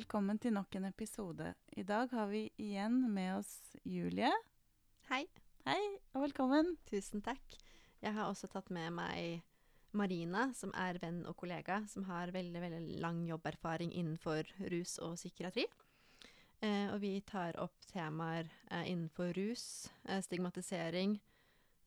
[0.00, 1.50] Velkommen til nok en episode.
[1.76, 3.50] I dag har vi igjen med oss
[3.84, 4.30] Julie.
[5.10, 5.26] Hei.
[5.66, 5.80] Hei,
[6.14, 6.70] og velkommen.
[6.88, 7.58] Tusen takk.
[8.00, 9.42] Jeg har også tatt med meg
[9.92, 15.18] Marina, som er venn og kollega, som har veldig, veldig lang jobberfaring innenfor rus og
[15.20, 15.66] psykiatri.
[16.64, 21.18] Eh, og vi tar opp temaer eh, innenfor rus, eh, stigmatisering,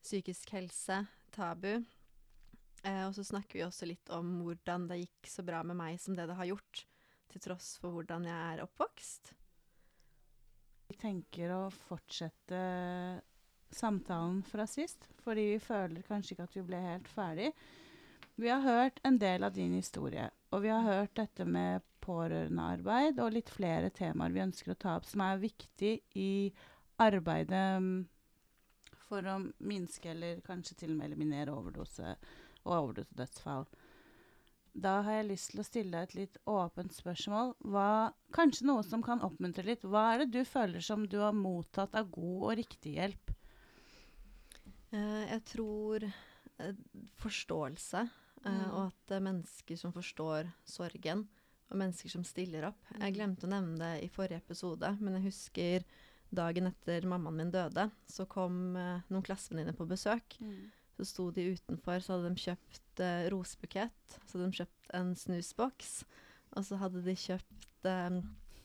[0.06, 1.02] psykisk helse,
[1.34, 1.80] tabu.
[2.84, 5.98] Eh, og så snakker vi også litt om hvordan det gikk så bra med meg
[5.98, 6.86] som det det har gjort,
[7.34, 9.32] til tross for hvordan jeg er oppvokst.
[10.90, 12.60] Vi tenker å fortsette
[13.74, 17.50] samtalen fra sist, fordi vi føler kanskje ikke at vi ble helt ferdig.
[18.38, 23.20] Vi har hørt en del av din historie, og vi har hørt dette med pårørendearbeid
[23.22, 26.32] og litt flere temaer vi ønsker å ta opp som er viktig i
[27.00, 27.94] arbeidet mm,
[29.06, 32.16] for å minske eller kanskje til og med eliminere overdose
[32.64, 33.66] og overdosedødsfall.
[34.74, 37.52] Da har jeg lyst til å stille deg et litt åpent spørsmål.
[37.70, 39.84] Hva, kanskje noe som kan oppmuntre litt.
[39.86, 43.30] Hva er det du føler som du har mottatt av god og riktig hjelp?
[44.94, 46.74] Eh, jeg tror eh,
[47.22, 48.10] forståelse, eh,
[48.44, 48.70] Mm.
[48.74, 51.22] og at det er mennesker som forstår sorgen,
[51.70, 52.76] og mennesker som stiller opp.
[52.98, 53.14] Jeg Mm.
[53.16, 55.84] glemte å nevne det i forrige episode, men jeg husker
[56.34, 60.36] dagen etter mammaen min døde, så kom noen klassevenninner på besøk.
[60.98, 65.14] Så sto de utenfor, så hadde de kjøpt eh, rosebukett, så hadde de kjøpt en
[65.14, 66.04] snusboks,
[66.56, 68.20] og så hadde de kjøpt um,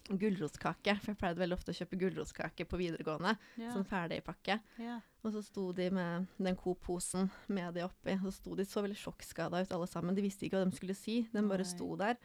[0.10, 3.72] gulrotkake, for jeg pleide veldig ofte å kjøpe gulrotkake på videregående, Ja.
[3.74, 4.60] sånn ferdigpakke.
[4.80, 5.00] ja.
[5.24, 8.14] Og så sto de med den Coop-posen med de oppi.
[8.24, 10.16] Så sto de så veldig sjokkskada ut alle sammen.
[10.16, 11.24] De visste ikke hva de skulle si.
[11.34, 11.68] De bare Nei.
[11.68, 12.16] sto der.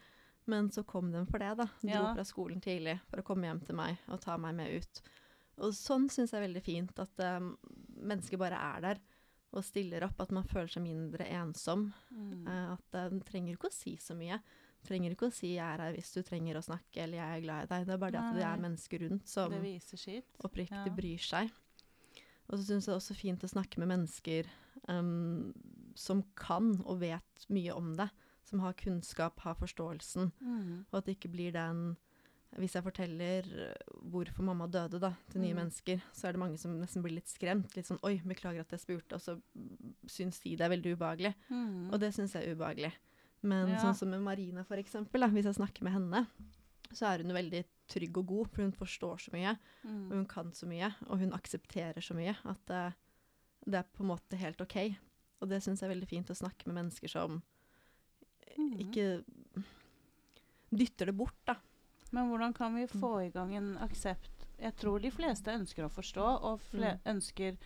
[0.47, 1.65] Men så kom de for det, da.
[1.83, 2.15] Dro Ja.
[2.15, 5.01] fra skolen tidlig for å komme hjem til meg og ta meg med ut.
[5.59, 7.59] Og sånn syns jeg er veldig fint, at um,
[8.01, 9.01] mennesker bare er der
[9.55, 10.21] og stiller opp.
[10.21, 11.89] At man føler seg mindre ensom.
[12.11, 12.47] Mm.
[12.47, 14.41] Eh, at en trenger ikke å si så mye.
[14.85, 17.41] Trenger ikke å si 'jeg er her hvis du trenger å snakke', eller 'jeg er
[17.41, 17.87] glad i deg'.
[17.87, 19.51] Det er bare det at det er mennesker rundt som
[20.45, 20.95] oppriktig Ja.
[20.95, 21.51] bryr seg.
[22.51, 24.47] Og så syns jeg det er også fint å snakke med mennesker
[24.89, 25.55] um,
[25.95, 28.11] som kan og vet mye om det.
[28.45, 30.31] Som har kunnskap, har forståelsen.
[30.43, 30.85] Mm.
[30.93, 31.97] Og at det ikke blir den
[32.57, 35.57] Hvis jeg forteller uh, hvorfor mamma døde da, til nye Mm.
[35.65, 37.75] mennesker, så er det mange som nesten blir litt skremt.
[37.77, 39.41] Litt sånn 'oi, beklager at jeg spurte', og så
[40.07, 41.35] syns de det er veldig ubehagelig.
[41.51, 41.93] Mm.
[41.93, 42.93] Og det syns jeg er ubehagelig.
[43.43, 43.79] Men Ja.
[43.83, 46.27] sånn som med Marina, for eksempel, da, hvis jeg snakker med henne,
[46.93, 49.59] så er hun veldig trygg og god, for hun forstår så mye.
[49.85, 50.07] Mm.
[50.11, 52.93] Og hun kan så mye, og hun aksepterer så mye at eh,
[53.67, 54.97] det er på en måte helt OK.
[55.43, 57.43] Og det syns jeg er veldig fint å snakke med mennesker som
[58.57, 58.79] Mhm.
[58.79, 59.25] ikke
[60.73, 61.57] dytter det bort, da.
[62.15, 63.01] Men hvordan kan vi Mm.
[63.01, 64.31] få i gang en aksept?
[64.61, 67.01] Jeg tror de fleste ønsker å forstå, og Mm.
[67.07, 67.57] ønsker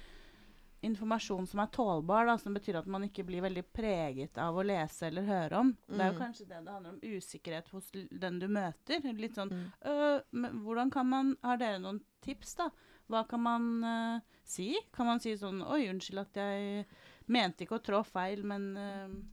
[0.82, 4.62] informasjon som er tålbar, da, som betyr at man ikke blir veldig preget av å
[4.64, 5.72] lese eller høre om.
[5.88, 6.22] Det er jo Mm.
[6.22, 9.00] kanskje det det handler om, usikkerhet hos den du møter.
[9.18, 9.72] Litt sånn Mm.
[9.84, 10.22] øh,
[10.62, 12.70] hvordan kan man Har dere noen tips, da?
[13.10, 14.76] Hva kan man øh, si?
[14.92, 16.86] Kan man si sånn Oi, unnskyld at jeg
[17.26, 19.24] mente ikke å trå feil, men øh,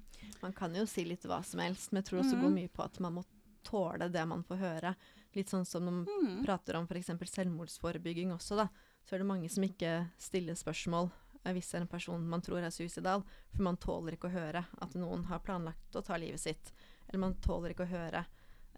[0.41, 2.41] Man kan jo si litt hva som helst, men jeg tror også Mhm.
[2.41, 3.23] går mye på at man må
[3.65, 4.95] tåle det man får høre.
[5.35, 7.11] Litt sånn som man mm, prater om f.eks.
[7.33, 8.69] selvmordsforebygging også, da,
[9.05, 11.09] så er det mange som ikke stiller spørsmål
[11.43, 14.35] eh, hvis det er en person man tror er suicidal, for man tåler ikke å
[14.35, 16.71] høre at noen har planlagt å ta livet sitt.
[17.07, 18.23] Eller man tåler ikke å høre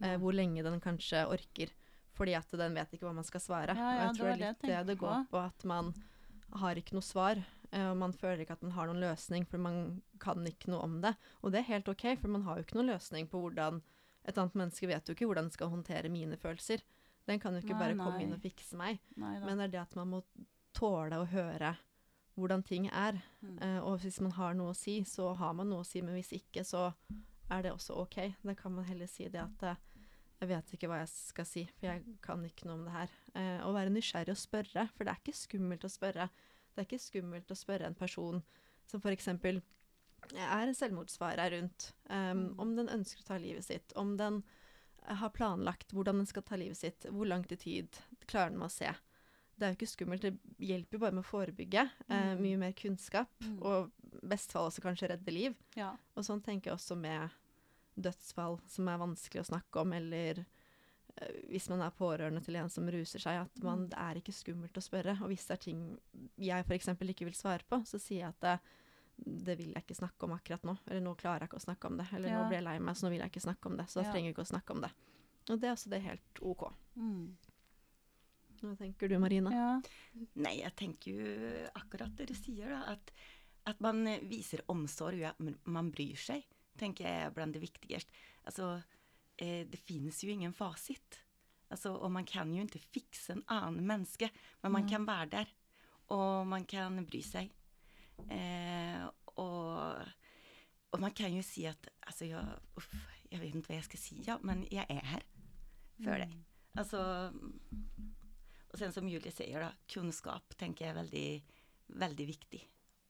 [0.02, 1.72] eh, hvor lenge den kanskje orker,
[2.18, 3.76] fordi at den vet ikke hva man skal svare.
[3.78, 5.36] Ja, ja, og jeg tror det det er litt det det går på.
[5.36, 5.94] på, at man
[6.64, 7.44] har ikke noe svar.
[7.72, 10.82] eh, og man føler ikke at man har noen løsning, for man kan ikke noe
[10.88, 11.14] om det.
[11.44, 13.82] Og det er helt OK, for man har jo ikke noen løsning på hvordan
[14.28, 16.84] Et annet menneske vet jo ikke hvordan den skal håndtere mine følelser.
[17.28, 19.02] Den kan jo ikke Nei, bare komme inn og fikse meg.
[19.20, 19.36] Nei.
[19.44, 20.22] Men det er det at man må
[20.78, 21.74] tåle å høre
[22.38, 23.18] hvordan ting er.
[23.42, 23.58] Mm.
[23.62, 26.16] Uh, og hvis man har noe å si, så har man noe å si, men
[26.20, 26.92] hvis ikke, så
[27.50, 28.20] er det også OK.
[28.44, 29.80] Da kan man heller si det at uh,
[30.38, 33.14] jeg vet ikke hva jeg skal si, for jeg kan ikke noe om det her.
[33.34, 36.28] Eh, å være nysgjerrig og spørre, for det er ikke skummelt å spørre.
[36.70, 38.44] Det er ikke skummelt å spørre en person
[38.88, 39.64] som eksempel
[40.36, 44.44] er en selvmordsfare rundt, um, om den ønsker å ta livet sitt, om den
[45.08, 47.88] eh, har planlagt hvordan den skal ta livet sitt, hvor langt i tid
[48.28, 48.92] klarer den å se.
[49.58, 51.88] Det er jo ikke skummelt, det hjelper jo bare med å forebygge.
[52.10, 52.42] Mm.
[52.42, 53.62] mye mer kunnskap, Mm.
[53.64, 53.92] og
[54.24, 55.56] i best fall også kanskje redde liv.
[55.76, 55.96] Ja.
[56.16, 57.30] Og sånn tenker jeg også med
[57.98, 60.44] dødsfall som er vanskelig å snakke om, eller
[61.18, 63.90] eh, hvis man er pårørende til en som ruser seg, at man, Mm.
[63.90, 65.18] det er ikke skummelt å spørre.
[65.24, 66.00] Og hvis det er ting
[66.38, 66.88] jeg f.eks.
[66.94, 68.62] ikke vil svare på, så sier jeg at
[69.18, 70.78] det, vil jeg ikke snakke om akkurat nå.
[70.88, 72.08] Eller nå klarer jeg ikke å snakke om det.
[72.14, 72.48] Eller nå Ja.
[72.48, 73.86] blir jeg lei meg, så nå vil jeg ikke snakke om det.
[73.90, 74.12] Så da Ja.
[74.12, 74.92] trenger jeg ikke å snakke om det.
[75.50, 76.74] Og det er altså det er helt OK.
[76.98, 77.38] Mm.
[78.62, 79.52] Hva tenker du, Marina?
[79.52, 79.82] ja.
[80.36, 82.94] Nei, jeg tenker jo akkurat dere sier, da.
[82.94, 83.12] At,
[83.66, 86.44] at man viser omsorg, at man- man bryr seg.
[86.78, 88.10] Tenker jeg er blant det viktigste.
[88.46, 88.84] Altså,
[89.38, 91.24] eh, det finnes jo ingen fasit.
[91.70, 94.30] Altså, og man kan jo ikke fikse en annen menneske,
[94.64, 94.90] men man mm.
[94.90, 95.48] kan være der.
[96.10, 97.52] Og man kan bry seg.
[98.26, 99.04] Eh,
[99.38, 100.02] og,
[100.92, 102.94] og man kan jo si at altså, jeg, uff,
[103.32, 105.26] jeg vet ikke hva jeg skal si, ja, men jeg er her
[106.04, 106.34] for deg.
[106.34, 106.46] Mm.
[106.78, 107.02] Altså,
[108.68, 111.30] og sen som Julie sier, da, kunnskap tenker jeg er veldig,
[112.04, 112.62] veldig viktig.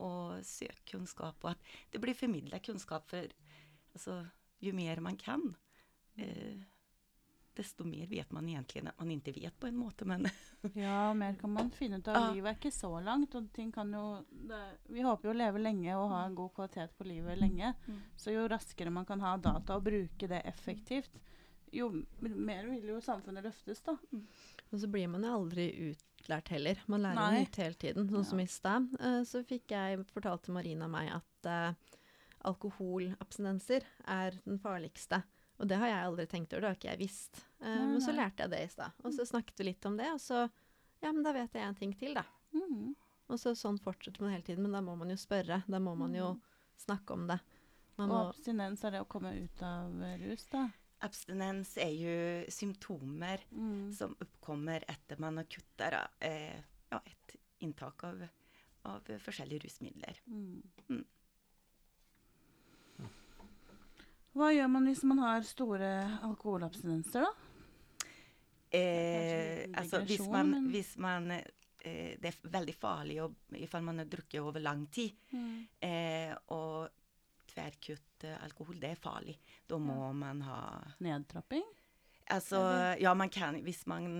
[0.05, 3.07] Og søk kunnskap, og at det blir formidla kunnskap.
[3.09, 3.25] For
[3.97, 4.21] altså,
[4.63, 5.43] jo mer man kan,
[6.21, 6.61] eh,
[7.57, 10.05] desto mer vet man egentlig at man ikke vet, på en måte.
[10.09, 10.27] Men
[10.77, 12.19] Ja, mer kan man finne ut av.
[12.19, 12.33] Ja.
[12.35, 14.61] Livet er ikke så langt, og ting kan jo det,
[14.93, 17.73] Vi håper jo å leve lenge og ha en god kvalitet på livet lenge.
[17.87, 18.03] Mm.
[18.17, 21.19] Så jo raskere man kan ha data og bruke det effektivt,
[21.71, 21.89] jo
[22.19, 23.97] mer vil jo samfunnet løftes, da.
[24.71, 26.79] Og så blir man jo aldri utlært heller.
[26.87, 27.43] Man lærer Nei.
[27.43, 28.09] nytt hele tiden.
[28.11, 31.97] Sånn som i stad, eh, så fikk jeg fortalte Marina meg at uh,
[32.47, 35.21] alkoholabstinenser er den farligste.
[35.59, 37.39] Og det har jeg aldri tenkt over, det har ikke jeg visst.
[37.59, 38.91] Um, og men så lærte jeg det i stad.
[39.03, 40.43] Og så snakket vi litt om det, og så
[41.01, 42.23] Ja, men da vet jeg en ting til, da.
[42.53, 42.95] Mm.
[43.29, 45.63] Og så sånn fortsetter man hele tiden, men da må man jo spørre.
[45.67, 46.41] Da må man jo Mhm.
[46.77, 47.39] snakke om det.
[47.97, 50.69] Man Og må abstinens er det å komme ut av eh, rus, da.
[51.01, 53.91] abstinens er jo symptomer Mm.
[53.93, 56.61] som oppkommer etter man har kutta eh,
[56.91, 58.27] ja, et inntak av,
[58.85, 60.19] av forskjellige rusmidler.
[60.27, 60.63] Mm.
[60.89, 61.05] Mm.
[64.37, 65.89] Hva gjør man hvis man har store
[66.27, 67.31] alkoholabstinenser, da?
[68.77, 73.97] Eh, altså, hvis man, men- hvis man eh, Det er veldig farlig å, ifall man
[74.01, 75.13] har drukket over lang tid.
[75.79, 76.89] Eh, og
[77.47, 79.37] tverrkutt alkohol, det er farlig.
[79.69, 80.59] Da må man ha
[80.99, 81.63] Nedtrapping?
[82.29, 82.97] Altså, Eller?
[82.99, 84.19] ja, man kan Hvis man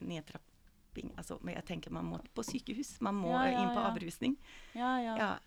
[0.00, 2.96] Nedtrapping Altså, jeg tenker man må på sykehus.
[3.00, 3.90] Man må Ja, ja, inn på ja.
[3.92, 4.36] avrusning.
[4.74, 5.38] Ja, ja.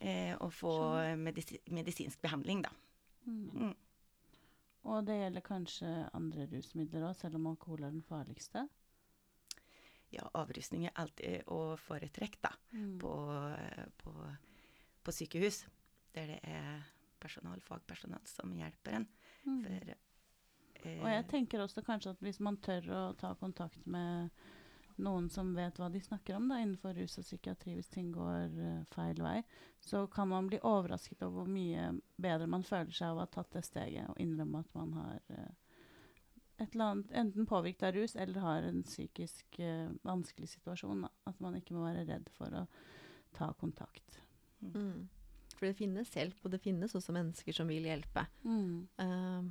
[0.00, 0.06] Ja.
[0.06, 0.72] Eh, og få
[1.16, 2.72] medisi medisinsk behandling, da.
[3.26, 3.50] Mm.
[3.52, 3.74] Mm.
[4.86, 8.66] Og det gjelder kanskje andre rusmidler òg, selv om alkohol er den farligste?
[10.14, 12.52] Ja, avrusning er alltid å foretrekke, da.
[12.76, 12.92] Mm.
[13.02, 13.14] På,
[14.02, 14.12] på,
[15.02, 15.64] på sykehus.
[16.14, 16.84] Der det er
[17.20, 19.08] personal, fagpersonal som hjelper en.
[19.46, 19.62] Mm.
[19.64, 19.90] For
[20.84, 24.30] eh, Og jeg tenker også kanskje at hvis man tør å ta kontakt med
[25.02, 28.54] noen som vet hva de snakker om da, innenfor rus og psykiatri hvis ting går
[28.56, 29.40] uh, feil vei,
[29.80, 33.30] så kan man bli overrasket over hvor mye bedre man føler seg av å ha
[33.32, 35.50] tatt det steget og innrømme at man har uh,
[36.56, 41.04] et eller annet, enten påvirket av rus eller har en psykisk uh, vanskelig situasjon.
[41.04, 41.12] Da.
[41.28, 42.64] At man ikke må være redd for å
[43.36, 44.22] ta kontakt.
[44.64, 45.06] mm.
[45.56, 48.26] For det finnes hjelp, og det finnes også mennesker som vil hjelpe.
[48.44, 48.88] Mm.
[49.00, 49.46] Um,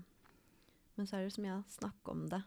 [0.95, 2.44] men så er det som så mye å snakke om det,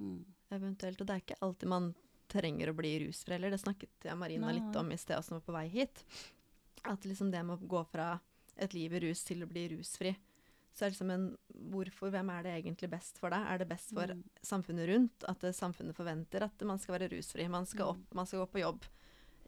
[0.00, 0.24] Mm.
[0.56, 1.00] eventuelt.
[1.00, 1.88] Og det er ikke alltid man
[2.30, 3.50] trenger å bli rusfri heller.
[3.54, 6.04] Det snakket jeg Marina litt om i sted som var på vei hit.
[6.88, 8.12] At liksom det med å gå fra
[8.56, 10.14] et liv i rus til å bli rusfri,
[10.74, 11.28] så er det liksom en
[11.70, 12.10] Hvorfor?
[12.10, 13.44] Hvem er det egentlig best for deg?
[13.46, 14.22] Er det best for Mm.
[14.42, 15.24] samfunnet rundt?
[15.28, 17.48] At det, samfunnet forventer at man skal være rusfri?
[17.50, 17.90] Man skal Mm.
[17.90, 18.84] opp, man skal gå på jobb,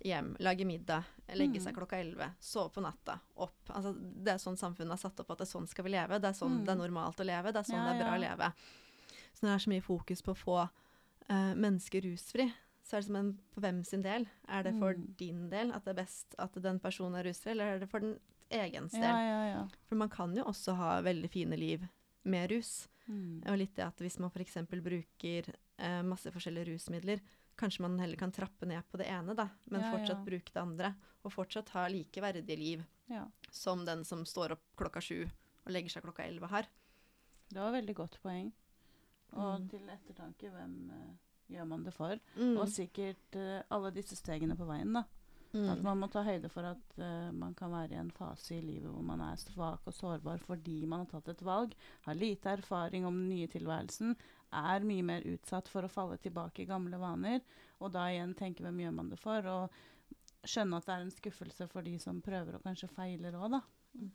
[0.05, 1.79] hjem, lage middag, legge seg Mm.
[1.79, 3.57] klokka elleve, sove på natta, opp.
[3.71, 6.21] Altså, det er sånn samfunnet har satt opp at det er sånn skal vi leve.
[6.21, 6.65] Det er sånn Mm.
[6.67, 7.53] det er normalt å leve.
[7.53, 8.19] Det er sånn Ja, det er bra ja.
[8.19, 8.53] å leve.
[9.35, 10.71] Så når det er så mye fokus på å få
[11.31, 14.27] uh, mennesker rusfri, så er det som en For hvem sin del?
[14.49, 15.15] Er det for Mm.
[15.17, 18.01] din del at det er best at den personen er rusfri, eller er det for
[18.01, 18.19] den
[18.51, 19.03] egens del?
[19.03, 19.69] Ja, ja, ja.
[19.89, 21.87] For man kan jo også ha veldig fine liv
[22.25, 22.89] med rus.
[23.09, 23.43] Mm.
[23.47, 24.55] Og litt det at hvis man f.eks.
[24.71, 27.21] bruker eh, masse forskjellige rusmidler,
[27.59, 30.95] kanskje man heller kan trappe ned på det ene, da, men fortsatt bruke det andre.
[31.25, 33.27] Og fortsatt ha likeverdige liv ja.
[33.51, 35.29] som den som står opp klokka sju
[35.65, 36.67] og legger seg klokka elleve har.
[37.49, 38.53] Det var et veldig godt poeng.
[39.33, 39.69] Og Mm.
[39.71, 41.15] til ettertanke, hvem eh,
[41.51, 42.19] gjør man det for?
[42.37, 42.57] Mm.
[42.59, 45.05] Og sikkert uh, alle disse stegene på veien, da.
[45.53, 45.83] At Mm.
[45.85, 48.89] man må ta høyde for at uh, man kan være i en fase i livet
[48.89, 51.75] hvor man er svak og sårbar fordi man har tatt et valg,
[52.07, 54.15] har lite erfaring om den nye tilværelsen,
[54.53, 57.43] er mye mer utsatt for å falle tilbake i gamle vaner,
[57.85, 61.13] og da igjen tenke hvem gjør man det for, og skjønne at det er en
[61.19, 63.61] skuffelse for de som prøver og kanskje feiler òg, da.
[64.01, 64.09] Mm.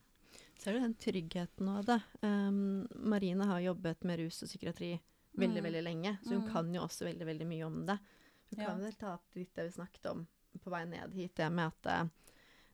[0.58, 2.00] Ser du den tryggheten av det.
[2.26, 4.96] Um, Marine har jobbet med rus og psykiatri
[5.38, 5.68] veldig, Mm.
[5.68, 6.52] veldig lenge, så hun Mm.
[6.54, 8.00] kan jo også veldig, veldig mye om det.
[8.50, 10.28] Hun kan vel ta opp litt det vi snakket om
[10.60, 12.10] på vei ned hit, det med at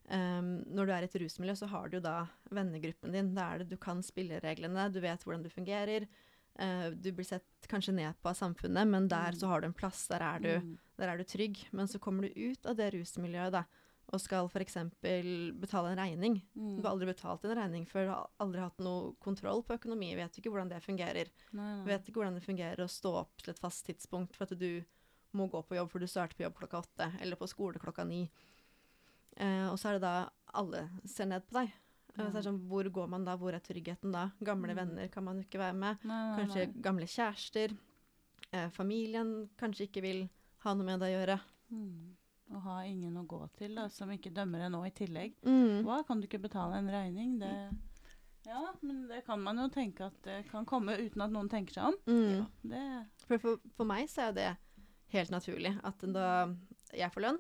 [0.09, 3.33] um, når du er i et rusmiljø, så har du da vennegruppen din.
[3.35, 6.07] Da er det du kan spillereglene, du vet hvordan du fungerer.
[6.59, 9.39] Uh, du blir sett kanskje ned på av samfunnet, men der Mm.
[9.39, 10.07] så har du en plass.
[10.07, 11.65] Der er du, der er du trygg.
[11.71, 13.63] Men så kommer du ut av det rusmiljøet da,
[14.13, 14.75] og skal f.eks.
[15.01, 16.35] betale en regning.
[16.55, 16.75] Mm.
[16.77, 20.11] Du har aldri betalt en regning før, du har aldri hatt noe kontroll på økonomi,
[20.19, 21.31] vet ikke hvordan det fungerer.
[21.51, 21.85] Nei, nei.
[21.89, 24.83] Vet ikke hvordan det fungerer å stå opp til et fast tidspunkt for at du
[25.33, 28.05] må gå på jobb for du starter på jobb klokka åtte, eller på skole klokka
[28.05, 28.27] ni.
[29.41, 31.71] Eh, og så er det da alle ser ned på deg.
[32.13, 32.27] Ja.
[32.45, 33.33] Sånn, hvor går man da?
[33.41, 34.27] Hvor er tryggheten da?
[34.45, 34.77] Gamle Mm.
[34.77, 35.97] venner kan man jo ikke være med.
[36.05, 36.81] Nei, nei, Kanskje nei.
[36.85, 37.73] gamle kjærester.
[38.53, 40.29] Eh, familien kanskje ikke vil
[40.61, 41.39] ha noe med det å gjøre.
[41.73, 42.15] Mm.
[42.51, 45.33] Å ha ingen å gå til da, som ikke dømmer en nå i tillegg.
[45.47, 45.83] Mm.
[45.87, 47.37] Hva, kan du ikke betale en regning?
[47.39, 47.53] Det,
[48.45, 51.73] ja, men det kan man jo tenke at det kan komme uten at noen tenker
[51.73, 51.97] seg om.
[52.05, 52.45] Mm.
[52.73, 52.83] Det,
[53.29, 54.49] For, for, for meg så er det
[55.15, 56.27] helt naturlig at da
[56.93, 57.39] jeg får lønn,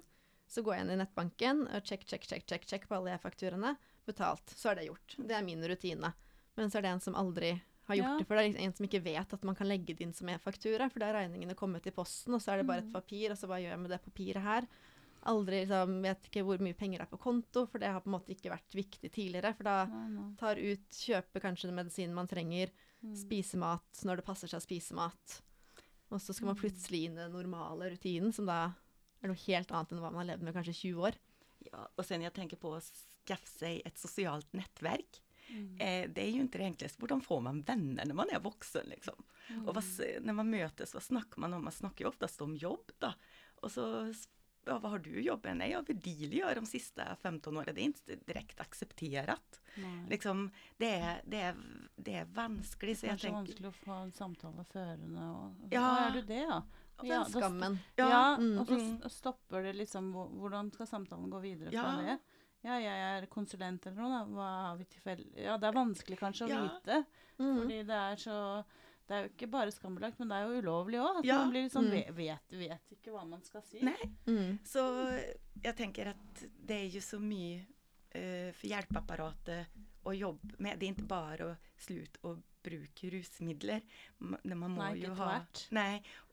[0.49, 3.75] så går jeg inn i nettbanken og check, check, check, check, check på alle fakturaene.
[4.05, 4.51] Betalt.
[4.55, 5.15] Så er det gjort.
[5.17, 6.09] Det er min rutine.
[6.57, 7.53] Men så er det en som aldri
[7.87, 8.17] har gjort Ja.
[8.19, 10.29] det, for det er en som ikke vet at man kan legge det inn som
[10.31, 12.93] e-faktura, for da er regningene kommet i posten, og så er det bare et Mm.
[12.93, 14.67] papir, og så hva gjør jeg med det papiret her?
[15.25, 18.09] Aldri liksom, vet ikke hvor mye penger det er på konto, for det har på
[18.11, 19.53] en måte ikke vært viktig tidligere.
[19.55, 20.25] For da nei, nei.
[20.39, 22.71] tar ut, kjøper kanskje den medisinen man trenger,
[23.03, 23.15] Mm.
[23.19, 25.41] spise mat når det passer seg å spise mat.
[26.09, 26.61] Og så skal man Mm.
[26.61, 28.73] plutselig inn i den normale rutinen, som da
[29.21, 31.15] er noe helt annet enn hva man har levd med kanskje 20 år.
[31.71, 35.19] Ja, og sen jeg tenker på å skaffe seg et sosialt nettverk.
[35.51, 35.75] Mm.
[35.81, 36.97] Eh, det er jo ikke det enkleste.
[36.99, 38.87] Hvordan får man venner når man er voksen?
[38.87, 39.15] liksom?
[39.51, 39.67] Mm.
[39.67, 39.81] Og hva,
[40.23, 41.63] når man møtes, hva snakker man om?
[41.65, 43.13] Man snakker jo oftest om jobb da.
[43.61, 44.15] Og så,
[44.65, 45.57] ja vad har du jobbat?
[45.57, 45.69] med?
[45.69, 45.89] jag
[46.33, 47.75] gör de sista 15 åren.
[47.75, 49.61] Det är inte direkt accepterat.
[50.09, 51.55] Liksom, det är, det är,
[51.95, 52.99] det är vanskligt.
[52.99, 55.21] Så jag Kanskje tänker, vanskelig å få en samtale førende.
[55.21, 56.07] Og, Ja.
[56.07, 56.63] Er du det, ja?
[57.01, 57.79] Ja, den da- skammen.
[57.95, 59.09] Ja, ja, mm, og så mm.
[59.09, 62.01] stopper det liksom hvor- Hvordan skal samtalen gå videre fra Ja.
[62.01, 62.19] det?
[62.61, 64.25] Ja, jeg er konsulent eller noe, da.
[64.25, 66.61] Hva har vi til felles Ja, det er vanskelig kanskje å Ja.
[66.61, 67.05] vite.
[67.39, 67.57] Mm.
[67.59, 68.63] Fordi det er så
[69.07, 71.25] Det er jo ikke bare skambelagt, men det er jo ulovlig òg.
[71.27, 71.37] Ja.
[71.43, 72.15] Man blir sånn Mm.
[72.15, 73.81] vet, vet, ikke hva man skal si.
[73.83, 73.97] Nei.
[74.27, 74.59] Mm.
[74.63, 74.83] Så
[75.63, 77.65] jeg tenker at det er jo så mye
[78.15, 79.67] uh, for hjelpeapparatet
[80.05, 80.79] å jobbe med.
[80.79, 83.81] Det er ikke bare å slutte å bruke rusmidler.
[84.19, 85.41] Ma- Man må Nei, jo ha,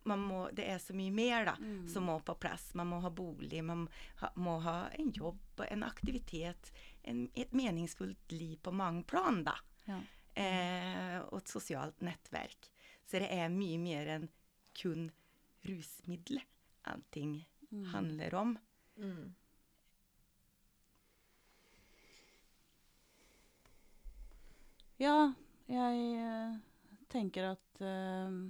[0.05, 1.89] man må, det er så mye mer da, Mm.
[1.89, 2.75] som må på plass.
[2.75, 3.89] Man må ha bolig, man
[4.21, 6.71] ha, må ha en jobb, en aktivitet,
[7.05, 9.57] en, et meningsfullt liv på mange plan da.
[9.89, 9.99] Ja.
[10.41, 12.71] Eh, og et sosialt nettverk.
[13.07, 14.29] Så det er mye mer enn
[14.81, 15.09] kun
[15.67, 16.47] rusmidler
[16.89, 17.85] allting Mm.
[17.93, 18.57] handler om.
[18.99, 19.29] Mm.
[25.01, 25.33] Ja,
[25.71, 26.57] jeg eh,
[27.13, 28.41] tenker at øh,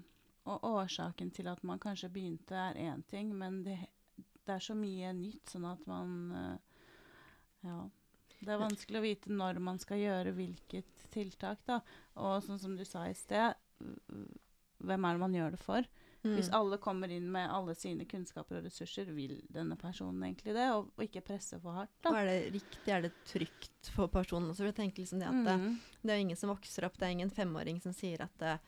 [0.51, 3.77] Og årsaken til at man kanskje begynte, er én ting, men det,
[4.47, 6.59] det er så mye nytt, sånn at man øh,
[7.69, 7.83] Ja.
[8.41, 11.81] Det er vanskelig å vite når man skal gjøre hvilket tiltak, da.
[12.17, 13.55] Og sånn som du sa i sted,
[14.81, 15.87] hvem er det man gjør det for?
[16.21, 16.35] Mm.
[16.37, 20.67] Hvis alle kommer inn med alle sine kunnskaper og ressurser, vil denne personen egentlig det?
[20.75, 22.21] Og, og ikke presse for hardt, Og da.
[22.21, 24.61] er det riktig, er det trygt for personen også?
[24.67, 25.79] For jeg tenker liksom det at Mm.
[26.03, 28.59] det er jo ingen som vokser opp, det er ingen femåring som sier at det,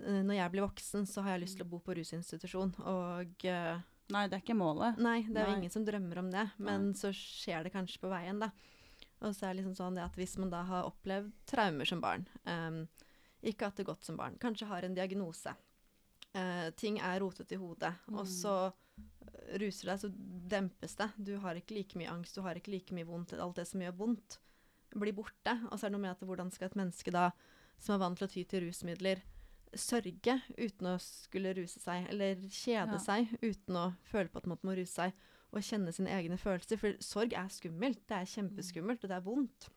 [0.00, 2.72] når jeg blir voksen, så har jeg lyst til å bo på rusinstitusjon.
[2.88, 3.76] Og eh,
[4.12, 4.98] Nei, det er ikke målet.
[5.00, 5.60] Nei, det er jo Nei.
[5.62, 8.50] ingen som drømmer om det, men så skjer det kanskje på veien, da.
[9.24, 12.26] Og så er det liksom sånn at hvis man da har opplevd traumer som barn,
[12.44, 12.82] um,
[13.44, 15.54] ikke hatt det godt som barn, kanskje har en diagnose,
[16.36, 18.32] uh, ting er rotet i hodet, og Mm.
[18.36, 20.08] så ruser ruser deg, så
[20.48, 21.08] dempes det.
[21.18, 23.32] Du har ikke like mye angst, du har ikke like mye vondt.
[23.40, 24.38] Alt det som gjør vondt,
[24.94, 25.54] blir borte.
[25.70, 27.30] Og så er det noe med at hvordan skal et menneske da,
[27.78, 29.22] som er vant til å ty til rusmidler,
[29.74, 32.98] sørge uten å skulle ruse seg, eller kjede Ja.
[33.02, 35.12] seg uten å føle på at man må ruse seg,
[35.54, 36.80] og kjenne sine egne følelser.
[36.80, 39.68] For sorg er skummelt, det er kjempeskummelt, og det er vondt.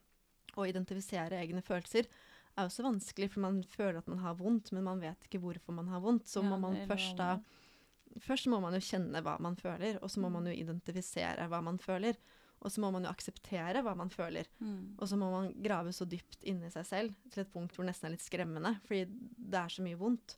[0.58, 2.08] Å identifisere egne følelser
[2.58, 5.76] er også vanskelig, for man føler at man har vondt, men man vet ikke hvorfor
[5.76, 6.26] man har vondt.
[6.26, 7.38] Så Ja, må man først da.
[8.24, 11.60] Først må man jo kjenne hva man føler, og så må man jo identifisere hva
[11.62, 12.18] man føler.
[12.58, 14.48] Og så må man jo akseptere hva man føler.
[14.58, 14.96] Mm.
[14.98, 17.92] Og så må man grave så dypt inni seg selv til et punkt hvor det
[17.92, 20.34] nesten er litt skremmende, fordi det er så mye vondt.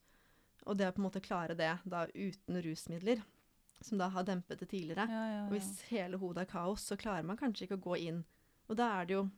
[0.68, 3.23] Og det å på en måte klare det da uten rusmidler,
[3.80, 6.96] som da har dempet det tidligere Ja, ja, Og hvis hele hodet er kaos, så
[7.00, 8.25] klarer man kanskje ikke å gå inn.
[8.68, 9.30] Og da er det jo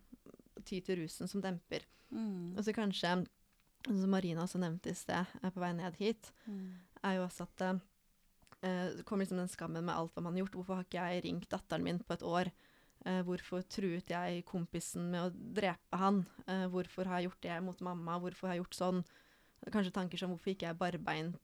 [0.65, 1.85] ty til rusen som demper.
[2.11, 2.57] Mm.
[2.59, 3.27] Og så kanskje,
[3.87, 6.75] som Marina også nevnte i sted, er på vei ned hit, Mm.
[7.05, 7.63] er jo også at
[8.63, 10.55] eh, det kommer liksom den skammen med alt hva man har gjort.
[10.59, 12.51] Hvorfor har ikke jeg ringt datteren min på et år?
[13.05, 16.27] Eh, hvorfor truet jeg kompisen med å drepe han?
[16.47, 18.19] Eh, hvorfor har jeg gjort det mot mamma?
[18.21, 19.05] Hvorfor har jeg gjort sånn?
[19.71, 21.37] Kanskje tanker som hvorfor ikke jeg barbeint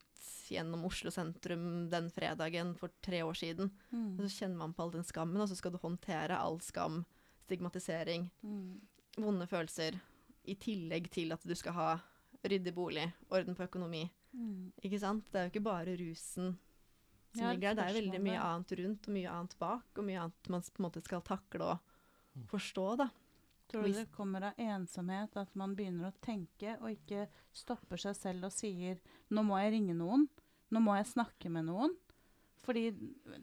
[0.48, 3.70] gjennom Oslo sentrum den fredagen for tre år siden?
[3.92, 4.16] Mm.
[4.18, 7.04] Og så kjenner man på all den skammen, og så skal du håndtere all skam,
[7.46, 8.80] stigmatisering, Mm.
[9.16, 10.00] vonde følelser,
[10.48, 11.88] i tillegg til at du skal ha
[12.44, 14.08] ryddig bolig, orden på økonomi.
[14.32, 14.72] Mm.
[14.84, 15.24] Ikke sant?
[15.32, 16.56] Det er jo ikke bare rusen
[17.34, 17.84] som Ja, ligger der.
[17.92, 20.78] Det er veldig mye annet rundt, og mye annet bak, og mye annet man på
[20.80, 21.78] en måte skal takle og
[22.48, 23.08] forstå, da.
[23.68, 28.16] Tror du det kommer av ensomhet, at man begynner å tenke og ikke stopper seg
[28.16, 30.28] selv og sier 'nå må jeg ringe noen',
[30.72, 31.96] 'nå må jeg snakke med noen'?
[32.68, 32.90] Fordi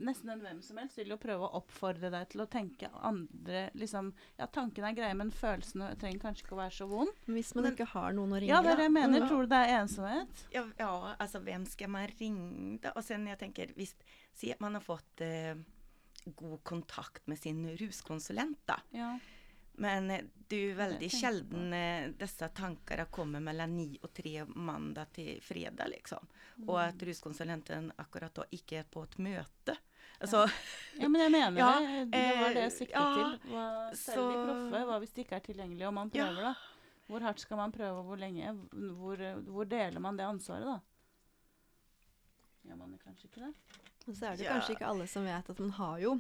[0.05, 3.72] nesten en hvem som helst vil jo prøve å oppfordre deg til å tenke andre
[3.74, 7.10] liksom, Ja, tanken er greie, men følelsen trenger kanskje ikke å være så vond.
[7.25, 9.20] Men hvis man Men- ikke har noen å ringe, Ja, det er det jeg mener.
[9.20, 9.27] Ja.
[9.27, 10.46] Tror du det er ensomhet?
[10.51, 12.91] Ja, ja, altså hvem skal man ringe, da?
[12.96, 13.96] Og sen jeg tenker, hvis
[14.34, 15.55] Si at man har fått eh,
[16.36, 18.77] god kontakt med sin ruskonsulent da.
[18.91, 19.17] Ja.
[19.77, 21.74] Men eh, det er jo veldig sjelden
[22.20, 26.27] disse tankene kommer mellom ni og tre mandag til fredag liksom.
[26.67, 29.75] Og at ruskonsulenten akkurat da ikke er på et møte.
[30.22, 30.46] Altså,
[31.01, 32.05] ja, men jeg mener Ja, det.
[32.13, 33.51] Det var det jeg eh, siktet ja, til.
[33.51, 33.65] Hva,
[34.00, 36.29] selv de så- proffe, hva hvis det ikke er tilgjengelig, og man Ja.
[36.29, 36.53] prøver, da?
[37.08, 38.53] Hvor hardt skal man prøve, og hvor lenge?
[38.72, 40.79] Hvor, hvor deler man det ansvaret, da?
[42.65, 43.51] Gjør man det kanskje ikke det?
[44.08, 44.53] Og så er det Ja.
[44.55, 46.15] kanskje ikke alle som vet at man har jo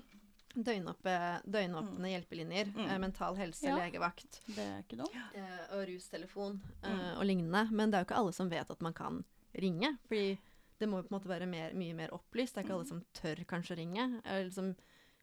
[0.55, 2.71] døgnåpne hjelpelinjer.
[2.75, 2.85] Mm.
[2.89, 3.75] Eh, mental helse, Ja.
[3.77, 7.17] legevakt eh, og rustelefon eh, Mm.
[7.19, 7.71] og lignende.
[7.71, 9.23] Men det er jo ikke alle som vet at man kan
[9.55, 9.97] ringe.
[10.07, 10.37] Fordi
[10.79, 12.53] det må jo på en måte være mer, mye mer opplyst.
[12.55, 14.21] Det er ikke alle som tør kanskje å ringe.
[14.25, 14.75] Eller som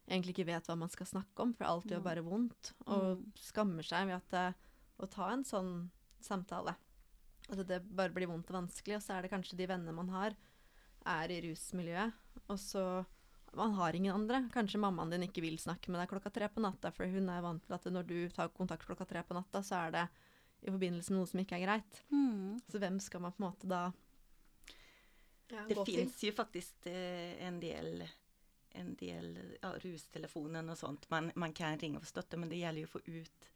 [0.09, 2.03] egentlig ikke vet hva man skal snakke om, for alt gjør Mm.
[2.03, 2.73] bare vondt.
[2.87, 3.31] Og Mm.
[3.37, 4.55] skammer seg ved at
[4.99, 5.89] å ta en sånn
[6.21, 6.75] samtale.
[7.49, 8.95] At det bare blir vondt og vanskelig.
[8.95, 10.33] Og så er det kanskje de vennene man har,
[11.05, 12.13] er i rusmiljøet.
[12.49, 13.05] Og så
[13.55, 14.49] man har ingen andre.
[14.53, 17.43] Kanskje mammaen din ikke vil snakke med deg klokka tre på natta, for hun er
[17.45, 20.07] vant til at når du tar kontakt klokka tre på natta, så er det
[20.63, 22.01] i forbindelse med noe som ikke er greit.
[22.13, 22.59] Mm.
[22.71, 23.83] Så hvem skal man på en måte da
[25.51, 26.03] ja, det gå til?
[26.03, 28.05] faktisk ju faktiskt eh, en del,
[28.79, 32.85] en del ja, rustelefonen og sånt man, man kan ringe og støtte, men det gjelder
[32.85, 33.51] jo å få ut,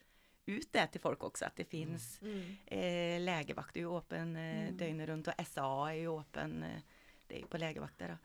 [0.51, 2.17] ut det til folk også, at det fins.
[2.21, 2.43] Mm.
[2.65, 6.61] Eh, legevakt er jo åpen eh, døgnet rundt, og SA er jo åpen.
[6.67, 8.17] eh, det er jo på legevakter då,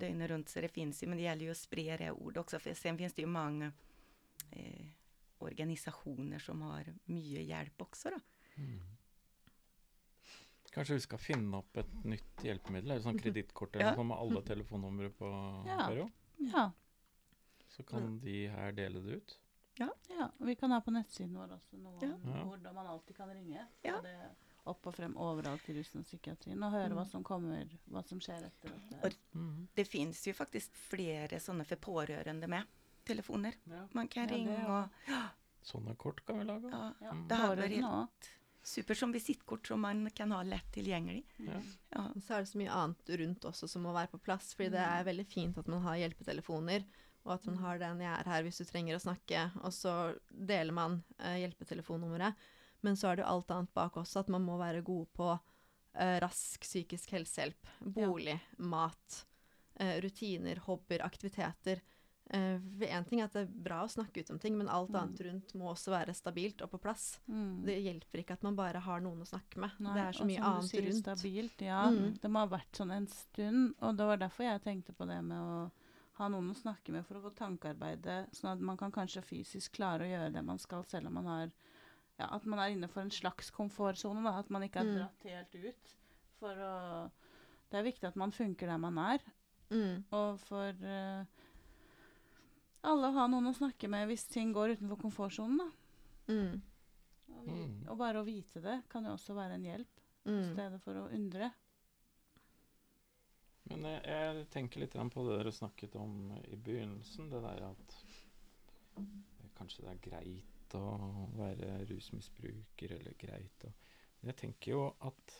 [0.00, 2.58] dygnet rundt, så det finns ju, men det gäller ju att sprida det ordet också
[2.58, 3.72] för sen finns det ju många
[4.50, 4.86] eh,
[5.38, 8.20] organisationer som har mye hjelp også, da.
[8.56, 8.80] Mm.
[10.70, 12.90] Kanskje vi skal finne opp et nytt hjelpemiddel?
[12.90, 13.80] Eller sånn kredittkort Ja.
[13.80, 15.28] eller noe sånt med alle telefonnumre på
[15.66, 16.08] Ja.
[16.38, 16.70] Ja.
[17.68, 19.38] Så kan de her dele det ut.
[19.78, 19.88] ja.
[20.38, 22.12] og Vi kan ha på nettsiden vår også noe Ja.
[22.14, 22.44] om Ja.
[22.44, 23.66] hvordan man alltid kan ringe.
[23.82, 24.00] Ja.
[24.02, 24.30] Det
[24.68, 26.62] opp og frem overalt i rusen og psykiatrien.
[26.62, 26.96] Og høre Mm.
[26.98, 29.16] hva som kommer, hva som skjer etter dette.
[29.34, 29.68] Mhm.
[29.74, 32.64] Det fins jo faktisk flere sånne for pårørende med,
[33.04, 33.54] telefoner.
[33.66, 33.86] Ja.
[33.94, 34.38] Man kan Ja, og...
[34.38, 34.88] ringa och
[35.62, 36.70] Sånne kort kan vi lage.
[36.70, 37.28] ja, Ja, Mm.
[37.28, 41.24] det har vært helt supert super som visittkort som man kan ha lett tilgjengelig.
[41.38, 41.60] Ja.
[41.92, 42.08] Ja.
[42.20, 44.54] Så er det så mye annet rundt også som må være på plass.
[44.54, 45.00] Fordi det Mm.
[45.00, 46.84] er veldig fint at man har hjelpetelefoner,
[47.24, 47.60] og at man Mm.
[47.62, 51.38] har den 'jeg er her hvis du trenger å snakke', og så deler man eh,
[51.48, 52.34] hjelpetelefonnummeret.
[52.82, 55.30] Men så er det jo alt annet bak også, at man må være god på
[55.98, 59.24] eh, rask psykisk helsehjelp, bolig, mat,
[59.80, 61.80] eh, rutiner, hobbyer, aktiviteter.
[62.30, 64.96] Én ting er at det er bra å snakke ut om ting, men alt Mm.
[65.00, 67.18] annet rundt må også være stabilt og på plass.
[67.26, 67.64] Mm.
[67.64, 69.70] Det hjelper ikke at man bare har noen å snakke med.
[69.80, 71.02] Nei, det er så mye annet sier, rundt.
[71.06, 71.86] stabilt, ja.
[71.90, 72.18] Mm.
[72.20, 75.22] Det må ha vært sånn en stund, og det var derfor jeg tenkte på det
[75.24, 75.70] med å
[76.20, 79.72] ha noen å snakke med for å få tankearbeidet, sånn at man kan kanskje fysisk
[79.80, 81.50] klare å gjøre det man skal, selv om man har
[82.18, 84.38] ja, At man er innenfor en slags komfortsone, da.
[84.38, 84.96] At man ikke er Mm.
[84.98, 85.94] dratt helt ut.
[86.40, 87.10] For å
[87.70, 89.18] Det er viktig at man funker der man er,
[89.70, 90.04] Mm.
[90.10, 91.24] og for uh,
[92.82, 95.70] alle å ha noen å snakke med hvis ting går utenfor komfortsonen, da.
[96.32, 96.62] Mm.
[97.36, 97.88] Og, vi, Mm.
[97.90, 100.52] og bare å vite det kan jo også være en hjelp, i Mm.
[100.54, 101.52] stedet for å undre.
[103.68, 107.28] Men jeg, jeg tenker litt på det dere snakket om i begynnelsen.
[107.30, 107.96] Det der at
[109.58, 113.72] kanskje det er greit å være rusmisbruker, eller greit å
[114.20, 115.34] Men jeg tenker jo at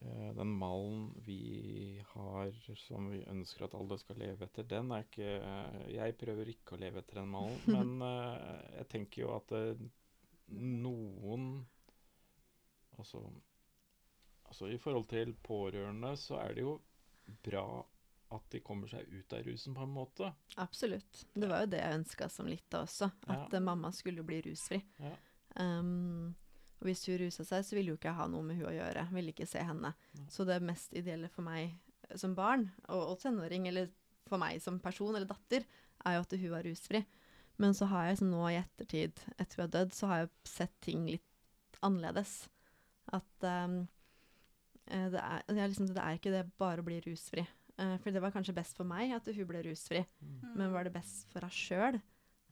[0.00, 2.52] eh, den malen vi har
[2.84, 5.32] som vi ønsker at alle skal leve etter, den er ikke
[5.90, 9.86] Jeg prøver ikke å leve etter den malen, men eh, jeg tenker jo at eh,
[10.54, 11.50] noen
[12.98, 13.26] Altså
[14.48, 16.78] Altså I forhold til pårørende så er det jo
[17.44, 17.66] bra
[18.30, 20.32] at de kommer seg ut av rusen på en måte.
[20.60, 21.22] Absolutt.
[21.34, 23.56] Det var jo det jeg ønska som lita også, at Ja.
[23.56, 24.82] eh, mamma skulle bli rusfri.
[24.98, 25.14] Ja.
[25.56, 26.34] Um,
[26.80, 28.74] og hvis hun rusa seg, så ville jo ikke jeg ha noe med hun å
[28.76, 29.06] gjøre.
[29.12, 29.94] Ville ikke se henne.
[30.14, 30.26] Ja.
[30.30, 31.72] Så det mest ideelle for meg
[32.08, 33.88] eh, som barn, og, og tenåring, eller
[34.28, 35.64] for meg som person eller datter,
[36.06, 37.04] er jo at hun var rusfri.
[37.58, 40.30] Men så har jeg så nå i ettertid, etter hun har dødd, så har jeg
[40.46, 42.48] sett ting litt annerledes.
[43.10, 43.88] At um,
[44.86, 47.42] eh, det, er, det, er liksom, det er ikke det bare å bli rusfri.
[47.78, 50.04] Eh, for det var kanskje best for meg at hun ble rusfri.
[50.54, 52.00] Men var det best for henne sjøl?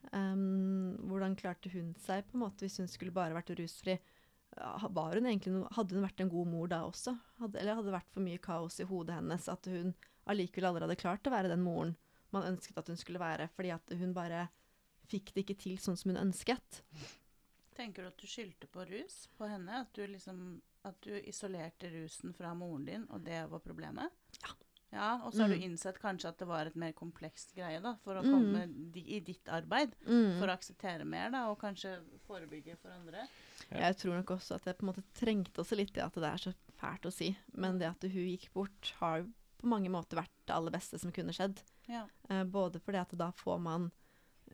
[0.06, 3.96] hvordan klarte hun seg på en måte hvis hun skulle bare vært rusfri?
[4.54, 7.16] Var hun egentlig no hadde hun vært en god mor da også?
[7.40, 9.90] Hadde, eller hadde det vært for mye kaos i hodet hennes at hun
[10.30, 11.96] allikevel aldri hadde klart å være den moren
[12.34, 14.46] man ønsket at hun skulle være, fordi at hun bare
[15.10, 16.82] fikk det ikke til sånn som hun ønsket?
[17.76, 19.82] Tenker du at du skyldte på rus på henne?
[19.84, 24.12] At du liksom at du isolerte rusen fra moren din, og det var problemet?
[24.38, 24.54] Ja.
[24.96, 25.62] Ja, og så har du Mm.
[25.70, 28.32] innsett kanskje at det var et mer komplekst greie, da, for å Mm.
[28.32, 29.92] komme di i ditt arbeid.
[30.06, 30.38] Mm.
[30.40, 33.26] For å akseptere mer, da, og kanskje forebygge for andre.
[33.70, 33.78] Ja.
[33.90, 36.24] Jeg tror nok også at jeg på en måte trengte også litt det at det
[36.24, 37.36] er så fælt å si.
[37.54, 39.22] Men det at hun gikk bort, har
[39.58, 41.60] på mange måter vært det aller beste som kunne skjedd.
[41.88, 42.06] Ja.
[42.30, 43.90] Eh, både fordi at da får man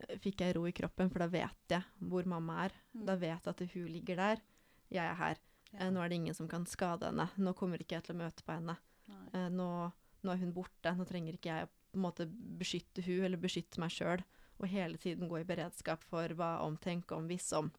[0.09, 2.71] eh, Fikk jeg ro i kroppen, for da vet jeg hvor mamma er.
[2.97, 3.05] Mm.
[3.05, 4.41] Da vet jeg at hun ligger der.
[4.89, 5.37] Jeg er her.
[5.71, 5.79] Ja.
[5.85, 7.29] Eh, nå er det ingen som kan skade henne.
[7.37, 8.75] Nå kommer ikke jeg til å møte på henne.
[9.33, 9.91] Eh, nå,
[10.23, 10.93] nå er hun borte.
[10.97, 12.27] Nå trenger ikke jeg på en måte
[12.59, 14.23] beskytte hun eller beskytte meg sjøl.
[14.61, 17.71] Og hele tiden gå i beredskap for hva om, tenk om, hvis om.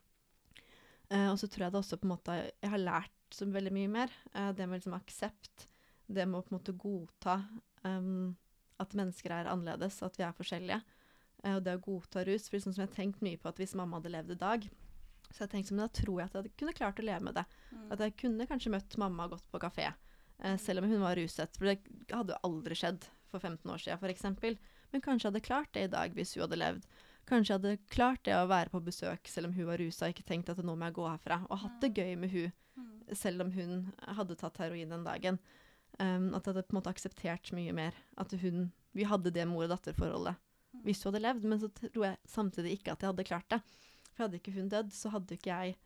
[1.10, 3.72] Eh, og så tror jeg det også på en måte Jeg har lært så veldig
[3.74, 4.14] mye mer.
[4.34, 5.68] Eh, det med liksom aksept.
[6.06, 7.38] Det med å på en måte godta
[7.86, 8.34] um,
[8.82, 10.80] at mennesker er annerledes, at vi er forskjellige.
[11.44, 12.48] Eh, og det å godta rus.
[12.48, 14.66] For liksom som jeg har tenkt mye på at hvis mamma hadde levd i dag,
[15.30, 17.44] så jeg tenkte, men da tror jeg at jeg kunne klart å leve med det.
[17.72, 17.86] Mm.
[17.94, 19.88] At jeg kunne kanskje møtt mamma og gått på kafé,
[20.60, 21.56] selv om hun var ruset.
[21.56, 21.78] For det
[22.12, 24.24] hadde jo aldri skjedd for 15 år siden, f.eks.
[24.92, 26.84] Men kanskje hadde klart det i dag hvis hun hadde levd.
[27.26, 30.26] Kanskje hadde klart det å være på besøk selv om hun var rusa og ikke
[30.28, 31.38] tenkt at nå må jeg gå herfra.
[31.48, 33.14] Og hatt det gøy med hun Mm.
[33.14, 35.38] selv om hun hadde tatt heroin den dagen.
[36.00, 37.94] Um, at jeg hadde på en måte akseptert mye mer.
[38.18, 40.34] At hun Vi hadde det mor og datter-forholdet
[40.82, 41.44] hvis hun hadde levd.
[41.44, 43.60] Men så tror jeg samtidig ikke at jeg hadde klart det.
[44.12, 45.76] For hadde ikke hun dødd, så hadde ikke jeg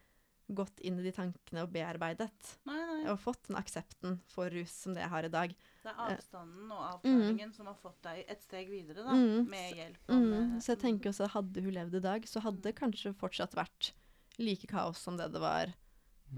[0.48, 2.52] gått inn i de tankene og bearbeidet.
[2.68, 3.00] Nei, nei.
[3.12, 5.54] Og fått den aksepten for rus som det jeg har i dag.
[5.84, 9.16] Det er avstanden og avklaringen som har fått deg et steg videre, da.
[9.16, 9.48] Mm.
[9.48, 12.64] Med hjelp Mm, med så jeg tenker også hadde hun levd i dag, så hadde
[12.64, 13.92] det kanskje fortsatt vært
[14.38, 15.72] like kaos som det det var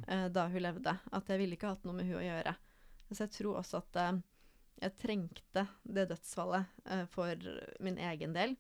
[0.07, 0.97] eh, da hun levde.
[1.13, 2.57] At jeg ville ikke hatt noe med hun å gjøre.
[3.11, 4.21] Så jeg tror også at eh,
[4.81, 7.49] jeg trengte det dødsfallet eh, for
[7.85, 8.57] min egen del.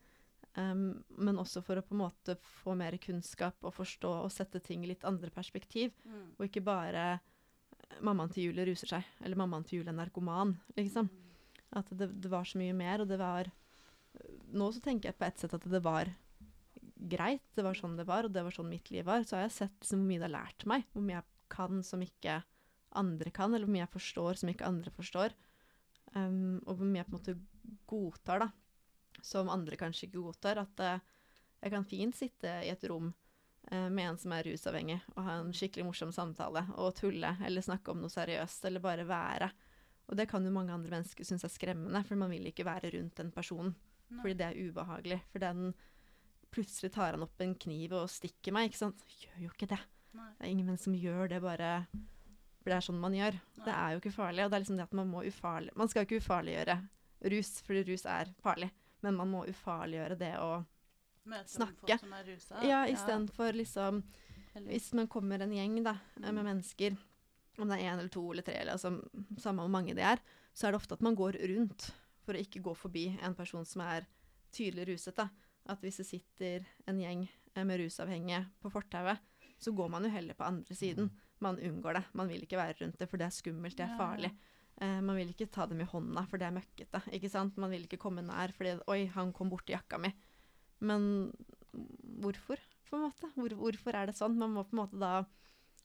[0.58, 4.58] Um, men også for å på en måte få mer kunnskap og forstå og sette
[4.64, 5.94] ting i litt andre perspektiv.
[6.04, 6.24] Mm.
[6.38, 10.56] Og ikke bare eh, 'mammaen til Julie ruser seg', eller 'mammaen til Julie er narkoman'.
[10.76, 11.08] liksom.
[11.72, 13.50] At det, det var så mye mer, og det var
[14.50, 16.08] Nå så tenker jeg på et sett at det var
[17.08, 17.44] greit.
[17.54, 19.22] Det var sånn det var, og det var sånn mitt liv var.
[19.22, 20.88] Så har jeg sett liksom, hvor mye det har lært meg.
[20.90, 22.40] Hvor mye jeg kan som ikke
[22.98, 25.36] andre kan, eller hvor mye jeg forstår som ikke andre forstår.
[26.16, 27.36] Um, og hvor mye jeg på en måte
[27.90, 28.50] godtar, da.
[29.22, 30.62] Som andre kanskje ikke godtar.
[30.62, 31.18] At uh,
[31.60, 35.38] jeg kan fint sitte i et rom uh, med en som er rusavhengig, og ha
[35.40, 39.50] en skikkelig morsom samtale, og tulle, eller snakke om noe seriøst, eller bare være.
[40.10, 42.90] Og det kan jo mange andre mennesker synes er skremmende, for man vil ikke være
[42.96, 43.76] rundt den personen.
[44.10, 44.22] Nei.
[44.24, 45.20] Fordi det er ubehagelig.
[45.30, 45.70] For den
[46.50, 49.04] plutselig tar han opp en kniv og stikker meg, ikke sant.
[49.22, 49.78] Gjør jo ikke det.
[50.18, 50.30] Nei.
[50.34, 53.38] Det er ingen menn som gjør det bare For det er sånn man gjør.
[53.62, 54.44] Det er jo ikke farlig.
[54.44, 56.80] Og det er liksom det at man må ufarlig Man skal ikke ufarliggjøre
[57.30, 58.70] rus, fordi rus er farlig.
[59.02, 60.64] Men man må ufarliggjøre det å
[61.30, 61.86] Møte snakke.
[61.86, 62.62] folk som er rusa.
[62.66, 64.02] Ja, istedenfor liksom
[64.66, 66.44] Hvis man kommer en gjeng da, eh, med Mm.
[66.44, 66.96] mennesker,
[67.58, 68.90] om det er én eller to eller tre, eller altså,
[69.38, 70.18] samme hvor mange det er,
[70.52, 71.92] så er det ofte at man går rundt
[72.26, 74.06] for å ikke gå forbi en person som er
[74.52, 75.14] tydelig ruset.
[75.14, 75.28] Da.
[75.68, 79.18] At hvis det sitter en gjeng eh, med rusavhengige på fortauet,
[79.60, 81.10] så går man jo heller på andre siden.
[81.40, 82.04] Man unngår det.
[82.12, 84.30] Man vil ikke være rundt det, for det er skummelt, det er farlig.
[84.32, 84.36] ja.
[84.80, 87.02] Eh, man vil ikke ta dem i hånda, for det er møkkete.
[87.12, 87.56] ikke sant?
[87.60, 90.12] Man vil ikke komme nær, fordi 'oi, han kom borti jakka mi'.
[90.80, 91.32] Men
[92.20, 92.56] hvorfor,
[92.88, 93.28] på en måte?
[93.36, 94.36] Hvor, hvorfor er det sånn?
[94.40, 95.24] Man må på en måte da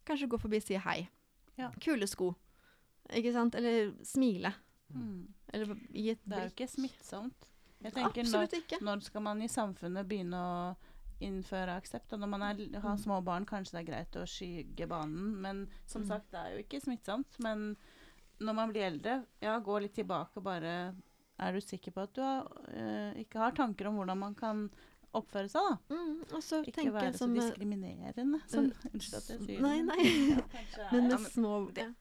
[0.08, 1.08] kanskje gå forbi og si hei.
[1.58, 1.72] Ja.
[1.82, 2.34] Kule sko.
[3.14, 3.56] Ikke sant?
[3.56, 4.54] Eller smile.
[4.94, 5.28] Mm.
[5.54, 7.52] Eller gi et Det er jo ikke smittsomt.
[7.84, 8.82] Jeg tenker når, Absolutt ikke.
[8.82, 10.76] når skal man i samfunnet begynne å
[11.22, 12.14] innføre aksept?
[12.14, 13.04] Og når man er, har Mm.
[13.04, 15.36] små barn, kanskje det er greit å skygge banen.
[15.42, 16.08] Men som Mm.
[16.08, 17.40] sagt, det er jo ikke smittsomt.
[17.40, 17.78] Men
[18.40, 20.74] når man blir eldre, ja, gå litt tilbake og bare
[21.40, 24.70] Er du sikker på at du har, eh, ikke har tanker om hvordan man kan
[25.16, 25.96] oppføre seg, da?
[25.96, 28.40] Mm, og Ikke være så eh, diskriminerende.
[28.52, 29.86] Som, unnskyld at jeg sier Nei, det.
[29.90, 30.08] nei.
[30.76, 31.94] Ja, Men med små det-.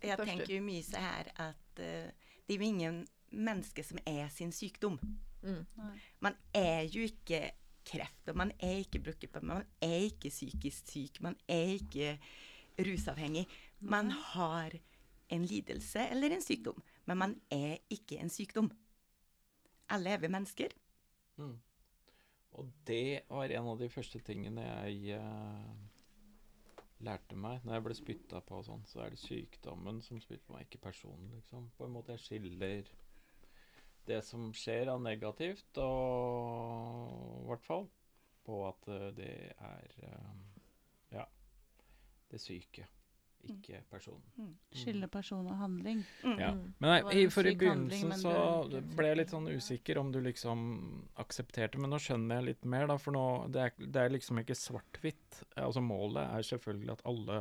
[0.00, 4.28] Jeg Først tenker jo mye her at uh, det er jo ingen menneske som er
[4.32, 4.96] sin sykdom.
[5.42, 5.64] mm.
[6.24, 7.50] Man er jo ikke
[7.84, 12.18] kreft, og man er ikke brukerpemme, man er ikke psykisk syk, man er ikke
[12.80, 13.46] rusavhengig.
[13.80, 14.76] Man har
[15.30, 18.70] en lidelse eller en sykdom, men man er ikke en sykdom.
[19.90, 20.74] Alle er vi mennesker.
[21.40, 21.58] Mm.
[22.58, 25.70] Og det var en av de første tingene jeg uh,
[27.06, 28.82] lærte meg når jeg ble spytta på og sånn.
[28.90, 31.70] Så er det sykdommen som spytter på meg, ikke personen, liksom.
[31.78, 32.90] På en måte jeg skiller
[34.08, 37.86] det som skjer av negativt, og i hvert fall
[38.46, 40.30] på at eh, det er uh,
[41.12, 41.26] ja,
[42.32, 42.86] det syke,
[43.48, 44.56] ikke personen.
[44.72, 46.04] Skille person og handling.
[46.24, 46.38] Mm.
[46.38, 46.50] Ja.
[46.52, 46.74] Mm.
[46.78, 50.20] Men nei, i, for i handling, begynnelsen så ble jeg litt sånn usikker om du
[50.20, 50.64] liksom
[51.16, 54.38] aksepterte, men nå skjønner jeg litt mer, da, for nå det er, det er liksom
[54.42, 55.42] ikke svart-hvitt.
[55.56, 57.40] Altså målet er selvfølgelig at alle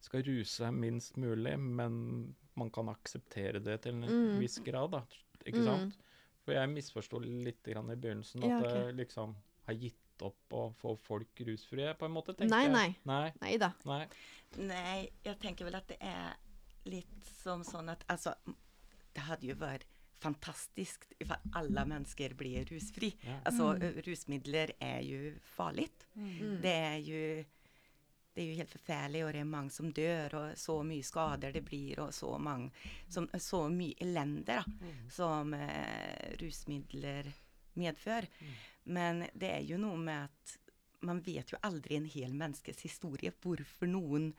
[0.00, 4.38] skal ruse seg minst mulig, men man kan akseptere det til en Mm.
[4.38, 5.02] viss grad, da.
[5.44, 5.64] Ikke Mm.
[5.66, 5.98] sant?
[6.44, 8.92] For jeg misforsto litt grann i begynnelsen at Ja, okay.
[8.92, 9.34] det liksom
[9.66, 12.34] har gitt opp å få folk rusfrie, på en måte.
[12.34, 12.72] tenker Nei, jeg.
[12.72, 12.96] nei.
[13.04, 13.72] Nei, Nei da.
[13.84, 14.06] nei.
[14.56, 16.34] nei, jeg tenker vel at det er
[16.88, 18.34] litt som sånn at Altså,
[19.14, 19.84] det hadde jo vært
[20.18, 23.12] fantastisk ifall alle mennesker blir rusfri.
[23.22, 23.36] Ja.
[23.46, 24.02] Altså, Mm.
[24.06, 25.90] rusmidler er jo farlig.
[26.16, 26.60] Mm.
[26.62, 27.44] Det er jo
[28.34, 31.52] det er jo helt forferdelig, og det er mange som dør, og så mye skader
[31.52, 32.70] det blir og så mange,
[33.10, 35.08] som, så mye elende da, mm.
[35.10, 37.32] som eh, rusmidler
[37.78, 38.26] medför.
[38.84, 40.56] Men det er jo noe med at
[41.06, 43.32] man vet jo aldri en hel menneskes historie.
[43.42, 44.32] Hvorfor noen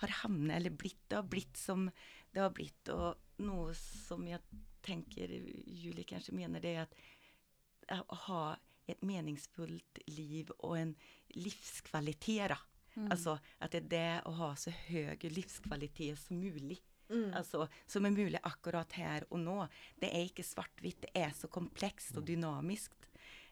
[0.00, 1.02] har havnet eller blitt.
[1.08, 1.90] det har blitt som
[2.32, 2.88] det har blitt.
[2.88, 4.40] Og noe som jeg
[4.86, 5.32] tenker
[5.66, 8.42] Julie kanskje mener, det er at å ha
[8.90, 10.92] et meningsfullt liv og en
[11.36, 12.58] livskvalitet da.
[12.96, 13.10] Mm.
[13.12, 16.86] Altså at det er det å ha så høy livskvalitet som möjligt.
[17.10, 17.30] Mm.
[17.34, 19.58] Altså, som er mulig akkurat her og nå.
[20.00, 22.94] Det er ikke svart-hvitt, det er så komplekst og dynamisk.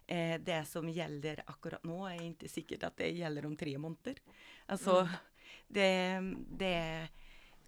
[0.07, 4.21] Eh, det som gjelder akkurat nå, er ikke sikkert at det gjelder om tre måneder.
[4.73, 5.03] Altså,
[5.69, 5.91] det,
[6.61, 7.11] det er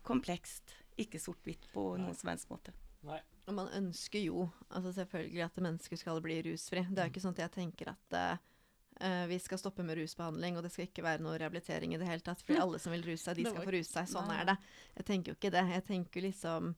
[0.07, 2.73] komplekst, ikke sort-hvitt på noen som helst måte.
[3.05, 3.21] nei.
[3.49, 6.85] Og man ønsker jo altså selvfølgelig at mennesker skal bli rusfri.
[6.87, 8.43] Det er jo ikke sånn at jeg tenker at eh,
[9.01, 12.09] eh, vi skal stoppe med rusbehandling, og det skal ikke være noe rehabilitering i det
[12.09, 12.45] hele tatt.
[12.47, 14.09] Fordi alle som vil ruse seg, de skal få ruse seg.
[14.13, 14.57] Sånn er det.
[15.01, 15.67] Jeg tenker jo ikke det.
[15.75, 16.73] Jeg tenker liksom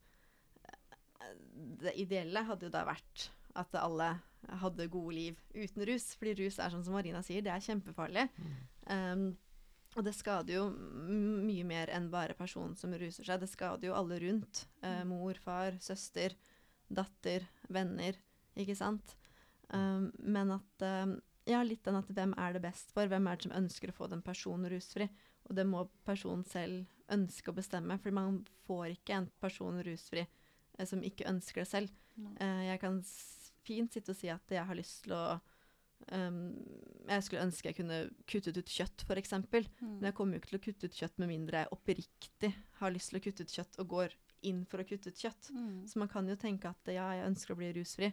[1.83, 4.15] Det ideelle hadde jo da vært at alle
[4.63, 6.13] hadde gode liv uten rus.
[6.19, 8.27] Fordi rus er sånn som Marina sier, det er kjempefarlig.
[8.91, 9.33] Um,
[9.93, 13.43] og det skader jo mye mer enn bare personen som ruser seg.
[13.43, 14.65] Det skader jo alle rundt.
[14.81, 16.33] Eh, mor, far, søster,
[16.89, 18.17] datter, venner.
[18.57, 19.15] Ikke sant?
[19.69, 23.09] Um, men at um, Ja, litt den at hvem er det best for?
[23.11, 25.09] Hvem er det som ønsker å få den personen rusfri?
[25.49, 30.23] Og det må personen selv ønske å bestemme, for man får ikke en person rusfri
[30.23, 31.97] eh, som ikke ønsker det selv.
[32.39, 33.01] Eh, jeg kan
[33.67, 35.25] fint sitte og si at jeg har lyst til å
[36.13, 36.41] um,
[37.09, 38.01] Jeg skulle ønske jeg kunne
[38.31, 39.35] kuttet ut kjøtt, f.eks.
[39.39, 39.97] Mm.
[39.99, 42.95] Men jeg kommer jo ikke til å kutte ut kjøtt med mindre jeg oppriktig har
[42.95, 44.17] lyst til å kutte ut kjøtt og går
[44.51, 45.51] inn for å kutte ut kjøtt.
[45.55, 45.83] Mm.
[45.91, 48.11] Så man kan jo tenke at ja, jeg ønsker å bli rusfri,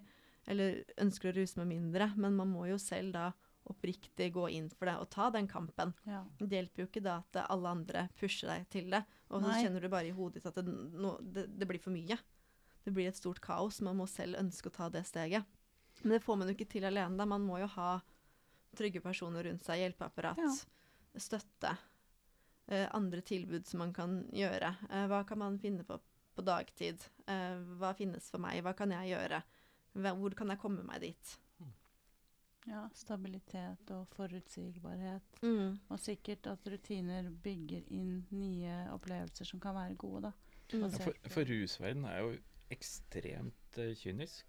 [0.50, 3.28] eller ønsker å ruse meg mindre, men man må jo selv da
[3.70, 5.92] oppriktig gå inn for det og ta den kampen.
[6.10, 6.24] Ja.
[6.40, 9.60] Det hjelper jo ikke da at alle andre pusher deg til det, og så Nei.
[9.64, 12.18] kjenner du bare i hodet ditt at det, no, det, det blir for mye.
[12.86, 13.82] Det blir et stort kaos.
[13.86, 15.46] Man må selv ønske å ta det steget.
[16.02, 17.18] Men det får man jo ikke til alene.
[17.20, 17.26] da.
[17.30, 18.00] Man må jo ha
[18.80, 21.20] trygge personer rundt seg, hjelpeapparat, Ja.
[21.20, 21.76] støtte.
[22.72, 24.76] eh, andre tilbud som man kan gjøre.
[24.90, 26.00] Eh, hva kan man finne på
[26.36, 27.02] på dagtid?
[27.28, 28.62] Eh, hva finnes for meg?
[28.64, 29.42] Hva kan jeg gjøre?
[29.94, 31.38] Hvor kan jeg komme meg dit?
[32.70, 32.84] ja.
[32.96, 35.42] Stabilitet og forutsigbarhet.
[35.42, 35.80] Mm.
[35.90, 40.34] Og sikkert at rutiner bygger inn nye opplevelser som kan være gode, da.
[40.74, 40.86] Mm.
[40.86, 42.34] Ja, for, for rusverden er jo
[42.74, 44.46] ekstremt uh, kynisk.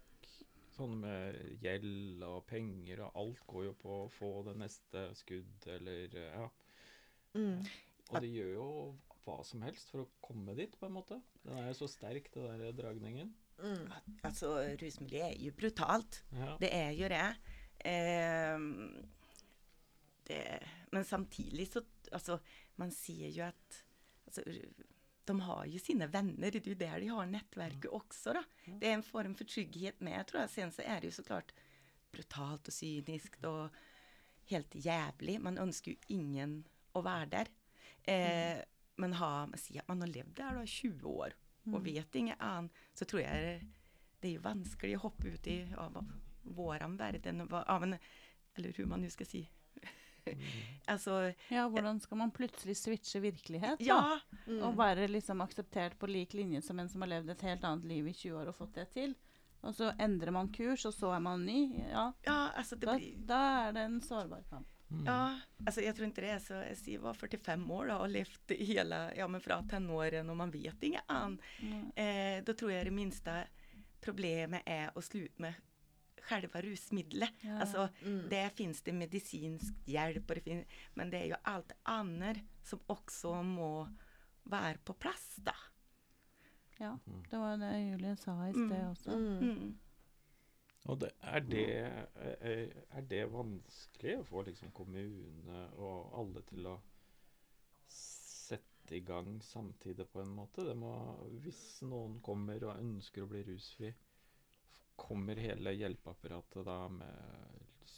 [0.71, 5.65] Sånn med gjeld og penger og alt går jo på å få det neste skudd
[5.73, 6.45] eller eh, ja.
[7.35, 7.65] Mm.
[8.11, 8.67] Og de gjør jo
[9.21, 11.19] hva som helst for å komme dit, på en måte.
[11.43, 13.33] Den er jo så sterk, den der dragningen.
[13.61, 13.87] Mm.
[14.27, 16.21] Altså, rusmiljø er jo brutalt.
[16.35, 16.57] Ja.
[16.61, 17.25] Det er jo det.
[17.85, 18.67] Eh,
[20.29, 20.43] det
[20.91, 22.41] men samtidig så Altså,
[22.75, 23.75] man sier jo at
[24.27, 24.43] altså,
[25.27, 26.51] De har jo sine venner.
[26.51, 28.41] Det er jo der de har nettverket også, da.
[28.81, 30.51] Det er en form for trygghet med, tror jeg.
[30.51, 31.53] Sen så er det jo så klart
[32.11, 33.77] brutalt og kynisk og
[34.51, 35.37] helt jævlig.
[35.39, 36.57] Man ønsker jo ingen
[36.91, 37.53] å være der.
[38.11, 38.59] Eh,
[38.99, 41.83] men ha, si at man har levd der da 20 år og Mm.
[41.85, 43.61] vet inget annet, så tror jeg
[44.21, 46.05] det er jo vanskelig å hoppe ut i av
[46.43, 47.97] vår verden, av en,
[48.57, 49.47] eller hur man nå skal si.
[50.87, 53.85] altså, Ja, hvordan skal man plutselig switche virkelighet, da?
[53.85, 54.63] ja, Mm.
[54.63, 57.85] Og være liksom akseptert på lik linje som en som har levd et helt annet
[57.85, 59.15] liv i 20 år og fått det til.
[59.63, 61.77] Og så endrer man kurs, og så er man ny.
[61.91, 64.67] Ja, ja, altså det da, blir da er det en sårbar kamp.
[64.91, 65.05] Mm.
[65.07, 68.09] Ja, altså jeg tror ikke det er så Jeg sier, var 45 år da og
[68.11, 71.39] levd hele Ja, men fra tenåren, og man vet inget annet.
[71.63, 71.91] Mm.
[71.95, 73.35] Eh, da tror jeg det minste
[74.01, 75.53] problemet er å slutte med
[76.27, 77.29] selve rusmiddelet.
[77.43, 77.59] Ja.
[77.63, 78.29] Altså, Mm.
[78.29, 82.79] Der finnes det medisinsk hjelp, og det finnes, men det er jo alt annet som
[82.89, 83.87] også må
[84.45, 85.53] være på plass, da.
[86.79, 87.23] ja, Mm.
[87.29, 88.67] det var det Julie sa i Mm.
[88.67, 89.75] sted også.
[90.89, 92.61] Og det, er, det, er,
[92.97, 96.77] er det vanskelig å få liksom kommune og alle til å
[97.93, 100.65] sette i gang samtidig på en måte?
[100.65, 100.93] Det må,
[101.43, 103.91] hvis noen kommer og ønsker å bli rusfri,
[105.01, 107.91] kommer hele hjelpeapparatet da med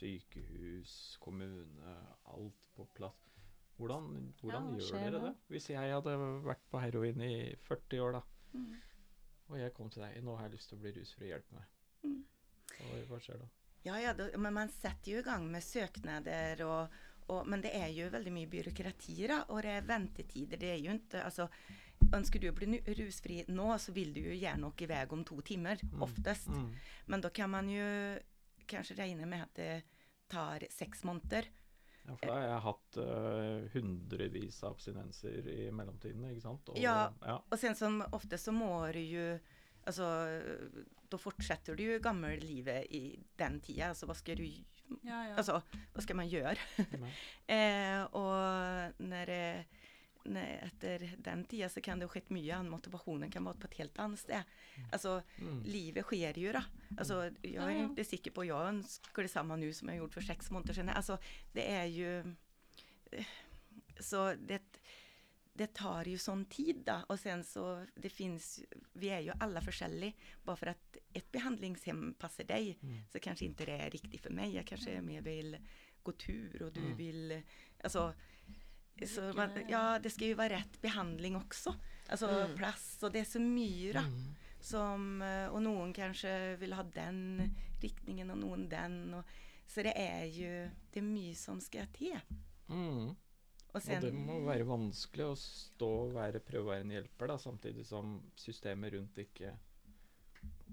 [0.00, 1.96] sykehus, kommune,
[2.32, 3.26] alt på plass?
[3.80, 4.08] Hvordan,
[4.40, 5.34] hvordan ja, gjør dere det?
[5.48, 7.34] Hvis jeg hadde vært på heroin i
[7.68, 8.72] 40 år, da, Mm.
[9.46, 11.68] og jeg kom til deg Nå har jeg lyst til å bli rusfri, hjelp meg.
[12.04, 12.24] Mm.
[12.78, 13.48] Hva, hva skjer da?
[13.84, 16.98] Ja, ja, da, men man setter jo i gang med søknader og,
[17.32, 20.58] og Men det er jo veldig mye byråkrati, da, og det er ventetider.
[20.60, 21.46] Det er jo ikke Altså,
[22.16, 25.22] ønsker du å bli rusfri nå, så vil du jo gjerne nok i vei om
[25.24, 26.02] to timer, Mm.
[26.02, 26.48] oftest.
[26.48, 26.74] Mm.
[27.06, 27.86] Men da kan man jo
[28.66, 29.82] kanskje regne med at det
[30.28, 31.46] tar seks måneder.
[32.08, 36.68] Ja, for da har jeg hatt uh, hundrevis av abstinenser i mellomtiden, ikke sant?
[36.68, 37.12] Og, Ja.
[37.22, 37.38] ja.
[37.50, 39.38] Og sen som ofte så må du jo
[39.90, 40.06] Altså,
[41.10, 43.04] da fortsetter du gammellivet i
[43.40, 43.90] den tida.
[43.92, 44.46] Altså, hva skal du
[45.06, 45.36] Ja, ja.
[45.38, 45.60] Altså,
[45.94, 46.56] hva skal man gjøre?
[47.50, 49.30] Eh, og når,
[50.30, 52.70] når, etter den tida så kan det ha skjedd mye annet.
[52.70, 54.52] Motivasjonen kan være på et helt annet sted.
[54.92, 55.62] Altså, Mm.
[55.66, 56.62] livet skjer jo, da.
[56.96, 60.26] Altså, jeg er ikke sikker på Jeg ønsker det samme nå som jeg gjorde for
[60.30, 60.94] seks måneder siden.
[60.94, 61.18] Altså,
[61.54, 62.12] det er jo
[63.12, 63.24] eh,
[64.00, 64.60] Så det,
[65.56, 67.04] det tar jo sånn tid, da.
[67.10, 68.60] Og sen så Det fins
[68.94, 70.14] Vi er jo alle forskjellige.
[70.44, 72.98] Bare for at et behandlingshem passer deg, Mm.
[73.12, 74.52] så kanskje ikke det er riktig for meg.
[74.54, 75.58] Jeg kanskje mer vil
[76.04, 76.96] gå tur, og du Mm.
[76.96, 77.42] vil
[77.84, 78.14] Altså
[79.02, 81.74] så man, Ja, det skal jo være rett behandling også.
[82.10, 82.56] Altså Mm.
[82.56, 84.02] plass, og det er så mye, da.
[84.02, 84.34] Mm.
[84.60, 89.14] Som, eh, og noen kanskje vil ha den riktningen, og noen den.
[89.14, 89.24] Og,
[89.66, 92.20] så det er jo Det er mye som skal til.
[92.68, 93.16] Mm.
[93.70, 97.30] Og Og det må være vanskelig å stå og være, prøve å være en hjelper,
[97.30, 99.54] da, samtidig som systemet rundt ikke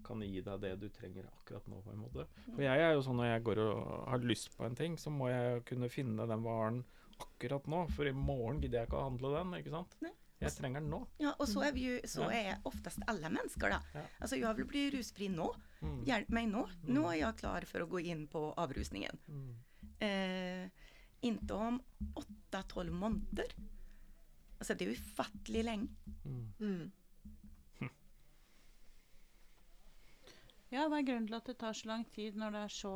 [0.05, 1.81] kan gi deg det du trenger akkurat nå.
[1.83, 2.27] på en måte.
[2.45, 3.81] For jeg er jo sånn når jeg går og
[4.11, 6.83] har lyst på en ting, så må jeg kunne finne den varen
[7.23, 7.83] akkurat nå.
[7.95, 9.97] For i morgen gidder jeg ikke å handle den, ikke sant?
[10.05, 10.13] Nei.
[10.37, 10.99] Jeg trenger den nå.
[11.17, 13.79] Ja, og så er vi jo Så er er oftest alle mennesker, da.
[13.95, 14.03] Ja.
[14.21, 15.47] Altså, jeg vil bli rusfri nå.
[15.81, 16.03] Mm.
[16.05, 16.67] Hjelp meg nå.
[16.83, 16.91] Mm.
[16.93, 19.17] Nå er jeg klar for å gå inn på avrusningen.
[19.25, 19.55] Mm.
[20.05, 20.85] Eh,
[21.21, 21.81] inte om
[22.15, 23.53] åtta-tolv måneder.
[24.59, 25.89] Altså, det er ufattelig lenge.
[26.23, 26.53] Mm.
[26.59, 26.91] Mm.
[30.71, 32.95] Ja, hva er grunnen til at det tar så lang tid når det er så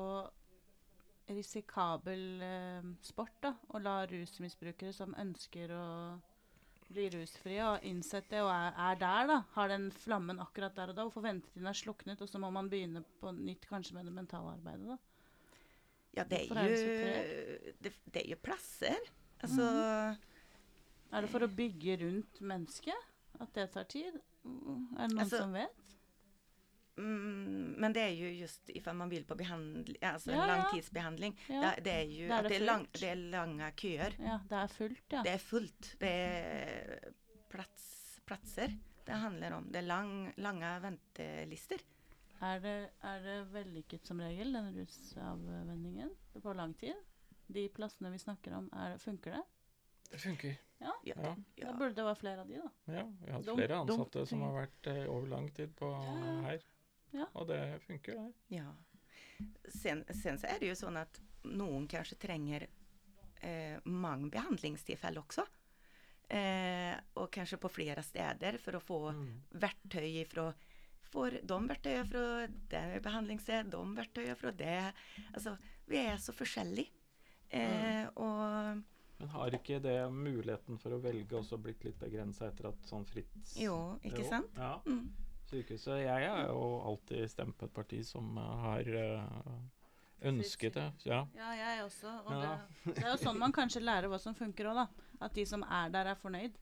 [1.32, 5.86] risikabel eh, sport da, å la rusmisbrukere som ønsker å
[6.92, 10.92] bli rusfrie, og innsett det og er, er der, da, har den flammen akkurat der
[10.92, 14.10] og da, hvorfor ventetiden er sluknet, og så må man begynne på nytt kanskje med
[14.10, 15.11] det mentale arbeidet, da?
[16.17, 18.97] Ja, det er er jo det, det er jo plasser.
[19.41, 19.67] Altså
[21.12, 24.19] Er det for å bygge rundt mennesket at det tar tid?
[24.43, 25.95] Mm, Er det noen Altså, som vet?
[26.97, 31.38] mm, Men det er jo just ifall man vil på behandling, altså Ja, en langtidsbehandling.
[31.47, 31.62] Ja.
[31.62, 34.19] Det, det er jo det er det er, lang, det er lange køer.
[34.19, 35.24] Ja, det er fullt, ja.
[35.26, 35.91] Det er fullt.
[36.02, 37.12] Det er
[37.52, 37.88] plats,
[38.28, 39.65] plasser det handler om.
[39.71, 41.82] Det er lang, lange ventelister.
[42.41, 42.75] Er det,
[43.06, 46.10] er det vellykket som regel, den rusavvenningen
[46.41, 46.95] på lang tid?
[47.51, 49.43] De plassene vi snakker om, er, funker det?
[50.12, 50.58] Det funker.
[50.82, 51.13] Ja, Ja.
[51.15, 51.73] det, Da ja.
[51.77, 52.69] burde det være flere av de, da.
[52.95, 56.15] Ja, vi har hatt flere ansatte som har vært eh, over lang tid på Ja,
[56.25, 56.41] ja.
[56.47, 56.63] her.
[57.13, 57.25] Ja.
[57.36, 58.34] Og det funker, det.
[58.58, 58.71] Ja.
[59.69, 62.65] Sen, sen så er det jo sånn at noen kanskje trenger
[63.41, 65.45] eh, mange behandlingstilfeller også.
[66.32, 69.41] Eh, og kanskje på flere steder for å få Mm.
[69.60, 70.54] verktøy fra
[71.12, 72.24] Får de verktøyene fra
[72.71, 74.78] det behandlingsstedet, de verktøyene fra det
[75.34, 75.58] Altså,
[75.91, 76.93] vi er så forskjellige.
[77.52, 78.80] Eh, og
[79.19, 83.04] Men har ikke det muligheten for å velge også blitt litt begrensa etter at sånn
[83.10, 84.56] fritt Jo, ikke Jo, sant?
[84.56, 84.78] Ja.
[84.88, 85.10] Mm.
[85.52, 86.00] Sykehuset.
[86.06, 89.56] Jeg har jo alltid stemt på et parti som eh, har uh,
[90.32, 90.88] ønsket det.
[91.10, 91.26] Ja.
[91.36, 92.13] Ja, jeg også.
[92.24, 92.39] Og Ja.
[92.86, 95.10] det, det er jo sånn man kanskje lærer hva som funker òg, da.
[95.28, 96.56] At de som er der, er fornøyd.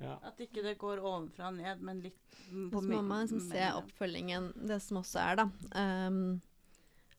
[0.00, 0.18] Ja.
[0.24, 2.38] At ikke det går ovenfra og ned, men litt
[2.72, 4.52] på Så må man liksom se oppfølgingen.
[4.68, 5.44] Det som også er, da,
[6.08, 6.40] um,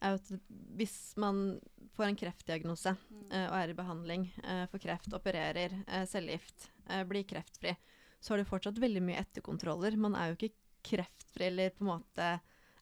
[0.02, 0.32] er at
[0.76, 1.60] hvis man
[1.96, 3.26] får en kreftdiagnose Mm.
[3.32, 6.70] uh, og er i behandling uh, for kreft, opererer, uh, cellegift,
[7.08, 7.76] blir kreftfri,
[8.20, 9.96] så har du fortsatt veldig mye etterkontroller.
[9.96, 12.26] Man er jo ikke kreftfri eller på en måte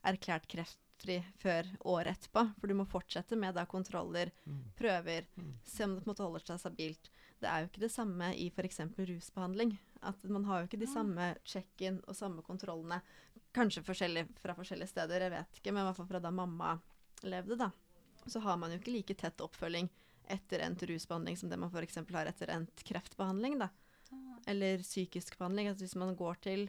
[0.07, 4.63] erklært kreftfri før året etterpå, for du må fortsette med da kontroller, Mm.
[4.79, 5.53] prøver, Mm.
[5.63, 7.09] se om det på en måte holder seg stabilt.
[7.39, 8.81] Det er jo ikke det samme i f.eks.
[8.97, 9.77] rusbehandling.
[10.03, 13.01] At Man har jo ikke de samme check-in og samme kontrollene.
[13.55, 16.75] Kanskje forskjellig fra forskjellige steder, jeg vet ikke, men i hvert fall fra da mamma
[17.23, 17.71] levde, da.
[18.27, 19.89] Så har man jo ikke like tett oppfølging
[20.29, 22.01] etter endt rusbehandling som det man f.eks.
[22.13, 23.71] har etter endt kreftbehandling, da.
[24.47, 25.71] Eller psykisk behandling.
[25.71, 26.67] Altså hvis man går til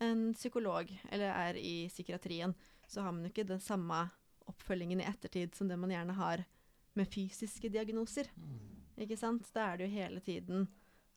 [0.00, 2.54] en psykolog eller er i psykiatrien,
[2.88, 4.06] så har man jo ikke den samme
[4.46, 6.44] oppfølgingen i ettertid som det man gjerne har
[6.96, 8.28] med fysiske diagnoser.
[8.36, 8.75] Mm.
[8.96, 9.48] Ikke sant?
[9.54, 10.68] Da er det jo hele tiden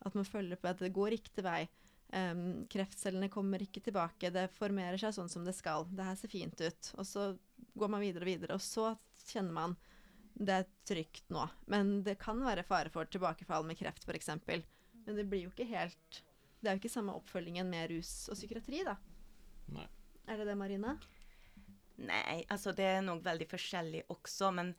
[0.05, 1.63] at man følger på at det går riktig vei.
[2.09, 5.85] Um, kreftcellene kommer ikke tilbake, det formerer seg sånn som det skal.
[5.93, 6.91] Det her ser fint ut.
[6.97, 7.29] Og så
[7.77, 8.93] går man videre og videre, og så
[9.29, 9.77] kjenner man
[10.39, 11.43] det er trygt nå.
[11.71, 14.31] Men det kan være fare for tilbakefall med kreft, f.eks.
[14.39, 16.23] Men det blir jo ikke helt
[16.59, 18.95] Det er jo ikke samme oppfølgingen med rus og psykiatri, da.
[19.75, 19.87] Nei.
[20.29, 20.93] Er det det, Marina?
[21.99, 24.73] Nei, altså det er nok veldig forskjellig også, men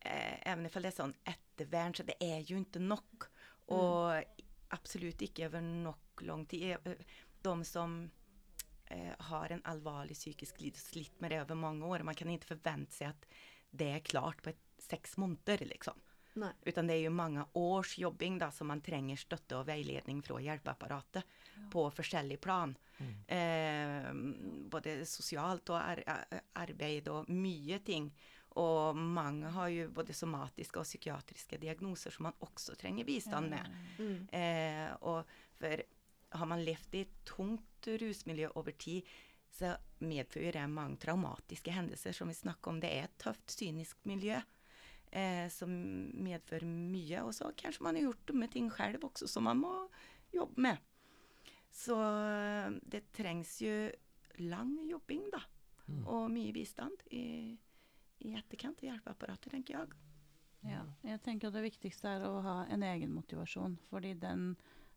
[0.00, 1.14] eh, even om det er sånn
[1.56, 3.28] ettervern, så det er jo ikke nok.
[3.74, 4.22] Og
[4.76, 6.76] absolutt ikke over nok lang tid.
[6.84, 7.02] Eh,
[7.42, 8.10] De som
[8.90, 12.54] eh, har en alvorlig psykisk lidelse, slitt med det over mange år, man kan ikke
[12.56, 13.26] forvente seg at
[13.76, 15.96] det er klart på et, seks måneder, liksom.
[16.36, 16.50] Nei.
[16.68, 20.36] Utan det er jo mange års jobbing da, som man trenger støtte og veiledning fra
[20.44, 21.24] hjelpeapparatet
[21.72, 22.74] på forskjellig plan.
[23.26, 24.10] Eh,
[24.70, 28.10] både sosialt og ar ar- arbeid og mye ting.
[28.56, 33.76] Og mange har jo både somatiske og psykiatriske diagnoser som man også trenger bistand med.
[33.98, 34.18] Mm.
[34.32, 35.28] Eh, og
[35.58, 35.84] for
[36.36, 39.06] har man levd i et tungt rusmiljø over tid,
[39.52, 42.80] så medfører det mange traumatiske hendelser, som vi snakker om.
[42.80, 44.40] Det er et tøft, kynisk miljø
[45.10, 45.70] eh, som
[46.26, 47.22] medfører mye.
[47.24, 49.72] Og så kanskje man har gjort dumme ting selv også, som man må
[50.34, 50.82] jobbe med.
[51.72, 53.76] Så eh, det trengs jo
[54.44, 55.42] lang jobbing, da.
[55.86, 56.02] Mm.
[56.10, 57.56] Og mye bistand i,
[58.24, 60.02] i etterkant i hjelpeapparatet, tenker jeg.
[60.66, 63.76] Ja, jeg tenker at det viktigste er å ha en egen motivasjon.
[63.90, 64.48] Fordi den,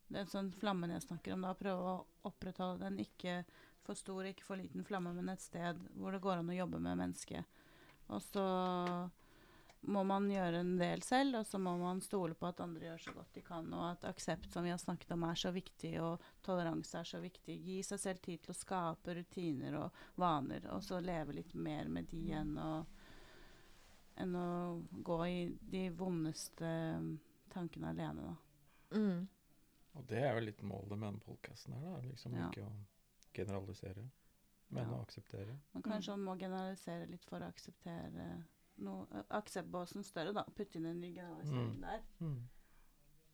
[0.09, 3.43] den sånn flammen jeg snakker om, da, prøve å opprettholde den ikke
[3.85, 6.81] for stor, ikke for liten flamme, men et sted hvor det går an å jobbe
[6.81, 7.61] med mennesket.
[8.09, 8.45] Og så
[9.89, 13.03] må man gjøre en del selv, og så må man stole på at andre gjør
[13.03, 15.93] så godt de kan, og at aksept, som vi har snakket om, er så viktig,
[16.03, 17.55] og toleranse er så viktig.
[17.63, 21.87] Gi seg selv tid til å skape rutiner og vaner, og så leve litt mer
[21.91, 22.71] med de enn å
[24.19, 24.45] enn å
[25.03, 26.67] gå i de vondeste
[26.99, 28.35] mm, tankene alene, da.
[28.97, 29.27] Mm.
[29.95, 32.01] Og det er jo litt målet med denne podkasten her, da.
[32.07, 32.49] Liksom Ja.
[32.49, 32.71] ikke å
[33.33, 34.09] generalisere,
[34.69, 34.95] men Ja.
[34.97, 35.57] å akseptere.
[35.73, 38.43] Men kanskje man må generalisere litt for å akseptere
[38.77, 40.43] noe Akseptbåsen større, da.
[40.55, 41.81] Putte inn en ny generalisering Mm.
[41.81, 42.01] der.
[42.21, 42.49] Mm.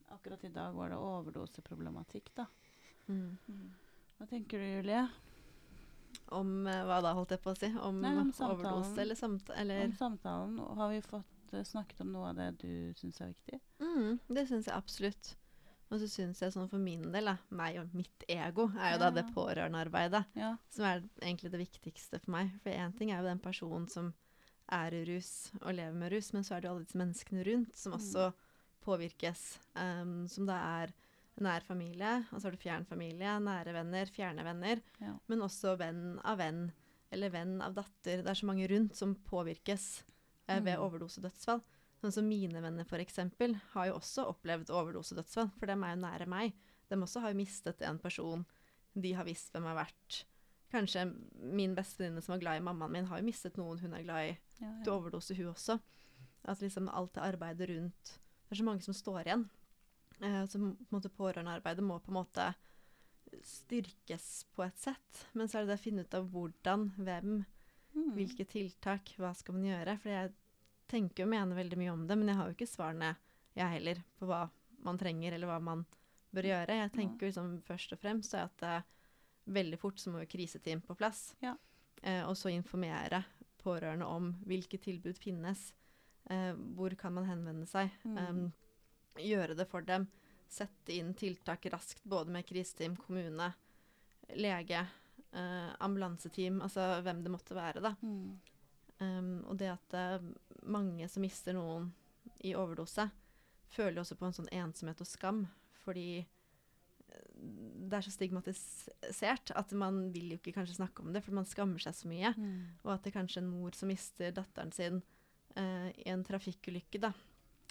[0.09, 2.45] Akkurat i dag var det overdoseproblematikk, da.
[3.09, 3.37] Mm.
[4.17, 5.09] Hva tenker du, Julie?
[6.35, 7.69] Om eh, hva da, holdt jeg på å si?
[7.77, 9.59] Om, Nei, om overdose eller samtale...
[9.61, 13.33] Eller Om samtalen, har vi fått uh, snakket om noe av det du syns er
[13.33, 13.59] viktig?
[13.79, 15.35] Mm, det syns jeg absolutt.
[15.93, 19.01] Og så syns jeg sånn for min del, da, meg og mitt ego, er jo
[19.03, 19.33] da det Ja.
[19.35, 20.55] pårørendearbeidet Ja.
[20.73, 22.55] som er egentlig det viktigste for meg.
[22.63, 24.13] For én ting er jo den personen som
[24.73, 27.43] er i rus og lever med rus, men så er det jo alle disse menneskene
[27.45, 27.99] rundt som Mm.
[27.99, 28.33] også
[28.85, 29.59] påvirkes.
[29.75, 30.93] Um, som da er
[31.41, 34.81] nær familie, og så har du fjern familie, nære venner, fjerne venner.
[35.01, 35.13] Ja.
[35.27, 36.71] Men også venn av venn,
[37.11, 38.23] eller venn av datter.
[38.23, 40.03] Det er så mange rundt som påvirkes
[40.47, 40.83] eh, ved Mm.
[40.85, 41.61] overdosedødsfall.
[42.01, 46.27] Sånn som mine venner eksempel, har jo også opplevd overdosedødsfall, for dem er jo nære
[46.27, 46.53] meg.
[46.89, 48.45] De også har jo mistet en person
[48.95, 50.23] de har visst hvem har vært.
[50.71, 51.05] Kanskje
[51.41, 54.29] min bestevenninne som var glad i mammaen min, har jo mistet noen hun er glad
[54.29, 55.79] i Ja, til overdose, hun også.
[56.45, 59.49] At liksom alt det arbeidet rundt Det er så mange som står igjen.
[60.21, 60.59] Eh, så
[60.89, 62.53] på pårørendearbeidet må på en måte
[63.43, 65.25] styrkes på et sett.
[65.33, 67.45] Men så er det det å finne ut av hvordan, hvem,
[67.95, 68.11] Mm.
[68.13, 69.97] hvilke tiltak, hva skal man gjøre?
[70.01, 70.33] For jeg
[70.87, 73.15] tenker og mener veldig mye om det, men jeg har jo ikke svarene,
[73.55, 74.49] jeg heller, på hva
[74.83, 75.85] man trenger, eller hva man
[76.33, 76.67] bør gjøre.
[76.75, 78.81] Jeg tenker liksom først og fremst at eh,
[79.47, 81.35] veldig fort så må jo kriseteam på plass.
[81.41, 81.55] Ja.
[82.03, 83.23] Eh, og så informere
[83.63, 85.73] pårørende om hvilke tilbud finnes.
[86.29, 87.89] Eh, hvor kan man henvende seg?
[88.03, 88.17] Mm.
[88.17, 88.53] em,
[89.19, 90.07] gjøre det for dem.
[90.51, 93.51] Sette inn tiltak raskt, både med kriseteam, kommune,
[94.35, 94.85] lege,
[95.31, 97.95] eh, ambulanseteam, altså hvem det måtte være, da.
[98.01, 98.35] Mm.
[98.95, 100.27] Um, og det at eh,
[100.71, 101.89] mange som mister noen
[102.47, 103.09] i overdose,
[103.75, 105.41] føler også på en sånn ensomhet og skam,
[105.83, 111.25] fordi eh, det er så stigmatisert at man vil jo ikke kanskje snakke om det,
[111.25, 112.31] for man skammer seg så mye.
[112.37, 112.55] Mm.
[112.85, 115.01] Og at det kanskje en mor som mister datteren sin
[115.59, 117.11] eh, i en trafikkulykke, da,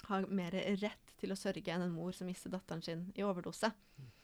[0.08, 3.70] har mer rett til å sørge enn en mor som mister datteren sin i overdose.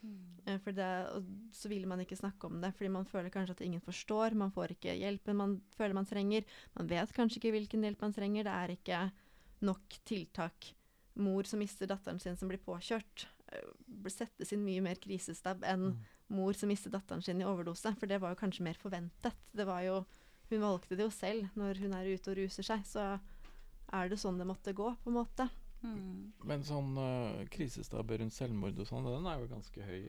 [0.02, 0.18] Mm.
[0.46, 3.56] Eh, for det, og så vil man ikke snakke om det, fordi man føler kanskje
[3.56, 4.36] at ingen forstår.
[4.38, 6.44] Man får ikke hjelpen man føler man trenger.
[6.76, 8.44] Man vet kanskje ikke hvilken hjelp man trenger.
[8.48, 9.00] Det er ikke
[9.66, 10.72] nok tiltak.
[11.20, 15.92] Mor som mister datteren sin som blir påkjørt, eh, settes inn mye mer krisestab enn
[15.92, 16.04] Mm.
[16.28, 17.94] mor som mister datteren sin i overdose.
[17.98, 19.34] For det var jo kanskje mer forventet.
[19.52, 20.06] Det var jo,
[20.50, 21.48] hun valgte det jo selv.
[21.56, 23.20] Når hun er ute og ruser seg, så
[23.92, 25.48] er det sånn det måtte gå, på en måte.
[25.82, 26.32] Mm.
[26.44, 30.00] Men sånn uh, krisestabber rundt selvmord og sånn, den er jo ganske høy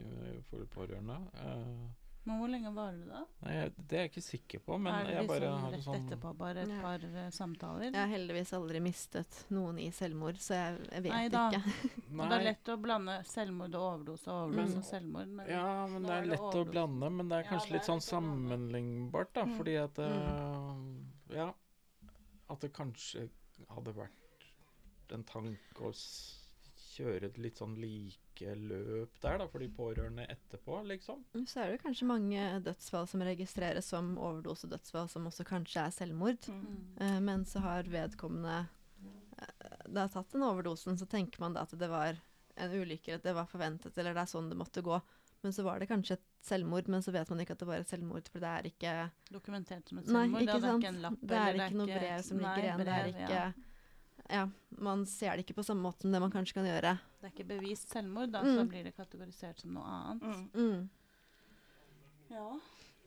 [0.50, 1.16] for for pårørende.
[1.40, 1.90] Uh,
[2.24, 3.22] Men hvor lenge varer det, da?
[3.48, 3.54] nei,
[3.90, 5.96] det er jeg ikke sikker på, men er det jeg bare liksom har rett sånn
[6.04, 6.82] etterpå bare et Ja.
[6.84, 7.88] par eh, samtaler?
[7.88, 11.48] Jeg har heldigvis aldri mistet noen i selvmord, så jeg, jeg vet Nei da.
[11.50, 11.90] ikke.
[12.20, 12.28] Nei.
[12.30, 15.34] det er lett å blande selvmord og overdose og overdose og selvmord.
[15.40, 17.72] Men Ja, men det er er det lett å blande, men det er Ja, kanskje
[17.72, 19.48] er litt sånn sammenlignbart, da.
[19.50, 19.58] Mm.
[19.58, 21.50] Fordi at eh, Ja.
[22.54, 23.30] At det kanskje
[23.72, 24.21] hadde vært
[25.16, 25.91] en tanke å
[26.91, 31.22] kjøre et litt sånn like løp der, da, for de pårørende etterpå, liksom?
[31.47, 36.49] Så er det kanskje mange dødsfall som registreres som overdosedødsfall, som også kanskje er selvmord.
[36.49, 36.74] Mm.
[36.99, 38.57] Eh, men så har vedkommende
[39.38, 42.20] eh, Det har tatt den overdosen, så tenker man da at det var
[42.62, 44.99] en ulykke, at det var forventet, eller det er sånn det måtte gå.
[45.41, 47.82] Men så var det kanskje et selvmord, men så vet man ikke at det var
[47.82, 48.91] et selvmord, for det er ikke
[49.32, 50.41] Dokumentert som et Nei, selvmord.
[50.43, 50.84] ikke det er sant.
[50.84, 52.82] ikke lapp, Det er ikke noe brev som ligger igjen.
[52.84, 53.70] Det er brev, ikke
[54.32, 54.46] ja.
[54.82, 56.96] man ser det ikke på samme måte som det man kanskje kan gjøre.
[57.22, 58.70] Det er ikke bevist selvmord, da, så Mm.
[58.72, 60.24] blir det kategorisert som noe annet.
[60.24, 60.50] Mm.
[60.56, 60.90] Mm.
[62.32, 62.48] Ja.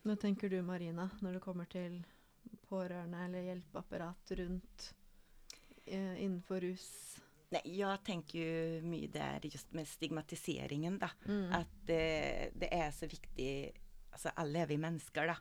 [0.05, 2.03] Hva tenker du, Marina, når det kommer til
[2.69, 4.91] pårørende eller hjelpeapparat rundt
[5.87, 6.89] eh, innenfor rus?
[7.55, 11.09] Nei, jeg tenker jo mye der just med stigmatiseringen, da.
[11.29, 11.53] Mm.
[11.61, 13.73] At eh, det er så viktig
[14.15, 15.35] Altså, alle er vi mennesker, da.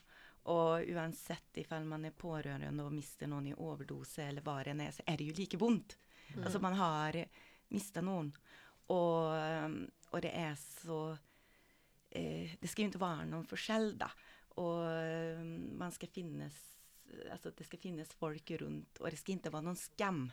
[0.52, 4.92] Og uansett om man er pårørende og mister noen i overdose, eller hva det er,
[4.92, 5.96] så er det jo like vondt.
[6.34, 6.44] Mm.
[6.44, 7.20] Altså, man har
[7.72, 8.34] mista noen.
[8.92, 9.32] Og,
[10.12, 10.98] og det er så
[12.12, 14.10] eh, Det skal jo ikke være noen forskjell, da.
[14.60, 15.40] Og eh,
[15.80, 16.60] man skal finnes
[17.30, 20.24] Altså, det skal finnes folk rundt, og det skal ikke være noen skam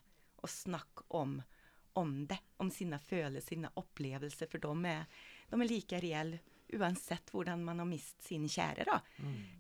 [0.41, 1.35] å snakke om,
[2.01, 2.39] om det.
[2.63, 5.05] Om sine følelser, sine opplevelser, for de er,
[5.51, 6.39] de er like reelle
[6.79, 9.01] uansett hvordan man har mist sine kjære, da.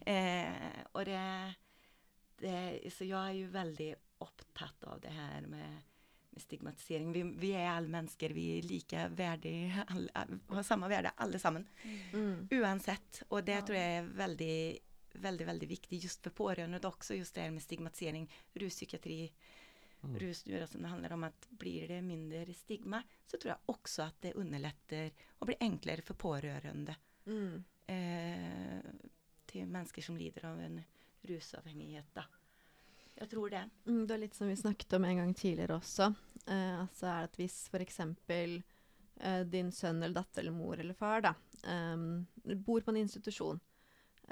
[0.06, 1.20] Eh, og det,
[2.40, 5.80] det Så jeg er jo veldig opptatt av det her med,
[6.30, 7.12] med stigmatisering.
[7.12, 8.34] Vi, vi er alle mennesker.
[8.36, 9.84] Vi er like verdige.
[9.88, 11.66] Alle, har samme verdi, alle sammen.
[12.12, 12.48] Mm.
[12.60, 13.22] Uansett.
[13.30, 13.62] Og det Ja.
[13.66, 14.58] tror jeg er veldig,
[15.24, 17.16] veldig veldig viktig just for pårørende også.
[17.16, 18.28] Just det her med stigmatisering.
[18.60, 19.30] Ruspsykiatri,
[20.08, 20.18] Mm.
[20.18, 24.20] rusnura som det handler om at blir det mindre stigma, så tror jeg også at
[24.22, 26.96] det underletter og blir enklere for pårørende
[27.26, 27.64] Mm.
[27.86, 28.92] eh,
[29.46, 30.80] til mennesker som lider av en
[31.28, 32.06] rusavhengighet.
[32.14, 32.24] Da.
[33.20, 33.64] Jeg tror det.
[33.86, 36.14] Mm, det er litt som vi snakket om en gang tidligere også.
[36.46, 38.00] Eh, altså er at hvis f.eks.
[39.20, 41.34] Eh, din sønn eller datter eller mor eller far da,
[41.68, 43.60] eh, bor på en institusjon,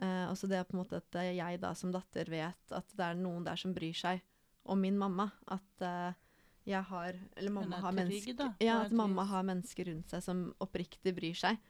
[0.00, 3.04] eh, og det er på en måte at jeg da som datter vet at det
[3.04, 4.22] er noen der som bryr seg
[4.68, 5.28] om min mamma.
[5.48, 6.16] At uh,
[6.68, 10.24] jeg har Eller mamma har trygg, mennesker da, Ja, at mamma har mennesker rundt seg
[10.24, 11.60] som oppriktig bryr seg.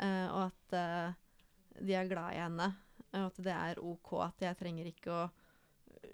[0.00, 1.18] Uh, og at uh,
[1.80, 2.72] de er glad i henne.
[3.10, 5.22] Og at det er OK at jeg trenger ikke å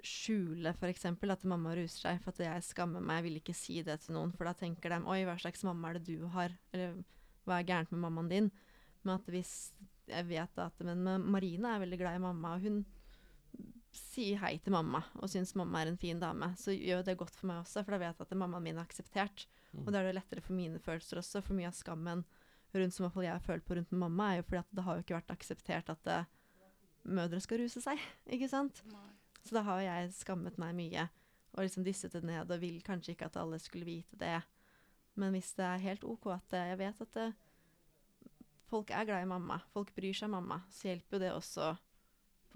[0.07, 1.05] skjule f.eks.
[1.07, 3.21] at mamma ruser seg, for at jeg skammer meg.
[3.21, 5.91] Jeg vil ikke si det til noen, for da tenker de Oi, hva slags mamma
[5.91, 6.55] er det du har?
[6.75, 6.97] Eller
[7.47, 8.51] hva er gærent med mammaen din?
[9.05, 9.55] Men at hvis
[10.07, 12.85] jeg vet at Men Marina er veldig glad i mamma, og hun
[13.99, 17.35] sier hei til mamma og syns mamma er en fin dame, så gjør det godt
[17.37, 19.47] for meg også, for da vet jeg at mammaen min er akseptert.
[19.85, 22.25] Og da er det lettere for mine følelser også, for mye av skammen
[22.77, 24.97] rundt som jeg har følt på rundt med mamma, er jo fordi at det har
[24.97, 26.19] jo ikke vært akseptert at det,
[27.07, 28.03] mødre skal ruse seg,
[28.35, 28.83] ikke sant?
[29.47, 31.07] Så da har jeg skammet meg mye
[31.57, 34.41] og liksom dysset det ned og vil kanskje ikke at alle skulle vite det.
[35.17, 37.29] Men hvis det er helt OK at eh, jeg vet at det,
[38.69, 41.71] folk er glad i mamma, folk bryr seg om mamma, så hjelper jo det også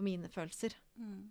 [0.00, 0.74] på mine følelser.
[0.96, 1.28] Mm.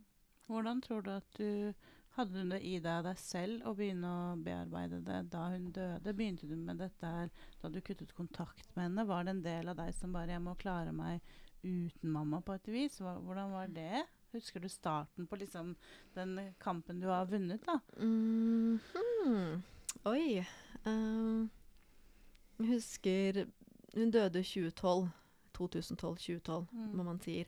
[0.49, 1.73] Hvordan tror du at du
[2.17, 6.11] Hadde hun det i deg deg selv å begynne å bearbeide det da hun døde?
[6.17, 7.29] Begynte du med dette her
[7.61, 9.05] da du kuttet kontakt med henne?
[9.07, 11.21] Var det en del av deg som bare 'Jeg må klare meg
[11.63, 12.97] uten mamma', på et vis?
[12.99, 14.03] Hva, hvordan var det?
[14.33, 15.75] Husker du starten på liksom
[16.15, 17.79] den kampen du har vunnet, da?
[18.01, 19.63] Mm, hmm.
[20.05, 20.45] Oi.
[20.85, 21.49] ehm,
[22.59, 23.45] jeg husker
[23.95, 25.09] Hun døde 2012.
[25.53, 26.95] 2012-2012, Mm.
[26.95, 27.45] må man sier.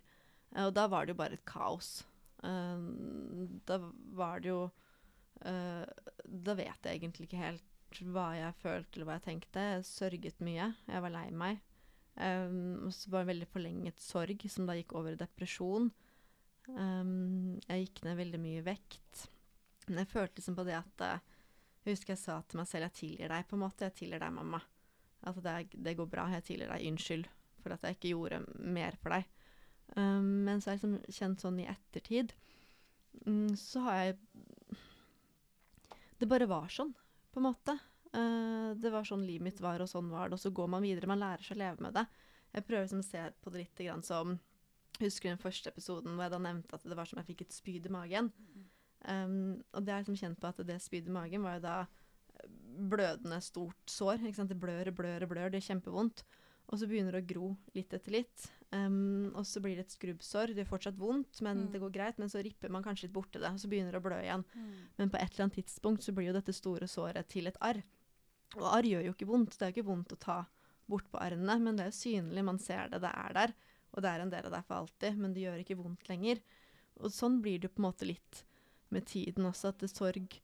[0.56, 2.02] Eh, og da var det jo bare et kaos.
[2.48, 3.78] Ehm, da
[4.18, 4.62] var det jo
[5.46, 5.84] eh,
[6.26, 7.68] Da vet jeg egentlig ikke helt
[8.08, 9.68] hva jeg følte eller hva jeg tenkte.
[9.76, 10.72] Jeg sørget mye.
[10.88, 11.60] Jeg var lei meg.
[12.22, 15.90] Og så var det en veldig forlenget sorg, som da gikk over i depresjon.
[16.72, 19.26] Jeg gikk ned veldig mye vekt.
[19.88, 21.30] Men jeg følte liksom på det at eh,
[21.82, 23.88] Jeg husker jeg sa til meg selv jeg tilgir deg, på en måte.
[23.90, 24.62] Jeg tilgir deg, mamma.
[25.28, 26.28] At det, det går bra.
[26.36, 26.88] Jeg tilgir deg.
[26.92, 27.30] Unnskyld
[27.62, 28.44] for at jeg ikke gjorde
[28.78, 29.41] mer for deg.
[29.96, 32.30] Um, men så jeg liksom kjent sånn i ettertid
[33.26, 34.14] um, Så har jeg
[36.16, 36.94] Det bare var sånn,
[37.34, 37.76] på en måte.
[38.16, 40.38] Uh, det var sånn livet mitt var, og sånn var det.
[40.38, 41.10] Og så går man videre.
[41.10, 42.06] Man lærer seg å leve med det.
[42.52, 44.40] Jeg prøver liksom å se på det litt grann som
[45.02, 47.56] Husker den første episoden hvor jeg da nevnte at det var som jeg fikk et
[47.56, 48.28] spyd i magen.
[49.02, 51.78] Um, og det jeg liksom kjent på at det spydet i magen var jo da
[52.92, 54.22] blødende stort sår.
[54.22, 56.24] Det blør og blør og blør, det er kjempevondt.
[56.72, 58.46] Og så begynner det å gro litt etter litt.
[58.72, 60.54] Um, og så blir det et skrubbsår.
[60.56, 61.72] Det gjør fortsatt vondt, men Mm.
[61.74, 62.18] det går greit.
[62.18, 64.46] Men så ripper man kanskje litt borti det, og så begynner det å blø igjen.
[64.98, 67.82] Men på et eller annet tidspunkt så blir jo dette store såret til et arr.
[68.56, 69.58] Og arr gjør jo ikke vondt.
[69.58, 70.46] Det er jo ikke vondt å ta
[70.88, 72.44] bort på arrene, men det er jo synlig.
[72.44, 73.54] Man ser det, det er der.
[73.94, 76.40] Og det er en del av deg for alltid, men det gjør ikke vondt lenger.
[77.02, 78.46] Og sånn blir det på en måte litt
[78.90, 80.40] med tiden også, at det sorg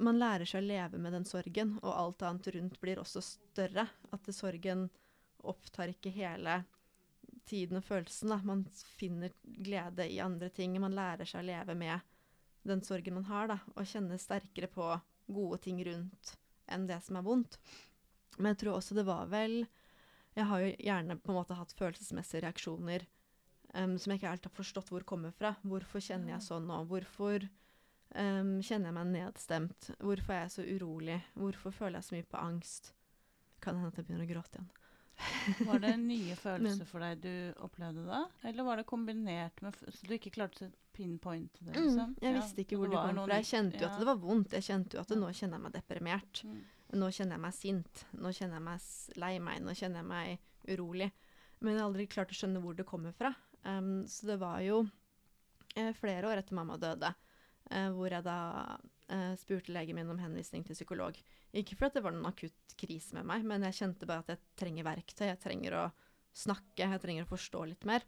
[0.00, 3.86] man lærer seg å leve med den sorgen, og alt annet rundt blir også større.
[4.10, 4.88] At det, sorgen
[5.40, 6.62] opptar ikke hele
[7.48, 8.32] tiden og følelsen.
[8.32, 8.40] Da.
[8.46, 8.64] Man
[8.96, 10.76] finner glede i andre ting.
[10.80, 12.00] Man lærer seg å leve med
[12.68, 14.88] den sorgen man har, da, og kjenne sterkere på
[15.30, 16.34] gode ting rundt
[16.70, 17.56] enn det som er vondt.
[18.36, 19.64] Men jeg tror også det var vel
[20.36, 23.02] Jeg har jo gjerne på en måte hatt følelsesmessige reaksjoner
[23.74, 25.56] um, som jeg ikke helt har forstått hvor kommer fra.
[25.66, 26.84] Hvorfor kjenner jeg sånn nå?
[26.86, 27.48] Hvorfor
[28.14, 29.90] um, kjenner jeg meg nedstemt?
[30.00, 31.20] Hvorfor er jeg så urolig?
[31.38, 32.92] Hvorfor føler jeg så mye på angst?
[33.60, 34.70] Kan hende at jeg begynner å gråte igjen.
[35.68, 38.22] Var det nye følelser for deg du opplevde da?
[38.48, 41.74] Eller var det kombinert med Så du ikke klarte å pinpointe det?
[41.74, 42.14] liksom?
[42.14, 43.40] Mm, jeg visste ikke ja, hvor det kom fra.
[43.40, 43.90] Jeg kjente jo ja.
[43.90, 44.56] at det var vondt.
[44.56, 46.42] Jeg kjente jo at nå kjenner jeg meg deprimert.
[46.48, 46.62] Mm.
[47.00, 48.04] Nå kjenner jeg meg sint.
[48.16, 49.60] Nå kjenner jeg meg lei meg.
[49.66, 51.10] Nå kjenner jeg meg urolig.
[51.60, 53.34] Men jeg har aldri klart å skjønne hvor det kommer fra.
[53.62, 54.80] Um, så det var jo
[55.76, 57.12] eh, flere år etter mamma døde,
[57.94, 58.38] hvor jeg da
[59.10, 61.18] eh, spurte legen min om henvisning til psykolog.
[61.56, 64.42] Ikke fordi det var noen akutt krise med meg, men jeg kjente bare at jeg
[64.60, 65.26] trenger verktøy.
[65.28, 65.84] Jeg trenger å
[66.36, 68.06] snakke, jeg trenger å forstå litt mer.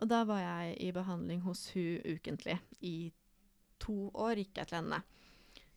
[0.00, 2.56] Og da var jeg i behandling hos hun ukentlig.
[2.80, 3.12] I
[3.80, 5.02] to år gikk jeg til henne.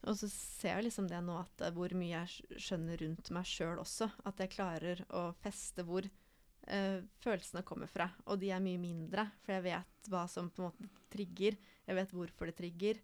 [0.04, 3.48] Og så ser jeg liksom det nå, at eh, hvor mye jeg skjønner rundt meg
[3.48, 4.10] sjøl også.
[4.28, 8.10] At jeg klarer å feste hvor eh, følelsene kommer fra.
[8.28, 11.60] Og de er mye mindre, for jeg vet hva som på en måte trigger.
[11.88, 13.00] Jeg vet hvorfor det trigger.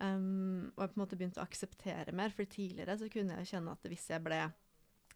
[0.00, 3.52] Um, og jeg på en måte begynt å akseptere mer, for tidligere så kunne jeg
[3.52, 4.40] kjenne at hvis jeg ble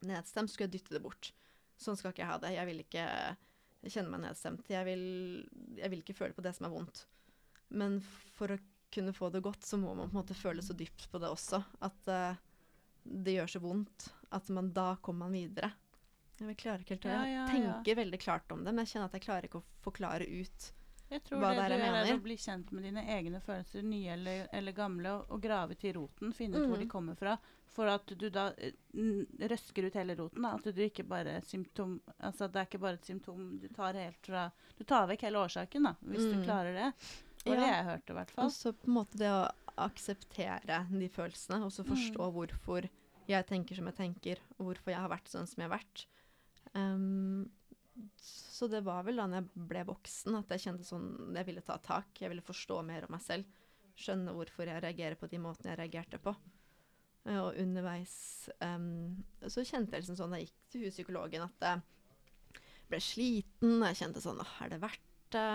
[0.06, 1.32] nedstemt, skulle jeg dytte det bort.
[1.80, 2.54] Sånn skal ikke jeg ha det.
[2.56, 3.06] Jeg vil ikke
[3.86, 4.68] kjenne meg nedstemt.
[4.72, 5.04] Jeg vil,
[5.78, 7.04] jeg vil ikke føle på det som er vondt.
[7.76, 7.98] Men
[8.36, 8.60] for å
[8.94, 11.32] kunne få det godt, så må man på en måte føle så dypt på det
[11.32, 11.60] også.
[11.84, 12.38] At uh,
[13.02, 14.08] det gjør så vondt.
[14.36, 15.72] At man, da kommer man videre.
[16.36, 17.44] Jeg klarer ikke helt å Ja, ja, ja.
[17.48, 20.66] tenker veldig klart om det, men jeg kjenner at jeg klarer ikke å forklare ut.
[21.10, 22.06] Jeg tror Hva det det er jeg mener.
[22.10, 25.74] er å bli kjent med dine egne følelser, nye eller, eller gamle, og, og grave
[25.78, 26.32] til roten.
[26.34, 26.90] Finne ut hvor de Mhm.
[26.90, 27.36] kommer fra.
[27.76, 28.72] For at du da eh,
[29.38, 30.42] røsker ut hele roten.
[30.42, 30.54] Da.
[30.56, 33.58] At du ikke bare symptom Altså det er ikke bare et symptom.
[33.60, 36.44] Du tar helt fra Du tar vekk hele årsaken, da, hvis du Mm.
[36.44, 36.92] klarer det.
[37.44, 37.60] Det var Ja.
[37.60, 38.44] det jeg hørte, i hvert fall.
[38.46, 42.32] Og så på en måte det å akseptere de følelsene, og så forstå Mm.
[42.34, 42.88] hvorfor
[43.28, 46.06] jeg tenker som jeg tenker, og hvorfor jeg har vært sånn som jeg har vært.
[46.74, 47.48] Ehm,
[48.56, 51.64] så det var vel da når jeg ble voksen at jeg kjente sånn Jeg ville
[51.64, 52.12] ta tak.
[52.20, 53.58] Jeg ville forstå mer om meg selv.
[53.96, 56.34] Skjønne hvorfor jeg reagerer på de måtene jeg reagerte på.
[57.26, 58.16] Eh, Og underveis
[58.60, 63.78] um, så kjente jeg liksom sånn da jeg gikk til psykologen, at jeg ble sliten.
[63.90, 65.46] Jeg kjente sånn Åh, er det verdt det?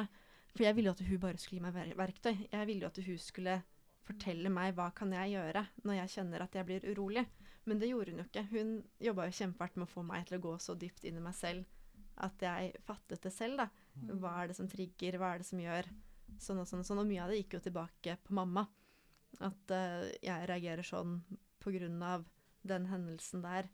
[0.51, 2.33] For jeg ville jo at hun bare skulle gi meg ver verktøy.
[2.51, 3.59] Jeg ville jo at hun skulle
[4.01, 7.25] fortelle meg hva kan jeg gjøre når jeg kjenner at jeg blir urolig.
[7.69, 8.47] Men det gjorde hun jo ikke.
[8.51, 11.23] Hun jobba jo kjempehardt med å få meg til å gå så dypt inn i
[11.23, 11.80] meg selv
[12.21, 13.57] at jeg fattet det selv.
[13.63, 13.67] da.
[14.21, 15.89] Hva er det som trigger, hva er det som gjør
[16.41, 17.01] sånn og sånn og sånn.
[17.03, 18.65] Og mye av det gikk jo tilbake på mamma.
[19.41, 21.19] At uh, jeg reagerer sånn
[21.61, 22.25] på grunn av
[22.67, 23.69] den hendelsen der.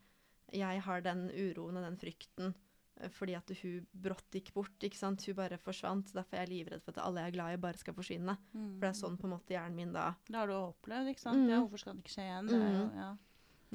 [0.55, 2.53] Jeg har den uroen og den frykten
[3.01, 4.77] eh, fordi at hun brått gikk bort.
[4.83, 5.25] ikke sant?
[5.27, 6.13] Hun bare forsvant.
[6.15, 8.37] Derfor er jeg livredd for at alle jeg er glad i, bare skal forsvinne.
[8.53, 8.69] Mm.
[8.77, 11.25] For det er sånn på en måte hjernen min da Det har du opplevd, ikke
[11.25, 11.43] sant?
[11.43, 11.51] Mm.
[11.51, 12.47] Ja, hvorfor skal det ikke skje igjen?
[12.51, 12.99] Det er jo, Mm.
[13.03, 13.09] ja.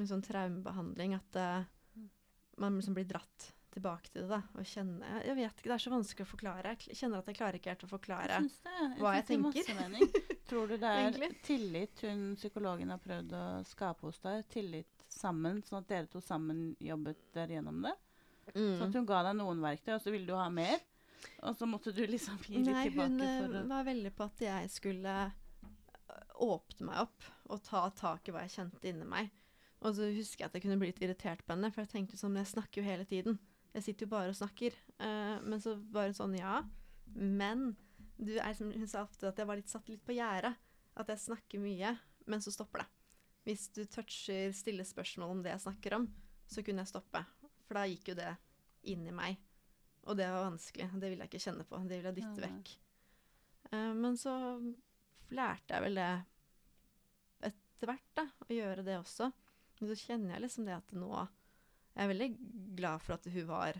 [0.00, 2.06] En sånn traumebehandling at uh,
[2.56, 4.28] man liksom blir dratt tilbake til det.
[4.30, 6.72] da, Og kjenne Jeg, jeg vet ikke, det er så vanskelig å forklare.
[6.82, 8.38] Jeg kjenner at jeg klarer ikke helt å forklare.
[8.38, 9.00] Jeg det.
[9.00, 9.26] hva jeg
[9.80, 10.12] mening.
[10.52, 14.44] Tror du det er tillit hun psykologen har prøvd å skape hos deg?
[14.52, 17.94] Tillit sammen, sånn at dere to sammen jobbet der gjennom det?
[18.52, 18.96] Sånn at Mm.
[18.98, 20.80] hun ga deg noen verktøy, og så ville du ha mer?
[21.46, 24.24] Og så måtte du liksom gi litt Nei, tilbake hun for å var veldig på
[24.26, 29.06] at jeg skulle eh, åpne meg opp og ta tak i hva jeg kjente inni
[29.06, 29.30] meg.
[29.82, 32.18] Og så husker jeg at jeg kunne bli litt irritert på henne, for jeg tenkte
[32.18, 33.38] sånn Jeg snakker jo hele tiden.
[33.72, 34.76] Jeg sitter jo bare og snakker.
[35.00, 36.60] Uh, men så hun sånn Ja,
[37.12, 37.72] men
[38.22, 40.54] du er som hun sa ofte, at jeg var litt satt litt på gjerdet.
[40.98, 41.94] At jeg snakker mye,
[42.28, 42.90] men så stopper det.
[43.48, 46.06] Hvis du toucher stille spørsmål om det jeg snakker om,
[46.46, 47.24] så kunne jeg stoppe.
[47.66, 48.30] For da gikk jo det
[48.92, 49.40] inn i meg.
[50.06, 50.90] Og det var vanskelig.
[50.94, 51.80] Det ville jeg ikke kjenne på.
[51.86, 52.72] Det ville jeg dytte ja, vekk.
[53.72, 54.34] Uh, men så
[55.32, 56.10] lærte jeg vel det
[57.48, 59.30] etter hvert, da, å gjøre det også.
[59.80, 61.10] Men så kjenner jeg liksom det at nå
[61.92, 62.28] Jeg er veldig
[62.78, 63.76] glad for at hun var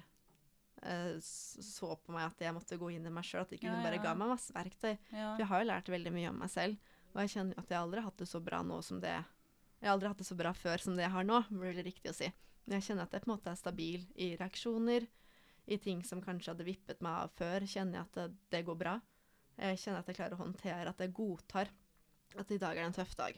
[0.82, 3.46] eh, så på meg at jeg måtte gå inn i meg sjøl.
[3.46, 4.02] At ikke Ja, hun bare ja.
[4.04, 4.96] ga meg masse verktøy.
[5.12, 5.30] ja.
[5.32, 6.76] For jeg har jo lært veldig mye om meg selv.
[7.12, 9.12] Og jeg kjenner at jeg aldri har hatt det så bra nå som det
[9.82, 11.84] Jeg har aldri hatt det så bra før som det jeg har nå, blir det
[11.88, 12.28] riktig å si.
[12.64, 15.08] Men jeg kjenner at jeg på en måte er stabil i reaksjoner.
[15.66, 18.78] I ting som kanskje hadde vippet meg av før, kjenner jeg at det, det går
[18.78, 18.94] bra.
[19.58, 21.68] Jeg kjenner at jeg klarer å håndtere, at jeg godtar
[22.38, 23.36] at i dag er det en tøff dag.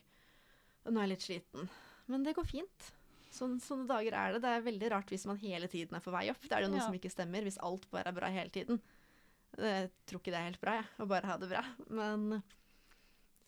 [0.85, 1.69] Og nå er jeg litt sliten.
[2.13, 2.91] Men det går fint.
[3.35, 4.43] Sånn, sånne dager er det.
[4.45, 6.41] Det er veldig rart hvis man hele tiden er på vei opp.
[6.47, 6.87] Det er det noe Ja.
[6.87, 8.79] som ikke stemmer, hvis alt bare er bra hele tiden.
[9.59, 11.65] Jeg tror ikke det er helt bra, jeg, å bare ha det bra.
[11.91, 12.43] Men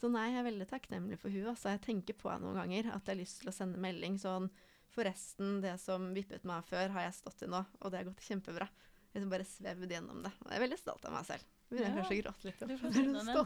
[0.00, 1.46] Så nei, jeg er veldig takknemlig for hun.
[1.48, 4.18] Altså, jeg tenker på henne noen ganger at jeg har lyst til å sende melding
[4.20, 4.50] sånn
[4.96, 8.04] Forresten, det som vippet meg av før, har jeg stått i nå, og det har
[8.06, 8.68] gått kjempebra.
[9.12, 10.30] Jeg har bare svevd gjennom det.
[10.44, 11.42] Og jeg er veldig stolt av meg selv.
[11.68, 11.96] Begynner Ja.
[11.96, 12.62] kanskje å gråte litt.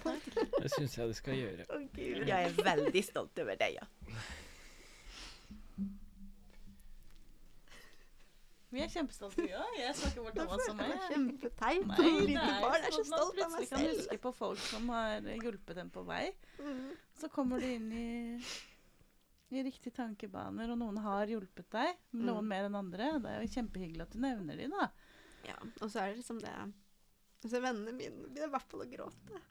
[0.07, 0.61] Er.
[0.61, 1.67] Det syns jeg du skal gjøre.
[1.71, 2.27] Oh, Gud.
[2.29, 3.87] Jeg er veldig stolt over deg, ja.
[8.71, 9.77] Vi er kjempestolte, vi òg.
[9.81, 12.85] Jeg snakker Jeg Thomas og meg kjempeteit Nei, det er barn.
[12.87, 15.91] Er så sånn stolt av meg plutselig kan huske på folk som har hjulpet dem
[15.91, 16.27] på vei.
[16.63, 16.85] Mm.
[17.19, 18.11] Så kommer du inn i,
[19.51, 21.99] i riktige tankebaner, og noen har hjulpet deg.
[22.15, 22.51] Noen Mm.
[22.55, 23.11] mer enn andre.
[23.25, 24.87] Det er jo kjempehyggelig at du nevner de, da.
[25.49, 26.55] Ja, og så er det liksom det
[27.51, 29.43] Så vennene mine begynner i hvert fall å gråte.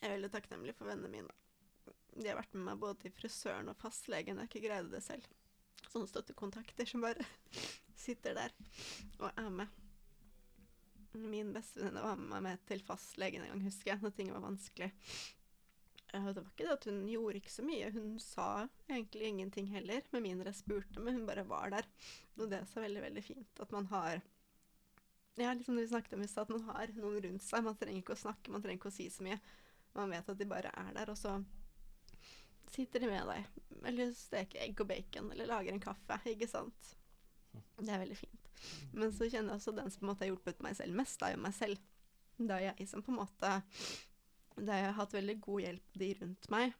[0.00, 1.34] Jeg er veldig takknemlig for vennene mine.
[2.16, 5.02] De har vært med meg både til frisøren og fastlegen Jeg jeg ikke greid det
[5.04, 5.26] selv.
[5.90, 7.24] Sånne støttekontakter som bare
[8.04, 8.54] sitter der
[9.20, 9.76] og er med.
[11.12, 14.90] Min bestevenninne var med meg til fastlegen en gang, husker jeg, når ting var vanskelig.
[16.14, 17.90] Eh, Det var ikke det at hun gjorde ikke så mye.
[17.94, 18.48] Hun sa
[18.88, 21.88] egentlig ingenting heller, med mindre jeg spurte, men hun bare var der.
[22.38, 24.20] Og det er så veldig, veldig fint at man har
[25.38, 27.62] Ja, liksom det vi snakket om i stad, at man har noen rundt seg.
[27.64, 29.38] Man trenger ikke å snakke, man trenger ikke å si så mye.
[29.94, 31.38] Man vet at de bare er der, og så
[32.74, 33.62] sitter de med deg.
[33.90, 36.92] Eller steker egg og bacon, eller lager en kaffe, ikke sant.
[37.80, 38.50] Det er veldig fint.
[38.92, 41.22] Men så kjenner jeg også den som på en måte har hjulpet meg selv mest,
[41.24, 41.80] er jo meg selv.
[42.40, 43.56] Det er jeg som på en måte
[44.60, 46.72] det har jeg hatt veldig god hjelp de rundt meg.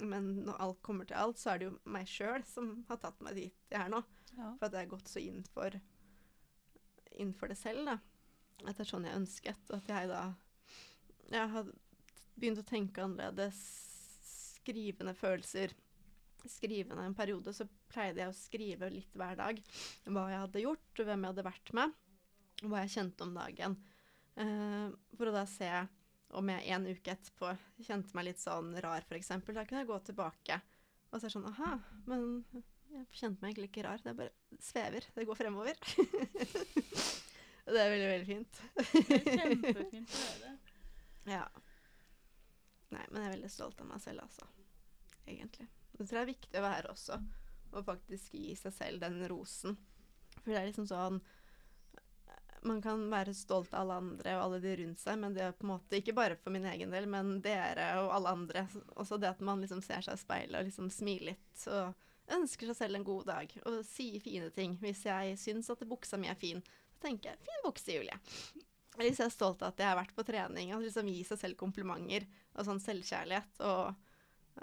[0.00, 3.20] Men når alt kommer til alt, så er det jo meg sjøl som har tatt
[3.24, 4.00] meg dit jeg er nå.
[4.36, 4.54] Ja.
[4.58, 5.76] For at jeg har gått så inn for,
[7.20, 7.98] inn for det selv, da.
[8.64, 9.62] At det er sånn jeg ønsket.
[9.70, 10.22] Og at jeg da
[11.30, 11.68] Jeg har
[12.34, 13.60] begynt å tenke annerledes.
[14.60, 15.74] Skrivende følelser.
[16.48, 19.60] Skrivende en periode så pleide jeg å skrive litt hver dag.
[20.06, 21.96] Hva jeg hadde gjort, hvem jeg hadde vært med.
[22.64, 23.78] Hva jeg kjente om dagen.
[24.40, 25.70] Uh, for å da se
[26.38, 27.50] om jeg en uke etterpå
[27.82, 30.60] kjente meg litt sånn rar, f.eks., da kunne jeg gå tilbake
[31.10, 31.72] og så er sånn Aha,
[32.08, 32.26] men
[32.90, 34.02] jeg kjente meg egentlig ikke rar.
[34.02, 35.06] Det bare svever.
[35.14, 35.78] Det går fremover.
[37.66, 38.60] og det er veldig, veldig fint.
[38.76, 40.56] Det er kjempefint å høre.
[41.28, 41.44] Ja.
[42.90, 44.46] Nei, men jeg er veldig stolt av meg selv, altså.
[45.26, 45.68] Egentlig.
[45.92, 47.20] Det tror jeg er viktig å være også.
[47.70, 49.76] og faktisk gi seg selv den rosen.
[50.40, 51.20] For det er liksom sånn
[52.66, 55.54] Man kan være stolt av alle andre og alle de rundt seg, men det er
[55.56, 58.66] på en måte ikke bare for min egen del, men dere og alle andre.
[59.00, 61.94] Også det at man liksom ser seg i speilet og liksom smiler litt og
[62.36, 64.76] ønsker seg selv en god dag og sier fine ting.
[64.82, 66.60] Hvis jeg syns at buksa mi er fin,
[66.92, 68.66] så tenker jeg 'fin bukse, Julie'.
[68.98, 71.38] Hvis jeg er stolt av at jeg har vært på trening, og liksom gi seg
[71.38, 72.24] selv komplimenter
[72.58, 73.60] og sånn selvkjærlighet.
[73.62, 73.94] Og,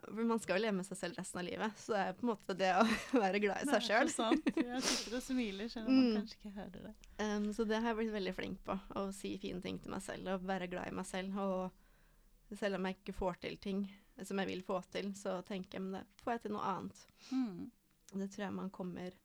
[0.04, 2.26] for man skal jo leve med seg selv resten av livet, så det er på
[2.28, 2.84] en måte det å
[3.24, 4.12] være glad i seg sjøl.
[4.60, 6.18] Jeg sitter og smiler, selv om man Mm.
[6.20, 6.94] kanskje ikke hører det.
[7.24, 10.04] Um, så det har jeg blitt veldig flink på, å si fine ting til meg
[10.06, 11.40] selv og være glad i meg selv.
[11.40, 13.86] Og selv om jeg ikke får til ting
[14.24, 17.02] som jeg vil få til, så tenker jeg men det får jeg til noe annet.
[17.32, 17.72] Mm.
[18.18, 19.16] Det tror jeg man kommer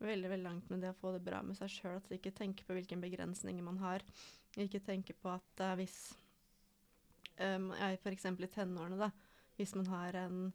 [0.00, 1.96] veldig veldig langt med det å få det bra med seg sjøl.
[2.00, 4.04] At ikke tenker på hvilke begrensninger man har.
[4.58, 5.96] Ikke tenke på at uh, hvis
[7.38, 8.26] um, jeg f.eks.
[8.26, 9.10] i tenårene, da,
[9.56, 10.50] hvis man har en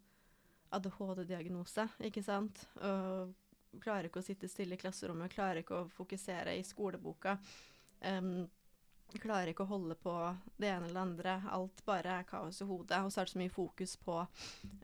[0.76, 3.32] ADHD-diagnose, ikke sant, og
[3.82, 7.38] klarer ikke å sitte stille i klasserommet, klarer ikke å fokusere i skoleboka,
[8.04, 8.46] um,
[9.22, 10.14] klarer ikke å holde på
[10.58, 13.36] det ene eller det andre, alt bare er kaos i hodet, og så er det
[13.36, 14.18] så mye fokus på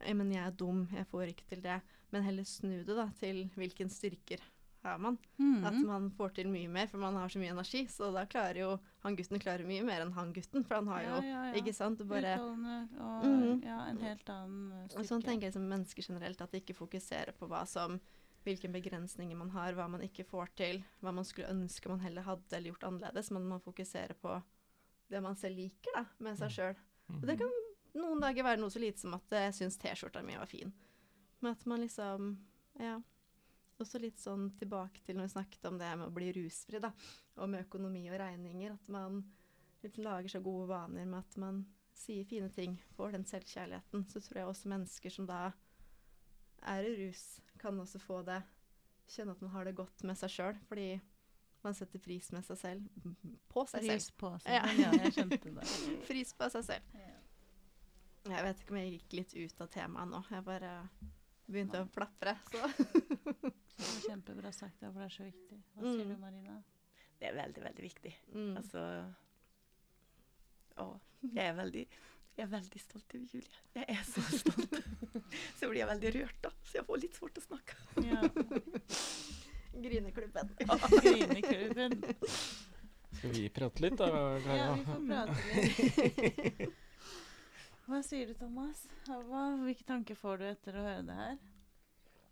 [0.05, 1.79] men jeg er dum, jeg får ikke til det,
[2.13, 4.43] men heller snu det da til hvilken styrker
[4.83, 5.17] har man.
[5.37, 5.65] Mm.
[5.67, 7.83] At man får til mye mer, for man har så mye energi.
[7.91, 8.69] Så da klarer jo
[9.05, 11.59] han gutten klarer mye mer enn han gutten, for han har jo Ja, ja, ja.
[11.61, 12.01] Ikke sant?
[12.09, 13.61] Bare, Utholdende og mm.
[13.65, 16.77] ja, en helt annen uh, og sånn tenker jeg som mennesker generelt, at de ikke
[16.77, 17.99] fokuserer på hva som
[18.45, 22.25] hvilke begrensninger man har, hva man ikke får til, hva man skulle ønske man heller
[22.25, 24.39] hadde eller gjort annerledes, men man fokuserer på
[25.11, 26.79] det man selv liker da, med seg sjøl.
[27.19, 27.51] Og det kan
[27.99, 30.71] noen dager være noe så lite som at jeg syns T-skjorta mi var fin.
[31.41, 32.37] Men at man liksom
[32.79, 33.01] Ja.
[33.81, 36.91] Også litt sånn tilbake til når vi snakket om det med å bli rusfri, da.
[37.41, 38.77] Og med økonomi og regninger.
[38.77, 39.23] At man
[39.97, 41.63] lager seg gode vaner med at man
[41.97, 44.05] sier fine ting, får den selvkjærligheten.
[44.09, 45.51] Så tror jeg også mennesker som da
[46.71, 48.41] er i rus, kan også få det
[49.11, 50.93] Kjenne at man har det godt med seg sjøl, fordi
[51.65, 52.85] man setter pris med seg selv.
[53.51, 53.91] På seg selv.
[53.91, 54.53] Pris på seg.
[54.55, 54.61] Ja.
[54.79, 55.65] Ja, jeg skjønte det.
[56.07, 56.93] Pris på seg selv.
[56.95, 57.17] Ja.
[58.31, 60.21] Jeg vet ikke om jeg gikk litt ut av temaet nå.
[60.31, 60.71] Jeg bare
[61.51, 63.51] begynte å plapre, så
[64.05, 65.57] kjempebra sagt, for det er så viktig.
[65.75, 65.91] Hva Mm.
[65.95, 66.55] sier du, Marina?
[67.19, 68.13] Det er veldig, veldig viktig.
[68.33, 68.55] mm.
[68.57, 68.79] Altså
[70.81, 70.85] Å,
[71.33, 71.85] jeg er veldig
[72.37, 73.57] jeg er veldig stolt over Julie.
[73.75, 74.77] Jeg er så stolt.
[75.59, 76.49] Så blir jeg veldig rørt, da.
[76.63, 77.75] Så jeg får litt svårt å snakke.
[78.07, 78.21] Ja.
[79.83, 80.49] Grineklubben.
[81.03, 81.97] Gryneklubben.
[83.11, 84.07] Skal vi prate litt da?
[84.47, 86.79] Ja, vi får prate litt.
[87.91, 88.85] Hva sier du, Thomas?
[89.09, 91.37] Hva, hvilke tanker får du etter å høre det her?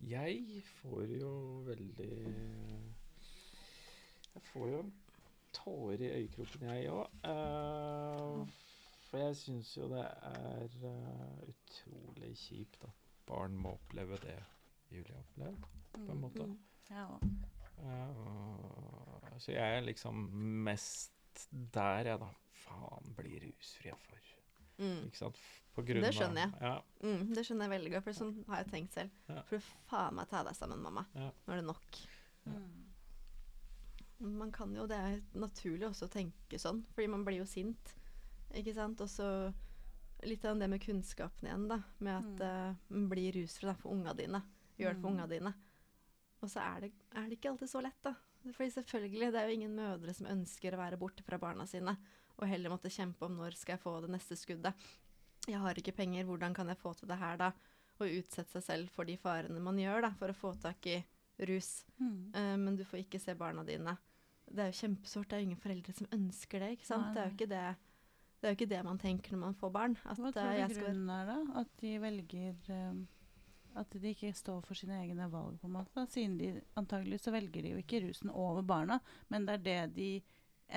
[0.08, 1.32] Jeg får jo
[1.68, 2.10] veldig
[4.36, 4.84] Jeg får jo
[5.54, 7.08] tårer i øyekroken, jeg òg.
[9.10, 12.92] for jeg syns jo det er eh, utrolig kjipt at
[13.28, 14.38] barn må oppleve det
[14.92, 16.46] Julie har opplevd, på en måte.
[16.46, 16.60] Mm.
[16.90, 17.24] Ja, og-
[17.80, 20.14] Eh, så jeg er liksom
[20.68, 22.28] mest der, jeg, da.
[22.52, 24.18] Faen, bli rusfri for.
[24.78, 25.06] Mm.
[25.06, 25.38] Ikke sant?
[25.70, 26.54] F- På grunn Det skjønner jeg.
[26.54, 29.10] Av, ja, Mm, det skjønner jeg veldig godt, for sånn har jeg tenkt selv.
[29.30, 29.42] Ja.
[29.44, 31.06] For faen meg ta deg sammen, mamma.
[31.16, 31.30] Ja.
[31.48, 32.00] Nå er det nok.
[32.46, 32.86] Mm.
[34.20, 37.94] Man kan jo, Det er naturlig også å tenke sånn, fordi man blir jo sint.
[38.54, 39.00] Ikke sant?
[39.02, 39.54] Og så
[40.28, 41.78] litt av det med kunnskapen igjen, da.
[42.00, 42.42] Med at Mm.
[42.42, 44.42] uh, man blir rusfri da, for unga dine.
[44.78, 45.14] Gjør det for Mm.
[45.16, 45.54] unga dine.
[46.42, 48.14] Og så er det, er det ikke alltid så lett, da.
[48.52, 51.98] Fordi selvfølgelig, det er jo ingen mødre som ønsker å være borte fra barna sine.
[52.40, 54.74] Og heller måtte kjempe om når skal jeg få det neste skuddet.
[55.50, 57.52] Jeg har ikke penger, hvordan kan jeg få til det her da?
[58.00, 61.00] Og utsette seg selv for de farene man gjør da, for å få tak i
[61.50, 61.84] rus.
[62.00, 62.32] Mm.
[62.36, 63.98] Uh, men du får ikke se barna dine.
[64.50, 65.30] Det er jo kjempesårt.
[65.30, 66.74] Det er jo ingen foreldre som ønsker det.
[66.78, 67.12] ikke sant?
[67.16, 67.68] Det er ikke det
[68.40, 69.96] det er jo ikke det man tenker når man får barn.
[70.08, 71.40] At Hva tror jeg du skal grunnen er, da?
[71.60, 73.02] At de velger um,
[73.80, 76.06] At de ikke står for sine egne valg, på en måte?
[76.12, 79.82] Siden de antagelig så velger de jo ikke rusen over barna, men det er det
[79.98, 80.12] de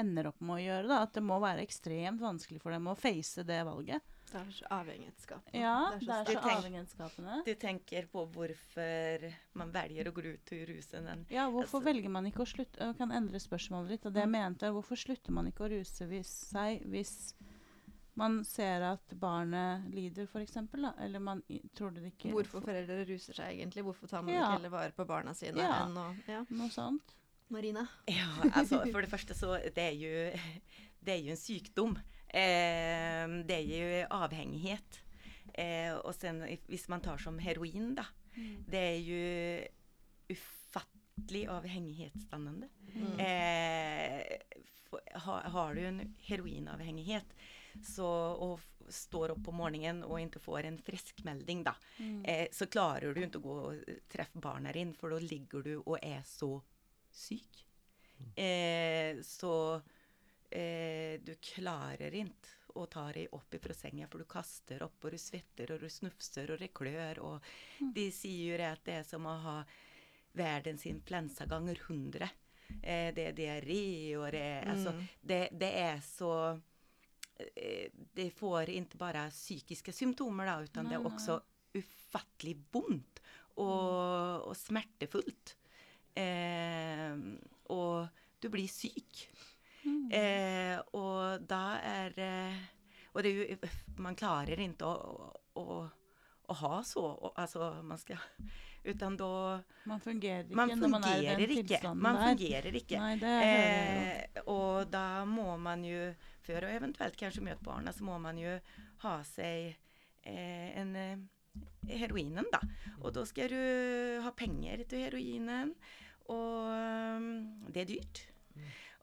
[0.02, 0.88] ender opp med å gjøre.
[0.90, 4.11] da, At det må være ekstremt vanskelig for dem å face det valget.
[4.32, 5.48] Det er så avhengighetsskap.
[5.54, 7.44] Ja, det det er så avhengighetsskapende.
[7.44, 11.04] Du tenker på hvorfor man velger å gå ut til rusen.
[11.04, 11.26] den.
[11.30, 14.06] Ja, hvorfor Altså- velger man ikke å slutte Jeg kan endre spørsmålet litt.
[14.06, 14.32] Og det jeg Mm.
[14.32, 17.34] mente, er hvorfor slutter man ikke å ruse hvis, seg hvis
[18.16, 20.56] man ser at barnet lider, f.eks.?
[21.00, 21.42] Eller man
[21.74, 23.82] tror det ikke Hvorfor foreldre ruser seg egentlig?
[23.84, 24.40] Hvorfor tar man Ja.
[24.42, 25.86] ikke heller vare på barna sine Ja.
[25.86, 26.44] enn å Ja.
[26.50, 27.00] Noe sånt?
[27.50, 27.86] Marina?
[28.08, 30.38] Ja, altså for det første så det er jo,
[31.04, 31.96] det er jo en sykdom.
[32.32, 35.00] Eh, det er jo avhengighet.
[35.54, 38.06] Eh, og sen hvis man tar som heroin, da.
[38.32, 39.24] Det er jo
[40.32, 42.68] ufattelig avhengighetsdannende.
[42.94, 43.20] Mm.
[43.20, 44.38] Eh,
[44.88, 47.34] for, ha, har du en heroinavhengighet
[47.84, 48.06] så,
[48.36, 48.60] og
[48.92, 52.22] står opp om morgenen og ikke får en friskmelding, da, Mm.
[52.28, 55.82] eh, så klarer du ikke å gå og treffe barna dine, for da ligger du
[55.86, 56.62] og er så
[57.12, 57.62] syk.
[58.36, 59.82] Eh, så
[60.52, 65.12] eh, du klarer ikke å ta deg opp fra senga, for du kaster opp, og
[65.12, 67.18] du svetter, og du snufser, og det klør.
[67.26, 67.50] Og
[67.96, 69.56] de sier jo at det er som å ha
[70.38, 72.30] verdens influensa ganger 100.
[72.80, 73.82] Eh, det er diaré,
[74.16, 75.02] og det er altså, Mm.
[75.28, 76.60] det, det er så
[77.56, 81.40] eh, Det får ikke bare psykiske symptomer, da, utan det er også
[81.76, 83.20] ufattelig vondt
[83.56, 85.56] og, og smertefullt.
[86.16, 87.12] Eh,
[87.72, 88.08] og
[88.40, 89.28] du blir syk.
[89.84, 90.12] Mm.
[90.14, 92.58] Eh, og da er eh,
[93.14, 93.56] Og det er jo
[94.04, 95.64] Man klarer ikke å, å,
[96.48, 98.20] å ha så å- Altså, man skal
[98.84, 101.66] Utan da Man fungerer ikke Man når man er i fungerer den ikke.
[101.68, 102.28] tilstanden Man der.
[102.36, 102.98] fungerer ikke.
[103.02, 103.34] Nei, det.
[103.48, 108.38] Eh, og da må man jo, for å eventuelt kanskje møte barna, så må man
[108.42, 108.56] jo
[109.04, 109.76] ha seg
[110.26, 111.16] eh, en eh,
[111.94, 112.58] heroinen, da.
[113.02, 115.74] Og da skal du ha penger til heroinen,
[116.26, 117.30] og um,
[117.70, 118.22] det er dyrt.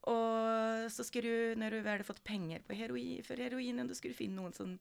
[0.10, 4.40] Og så skal du, når du har fått penger på heroi, for heroinen, du finne
[4.40, 4.72] noen som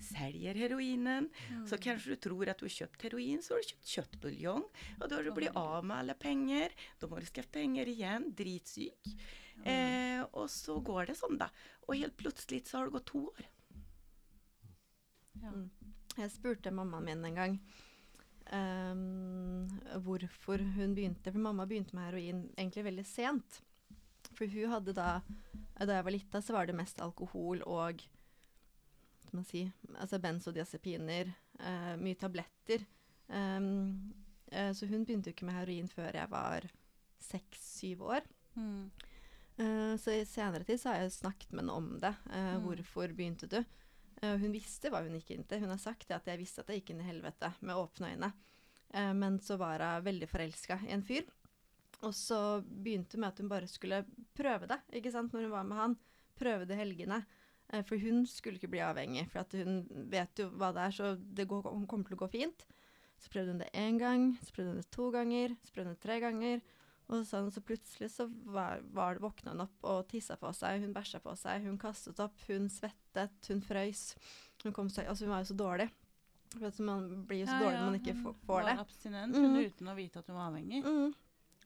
[0.00, 1.28] selger heroinen.
[1.68, 4.64] Så kanskje du tror at du har kjøpt heroin, så har du kjøpt kjøttbuljong.
[5.00, 6.72] Og da har du blitt av med alle penger.
[7.00, 8.30] Da må du skaffe penger igjen.
[8.38, 9.12] Dritsyk.
[9.66, 11.50] Eh, og så går det sånn, da.
[11.88, 13.50] Og helt plutselig så har det gått to år.
[15.42, 15.52] Ja.
[15.52, 15.68] Mm.
[16.18, 17.52] Jeg spurte mammaen min en gang
[18.50, 19.68] um,
[20.02, 21.30] hvorfor hun begynte.
[21.30, 23.60] For mamma begynte med heroin egentlig veldig sent.
[24.38, 25.08] For hun hadde da
[25.78, 29.60] Da jeg var lita, så var det mest alkohol og hva skal man si,
[29.98, 32.84] altså benzodiazepiner, Uh, mye tabletter.
[33.26, 34.12] Um,
[34.52, 36.68] uh, så hun begynte jo ikke med heroin før jeg var
[37.18, 38.28] seks-syv år.
[38.54, 38.84] Mm.
[39.58, 42.12] Uh, så i senere tid så har jeg snakket med henne om det.
[42.30, 42.62] Eh, Mm.
[42.62, 43.58] Hvorfor begynte du?
[44.22, 45.60] Eh, hun visste hva hun gikk inn til.
[45.64, 48.32] Hun har sagt at jeg visste at jeg gikk inn i helvete med åpne øyne.
[48.94, 51.26] Eh, men så var hun veldig forelska i en fyr.
[52.06, 54.04] Og så begynte hun med at hun bare skulle
[54.38, 55.96] prøve det, ikke sant, når hun var med han.
[56.38, 57.24] Prøve det helgene.
[57.72, 59.80] Eh, for hun skulle ikke bli avhengig, for at hun
[60.12, 62.66] vet jo hva det er, så det går, hun kommer til å gå fint.
[63.18, 65.96] Så prøvde hun det én gang, så prøvde hun det to ganger, så prøvde hun
[65.98, 66.62] det tre ganger.
[67.08, 70.82] Og sånn, så plutselig så var, var det, våkna hun opp og tissa på seg,
[70.84, 74.10] hun bæsja på seg, hun kastet opp, hun svettet, hun frøys.
[74.62, 75.88] Hun, kom seg, altså hun var jo så dårlig.
[76.54, 78.74] For at man blir jo så Ja, dårlig ja, man ikke får, får det.
[78.76, 79.56] Var abstinent Mm.
[79.66, 80.84] uten å vite at hun var avhengig.
[80.84, 81.14] Mm.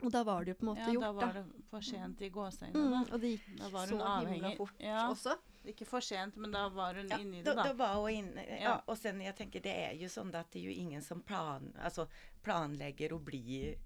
[0.03, 1.27] Og da var det jo på en måte Ja, gjort, da Ja, da.
[1.27, 2.83] var det for sent i gåseøynene.
[2.89, 5.09] Mm, og det gikk Da var så himla fort Ja.
[5.11, 5.37] også.
[5.65, 7.63] Ikke for sent, men da var hun Ja, inni det, da.
[7.63, 8.45] da var hun inne.
[8.49, 8.61] Ja.
[8.61, 8.81] Ja.
[8.89, 11.73] Og sen jeg tenker, det er jo sånn at det er jo ingen som plan,
[11.79, 12.09] altså,
[12.43, 13.77] planlegger å bli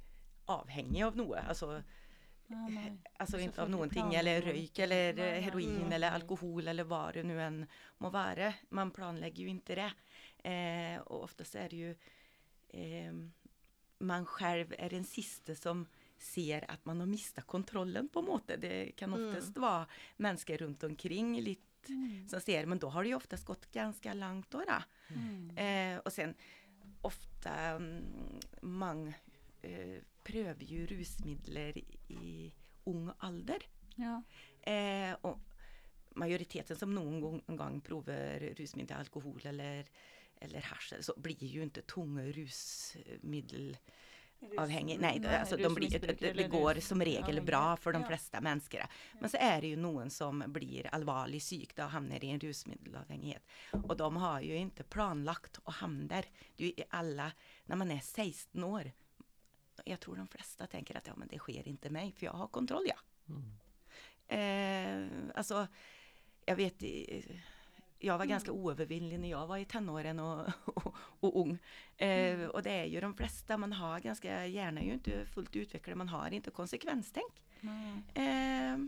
[0.49, 1.37] avhengig av noe.
[1.49, 1.83] Altså,
[2.49, 2.93] Ja, nei.
[3.19, 5.93] alltså av noen ting, eller røyk, eller Nei, nei, heroin mm.
[5.93, 7.67] eller alkohol eller hva det nå enn
[8.01, 8.55] må være.
[8.71, 9.93] Man planlegger jo ikke det.
[10.45, 11.95] Eh, och oftast er det jo
[12.69, 13.13] eh,
[13.99, 15.87] man selv er den siste som
[16.19, 18.57] ser att man har mistat kontrollen på en måte.
[18.57, 19.21] Det kan Mm.
[19.35, 19.87] være vara
[20.17, 22.29] människor runt omkring litt, Mm.
[22.29, 24.59] som ser, men då har det ju oftast gått ganska långt då.
[24.67, 24.83] då.
[25.15, 25.57] Mm.
[25.57, 26.35] Eh, och sen
[27.03, 28.03] ofta um,
[28.63, 29.13] man
[29.63, 32.53] eh, prövar ju rusmidler i
[32.85, 33.63] ung ålder.
[33.95, 34.23] Ja.
[34.73, 35.39] Eh, och
[36.15, 39.87] majoriteten som någon gang prøver gång provar rusmedel, alkohol eller,
[40.41, 43.77] eller hasch så blir ju inte tunga rusmedel
[44.57, 44.99] avhengig.
[45.01, 48.85] Nei, det, altså, de blir, det, det, går som regel bra for de fleste mennesker.
[49.21, 53.57] Men så er det jo noen som blir alvorlig syk og havner i en rusmiddelavhengighet.
[53.83, 56.31] Og de har jo ikke planlagt å havne der.
[56.59, 57.31] Du, alle,
[57.71, 58.93] når man er 16 år,
[59.85, 62.49] Jeg tror de fleste tenker at ja, men det sker ikke meg, for jeg har
[62.49, 62.97] kontroll, ja.
[63.29, 63.51] Mm.
[64.33, 65.03] Eh,
[65.37, 65.67] altså,
[66.49, 66.87] jeg vet,
[68.07, 71.59] jag var ganska oövervinnlig när jag var i tonåren och, och, och ung.
[71.97, 75.57] Eh, och det är ju de flesta, man har ganska, hjärnan är ju inte fullt
[75.57, 77.43] utvecklad, man har inte konsekvenstänk.
[78.15, 78.79] Eh,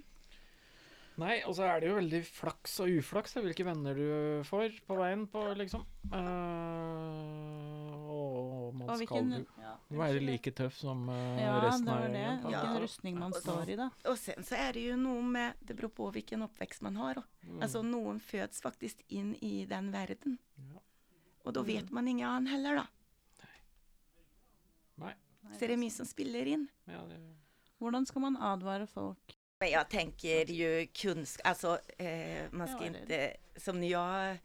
[1.19, 4.77] Nei, og så er det jo veldig flaks og uflaks da, hvilke venner du får
[4.87, 5.83] på veien på, liksom.
[6.12, 11.93] Uh, og man Og skal jo ja, være like tøff som uh, Ja, resten det
[11.95, 12.21] av var det.
[12.23, 12.45] gjengen.
[12.45, 13.89] Hvilken rustning man står i, da.
[14.12, 17.21] Og sen så er det jo noe med, det beror på hvilken oppvekst man har.
[17.43, 17.59] Mm.
[17.66, 20.39] Altså, noen fødes faktisk inn i den verden.
[20.59, 20.85] Ja.
[21.45, 21.66] Og då Mm.
[21.66, 22.87] vet man ingen annen heller da.
[24.99, 25.12] Nei.
[25.43, 25.53] Nei.
[25.55, 26.69] Så det er mye som spiller inn.
[26.87, 27.19] Ja, det,
[27.81, 29.35] Hvordan skal man advare folk?
[29.61, 34.36] Men jag tänker ju kunskap, alltså eh, man ska Ja, det- inte, som när jag,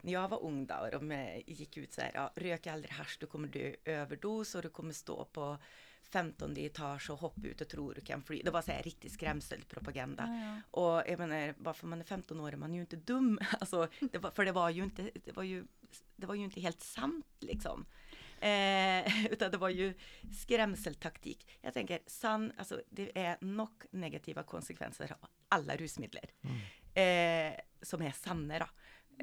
[0.00, 1.10] när jag var ung då och de
[1.46, 4.68] gikk gick ut så här, ja, rök aldrig hasch, du kommer dö överdos och du
[4.68, 5.58] kommer stå på
[6.02, 8.42] 15 etage och hoppa ut och tro du kan fly.
[8.44, 10.24] Det var så här riktig skrämselpropaganda.
[10.28, 10.80] Ja, ja.
[10.80, 13.38] Och jag menar, bara för man är 15 år är man ju inte dum.
[13.60, 15.64] Alltså, det var, för det var ju inte, det var ju,
[16.16, 17.86] det var ju inte helt sant liksom.
[18.44, 19.94] Eh, utan det var ju
[20.32, 21.46] skrämseltaktik.
[21.60, 26.30] Jag tänker, sann, alltså det är nok negativa konsekvenser av alla rusmidler.
[26.42, 26.56] mm.
[26.94, 28.58] Eh, som er sanne.
[28.58, 28.68] Da.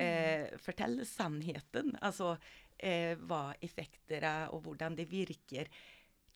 [0.04, 1.94] Eh, fortell sannheten.
[2.02, 2.34] Altså
[2.78, 5.70] eh, hva effekter er, og hvordan det virker.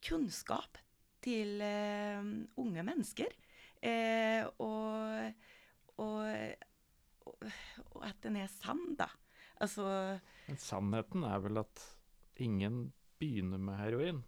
[0.05, 0.77] Kunnskap
[1.25, 2.21] til eh,
[2.55, 3.35] unge mennesker.
[3.81, 5.33] Eh, og,
[5.97, 6.55] og,
[7.25, 7.51] og,
[7.91, 9.09] og at den er sann, da.
[9.59, 9.83] Altså
[10.47, 11.83] Men sannheten er vel at
[12.41, 14.23] ingen begynner med heroin.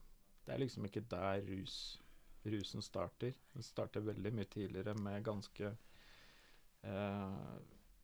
[0.45, 2.01] Det er liksom ikke der rus,
[2.45, 3.36] rusen starter.
[3.53, 5.74] Den starter veldig mye tidligere med ganske
[6.84, 7.58] uh,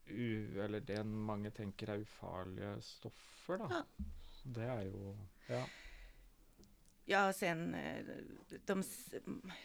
[0.06, 3.70] u, Eller det mange tenker er ufarlige stoffer, da.
[3.72, 4.10] Ja.
[4.44, 5.16] Det er jo
[5.50, 5.64] Ja.
[7.06, 8.06] Ja, sen eh,
[8.50, 8.84] de,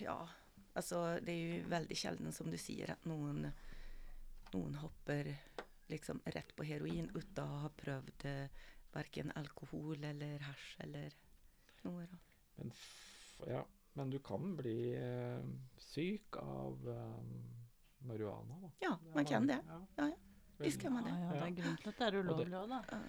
[0.01, 0.29] Ja,
[0.75, 3.47] altså det er jo veldig sjelden, som du sier, at noen,
[4.55, 5.31] noen hopper
[5.89, 8.67] liksom rett på heroin uten å ha prøvd eh,
[8.99, 11.15] verken alkohol eller hasj eller
[11.87, 12.07] noe.
[12.11, 12.19] Da.
[12.59, 13.65] Men, f ja.
[13.99, 15.47] Men du kan bli eh,
[15.83, 17.23] syk av eh,
[18.07, 18.69] marihuana, da.
[18.85, 19.57] Ja, man kan det.
[19.67, 19.79] Ja.
[19.97, 20.19] Ja, ja.
[20.59, 21.15] Visst kan man det.
[21.15, 22.83] Ja, ja, det er grunn til at det er ulovlig òg, da.
[22.93, 23.01] Ja.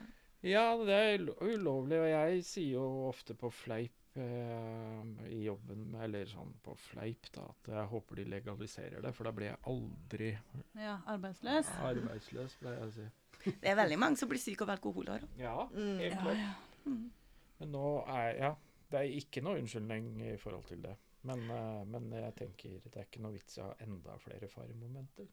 [0.50, 5.02] Ja, det er ulovlig, og jeg sier jo ofte på fleip eh,
[5.36, 9.34] i jobben, eller sånn på fleip, da, at jeg håper de legaliserer det, for da
[9.36, 10.30] blir jeg aldri
[10.80, 11.74] Ja, arbeidsløs.
[11.90, 13.08] arbeidsløs, pleier jeg å si.
[13.46, 15.06] Det er veldig mange som blir syke av alkohol.
[15.38, 15.98] Ja, Mm.
[16.00, 16.38] helt Ja, klart.
[16.38, 16.54] ja.
[16.86, 17.12] Mm.
[17.60, 18.56] Men nå er Ja,
[18.92, 20.96] det er ikke noe unnskyldning i forhold til det.
[21.24, 24.48] Men, eh, men jeg tenker det er ikke noe vits i å ha enda flere
[24.48, 25.28] faremomenter.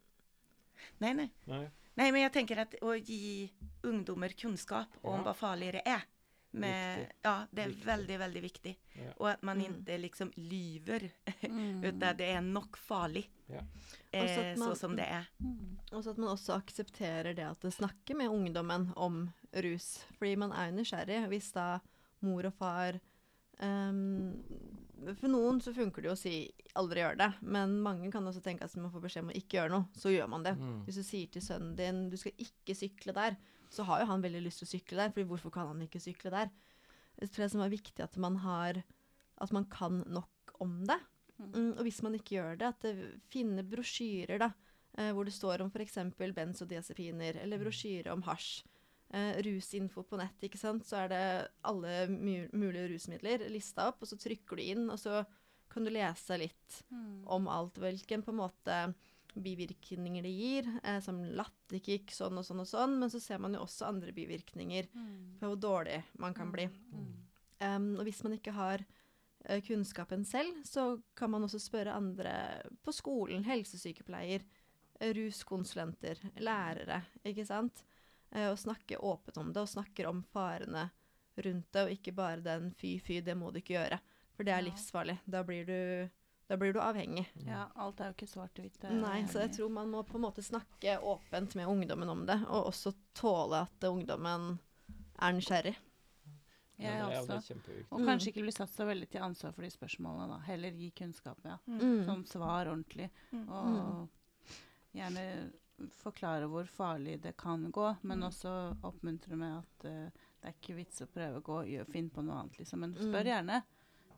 [1.00, 1.30] Nei, nei.
[1.46, 1.68] Nei.
[1.96, 3.50] nei, men jeg tenker at å gi
[3.84, 5.22] ungdommer kunnskap om Ja.
[5.24, 6.02] hva farlig det er,
[6.52, 7.84] med, ja, det er Viktig.
[7.84, 8.76] veldig, veldig viktig.
[8.96, 9.12] Ja.
[9.20, 9.84] Og at man Mm.
[9.84, 11.11] ikke liksom lyver,
[11.42, 11.84] Mm.
[11.84, 13.26] utan det er nok farlig.
[13.48, 13.61] Ja.
[14.12, 15.26] Eh, at man- så som det er.
[15.40, 15.66] Mm.
[15.95, 19.26] Og så at man også aksepterer det at det snakker med ungdommen om
[19.64, 20.01] rus.
[20.18, 21.20] Fordi man er jo nysgjerrig.
[21.30, 21.76] Hvis da
[22.26, 22.99] mor og far
[23.61, 24.32] um,
[25.14, 26.37] For noen så funker det jo å si
[26.76, 29.59] 'aldri gjør det', men mange kan også tenke at man får beskjed om å ikke
[29.59, 30.57] gjøre noe, så gjør man det.
[30.57, 30.78] Mm.
[30.87, 33.37] Hvis du sier til sønnen din 'du skal ikke sykle der',
[33.70, 36.01] så har jo han veldig lyst til å sykle der, fordi hvorfor kan han ikke
[36.01, 36.51] sykle der?
[37.20, 38.82] Jeg tror det som er viktig at man har
[39.39, 40.97] At man kan nok om det.
[41.37, 44.49] Mm, og hvis man ikke gjør det, at det finner brosjyrer da,
[44.97, 45.99] hvor det står om f.eks.
[46.34, 48.64] benzodiazepiner, eller brosjyre om hasj.
[49.14, 50.82] Eh, rusinfo på nett, ikke sant.
[50.84, 55.24] Så er det alle mulige rusmidler lista opp, og så trykker du inn, og så
[55.70, 57.22] kan du lese litt Mm.
[57.26, 57.74] om alt.
[57.78, 58.94] Hvilken på en måte
[59.36, 62.99] bivirkninger det gir, eh, som latterkick, sånn og sånn og sånn.
[62.99, 65.38] Men så ser man jo også andre bivirkninger Mm.
[65.38, 66.66] på hvor dårlig man kan bli.
[66.66, 67.14] Mm.
[67.61, 68.84] Um, og hvis man ikke har
[69.49, 74.47] eh, kunnskapen selv, så kan man også spørre andre på skolen, helsesykepleier, eh,
[75.01, 77.84] ruskonsulenter, lærere, ikke sant?
[78.32, 80.90] Eh, og snakke åpent om det, og snakker om farene
[81.36, 83.99] rundt det, og ikke bare den fy, fy, det må du ikke gjøre.
[84.36, 85.18] For det er livsfarlig.
[85.26, 86.11] Da blir du,
[86.49, 87.26] da blir du avhengig.
[87.47, 88.82] Ja, alt er jo ikke svart-hvitt.
[88.84, 92.24] er Nei, så jeg tror man må på en måte snakke åpent med ungdommen om
[92.28, 94.59] det, og også tåle at ungdommen
[95.20, 95.76] er nysgjerrig.
[96.78, 97.55] Ja, også.
[97.90, 98.07] Og Mm.
[98.07, 100.38] kanskje ikke bli satt så veldig til ansvar for de spørsmålene, da.
[100.44, 101.57] Heller gi kunnskap, ja.
[101.66, 102.05] Mm.
[102.05, 103.09] Som svar ordentlig.
[103.32, 103.49] Mm.
[103.49, 104.09] Og
[104.97, 105.53] gjerne
[106.01, 108.28] forklare hvor farlig det kan gå, men Mm.
[108.30, 108.53] også
[108.88, 112.24] oppmuntre med at uh, det er ikke vits å prøve å gå og finne på
[112.24, 112.80] noe annet, liksom.
[112.80, 113.11] Men Mm.
[113.11, 113.62] spør gjerne.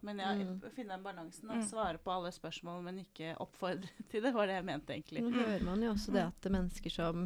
[0.02, 0.60] Men ja, Mm.
[0.76, 1.48] finne den balansen.
[1.48, 1.54] Da.
[1.54, 1.62] Mm.
[1.66, 5.22] Svare på alle spørsmål, men ikke oppfordre til det, var det jeg mente, egentlig.
[5.24, 7.24] Nå hører man jo også det at mennesker som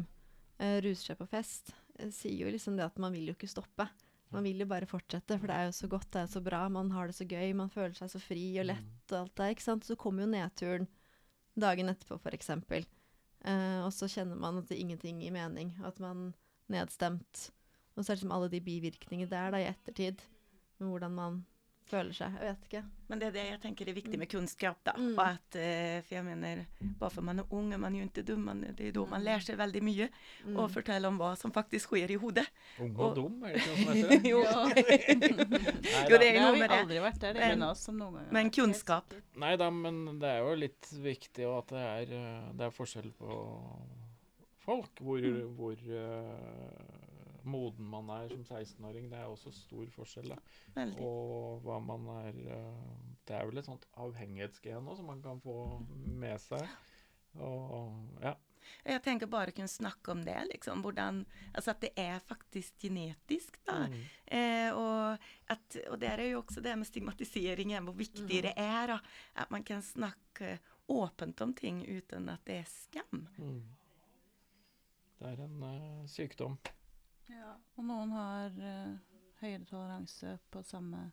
[0.59, 3.49] uh, ruser seg på fest, uh, sier jo liksom det at man vil jo ikke
[3.53, 3.87] stoppe.
[4.31, 6.67] Man vil jo bare fortsette, for det er jo så godt, det er så bra,
[6.67, 9.53] man har det så gøy, man føler seg så fri og lett og alt der,
[9.53, 9.83] ikke sant.
[9.85, 10.87] Så kommer jo nedturen
[11.55, 12.83] dagen etterpå, for eksempel.
[13.43, 16.31] Eh, og så kjenner man at det er ingenting gir mening, at man
[16.71, 17.49] nedstemt.
[17.93, 20.23] Og så er det liksom alle de bivirkningene der da i ettertid,
[20.79, 21.41] med hvordan man
[21.89, 22.31] føler seg.
[22.39, 22.81] Jeg vet ikke.
[23.09, 24.77] Men det er det jeg tenker er viktig med kunnskap.
[24.85, 24.93] da.
[24.97, 25.13] Mm.
[25.17, 26.65] Og at, eh, for jeg mener,
[26.99, 28.39] Bare for man er ung, er man jo ikke dum.
[28.45, 30.07] Man, det er da man lærer seg veldig mye.
[30.45, 30.57] Mm.
[30.57, 32.47] Og forteller om hva som faktisk skjer i hodet.
[32.79, 34.29] Ung Og- og dum, er det ikke noe som heter det?
[34.33, 34.43] jo.
[35.83, 36.17] Nei Jo, da.
[36.17, 36.79] det er Det har noe vi med det.
[36.79, 37.33] aldri vært der.
[37.33, 38.31] Men- er oss som noen ganger.
[38.31, 39.13] Men har kunnskap.
[39.35, 43.11] Nei da, men det er jo litt viktig at det er, eh, det er forskjell
[43.19, 43.41] på
[44.65, 44.95] folk.
[45.01, 45.55] Hvor, Mm.
[45.57, 47.02] hvor eh,
[47.45, 49.09] moden man er som 16-åring.
[49.11, 50.33] Det er også stor forskjell.
[50.33, 50.87] da.
[51.01, 52.95] Og hva man er eh,
[53.27, 55.57] Det er vel et sånt avhengighetsgen som man kan få
[55.89, 56.67] med seg.
[57.39, 58.35] Og ja.
[58.83, 60.37] Jeg tenker bare å kunne snakke om det.
[60.51, 61.23] liksom, hvordan,
[61.53, 63.59] altså At det er faktisk genetisk.
[63.65, 63.87] da.
[63.87, 64.01] Mm.
[64.25, 65.17] Eh, og,
[65.47, 68.87] at, og der er jo også det med stigmatiseringen, hvor viktig det er.
[68.87, 68.99] da,
[69.35, 73.27] At man kan snakke åpent om ting uten at det er skam.
[73.37, 73.63] Mm.
[75.19, 76.57] Det er en uh, sykdom.
[77.31, 78.95] Ja, og noen har uh,
[79.41, 81.07] høyere toleranse på samme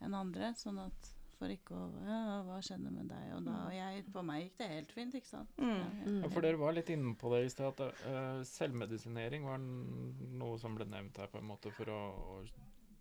[0.00, 3.28] enn andre, sånn at for ikke å Ja, hva skjedde med deg?
[3.36, 5.52] Og da og jeg, på meg gikk det helt fint, ikke sant?
[5.56, 5.70] Mm.
[5.70, 6.08] Ja, ja.
[6.12, 6.24] Mm.
[6.34, 10.76] For dere var litt inne på det i sted, at uh, selvmedisinering var noe som
[10.76, 12.00] ble nevnt her, på en måte, for å,
[12.36, 12.40] å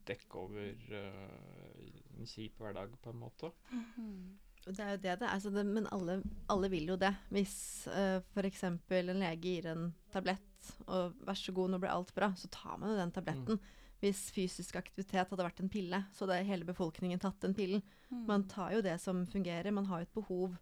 [0.07, 3.51] dekke over uh, en kjip hverdag, på en måte.
[3.73, 4.37] Mm.
[4.69, 6.19] Det er jo det det er, Altså det, men alle,
[6.51, 7.11] alle vil jo det.
[7.33, 7.57] Hvis
[7.91, 8.63] uh, f.eks.
[8.69, 8.79] en
[9.19, 10.48] lege gir en tablett,
[10.87, 13.59] og vær så god, nå blir alt bra, så tar man jo den tabletten.
[13.99, 17.81] Hvis fysisk aktivitet hadde vært en pille, så hadde hele befolkningen tatt den pillen.
[18.09, 18.25] Mm.
[18.29, 19.71] Man tar jo det som fungerer.
[19.75, 20.55] Man har jo et behov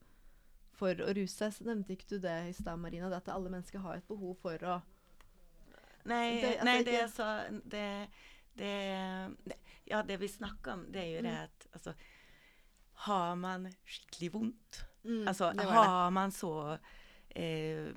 [0.78, 1.52] for å ruse.
[1.54, 4.38] Så nevnte ikke du det i stad, Marina, det at alle mennesker har et behov
[4.42, 4.82] for å
[6.08, 8.10] Nei, Det- altså, nei, det er så det,
[8.56, 9.58] det, det,
[9.90, 11.44] Ja, det vi snakker om, det er jo det Mm.
[11.44, 11.94] at altså,
[13.08, 16.80] Har man skikkelig vondt Mm, Altså, har man så
[17.36, 17.94] eh,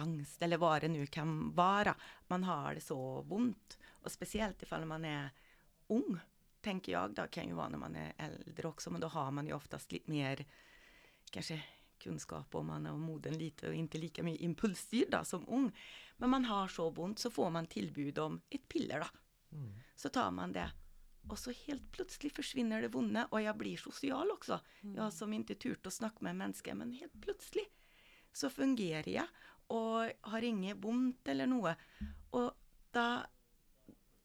[0.00, 1.94] angst, eller hva det nå kan være,
[2.32, 5.30] man har det så vondt, og spesielt ifall man er
[5.94, 6.18] ung,
[6.64, 9.48] tenker jeg, da kan jo være når man er eldre også, men da har man
[9.48, 10.44] jo oftest litt mer
[11.34, 11.60] kanskje
[12.04, 15.70] kunnskap om man er moden lite og ikke like mye impulsstyrt som ung.
[16.20, 19.08] Men man har så vondt, så får man tilbud om et piller, da.
[19.56, 19.70] Mm.
[19.96, 20.66] Så tar man det.
[21.30, 24.60] Og så helt plutselig forsvinner det vonde, og jeg blir sosial også.
[24.84, 27.64] Jeg som ikke turte å snakke med mennesker, men helt plutselig
[28.34, 29.26] så fungerer jeg,
[29.74, 31.72] og har inget vondt eller noe.
[32.36, 32.52] Og
[32.94, 33.24] da,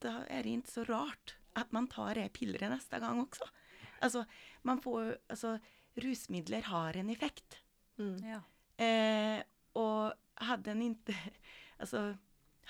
[0.04, 3.48] da er det ikke så rart at man tar det pilleret neste gang også.
[4.06, 4.24] Altså,
[4.64, 5.58] man får Altså,
[6.00, 7.58] rusmidler har en effekt.
[7.98, 8.16] Mm.
[8.24, 8.40] Ja.
[8.80, 9.42] Eh,
[9.76, 11.16] og hadde en ikke
[11.82, 12.16] Altså,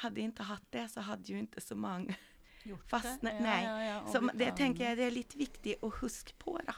[0.02, 2.16] hadde jeg ikke hatt det, så hadde jo ikke så mange
[2.64, 3.42] Gjort Fastne- det.
[3.42, 3.62] nei.
[3.64, 6.74] Ja, ja, ja, Så det tenker jeg det er litt viktig å huske på, da.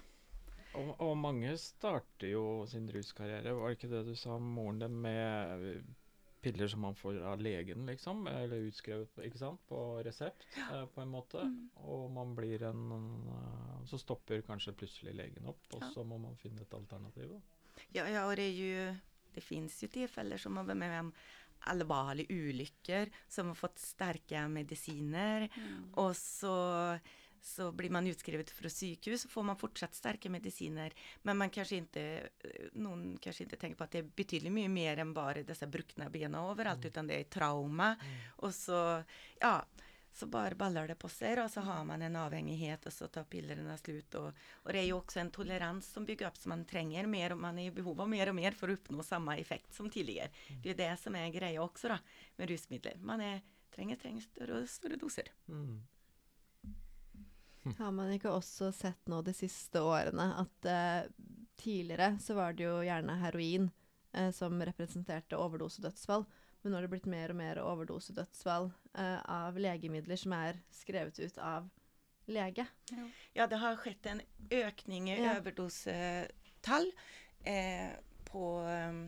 [0.81, 4.95] Og, og mange starter jo sin ruskarriere, var det ikke det du sa, moren din,
[5.03, 5.81] med eh,
[6.41, 8.23] piller som man får av legen, liksom?
[8.31, 9.61] Eller utskrevet, ikke sant?
[9.69, 11.43] På resept, eh, på en måte.
[11.45, 11.69] Mm.
[11.85, 15.91] Og man blir en eh, Så stopper kanskje plutselig legen opp, og Ja.
[15.93, 17.29] så må man finne et alternativ.
[17.29, 17.39] Da.
[17.95, 18.95] Ja, ja, og det er jo
[19.33, 21.13] Det fins jo tilfeller som har vært med om
[21.71, 25.93] alvorlige ulykker, som har fått sterke medisiner, Mm.
[25.95, 26.99] og så
[27.41, 30.93] så blir man utskrevet fra sykehus, så får man fortsatt sterke medisiner.
[31.25, 32.07] Men man kanskje ikke,
[32.79, 36.09] noen kanskje ikke tenker på at det er betydelig mye mer enn bare disse brukne
[36.13, 37.95] bena overalt, utan det er trauma.
[38.45, 38.81] Og så,
[39.41, 39.55] ja,
[40.13, 43.27] så bare baller det på seg, og så har man en avhengighet, og så tar
[43.31, 44.17] pillene slutt.
[44.19, 47.33] Og, og det er jo også en tolerans som bygger opp, som man trenger mer,
[47.33, 49.89] og man er i behov av mer og mer for å oppnå samme effekt som
[49.89, 50.29] tidligere.
[50.61, 52.01] Det er det som er greia også da,
[52.37, 52.99] med rusmidler.
[53.07, 53.41] Man er,
[53.73, 55.31] trenger, trenger større og større doser.
[55.47, 55.79] Mm.
[57.77, 61.09] Har man ikke også sett nå de siste årene at eh,
[61.61, 63.67] tidligere så var det jo gjerne heroin
[64.13, 66.25] eh, som representerte overdosedødsfall,
[66.63, 71.19] men nå har det blitt mer og mer overdosedødsfall eh, av legemidler som er skrevet
[71.21, 71.69] ut av
[72.31, 72.65] lege.
[73.37, 75.37] Ja, det har skjedd en økning i Ja.
[75.39, 76.91] overdosetall
[77.45, 77.91] eh,
[78.31, 79.01] på um,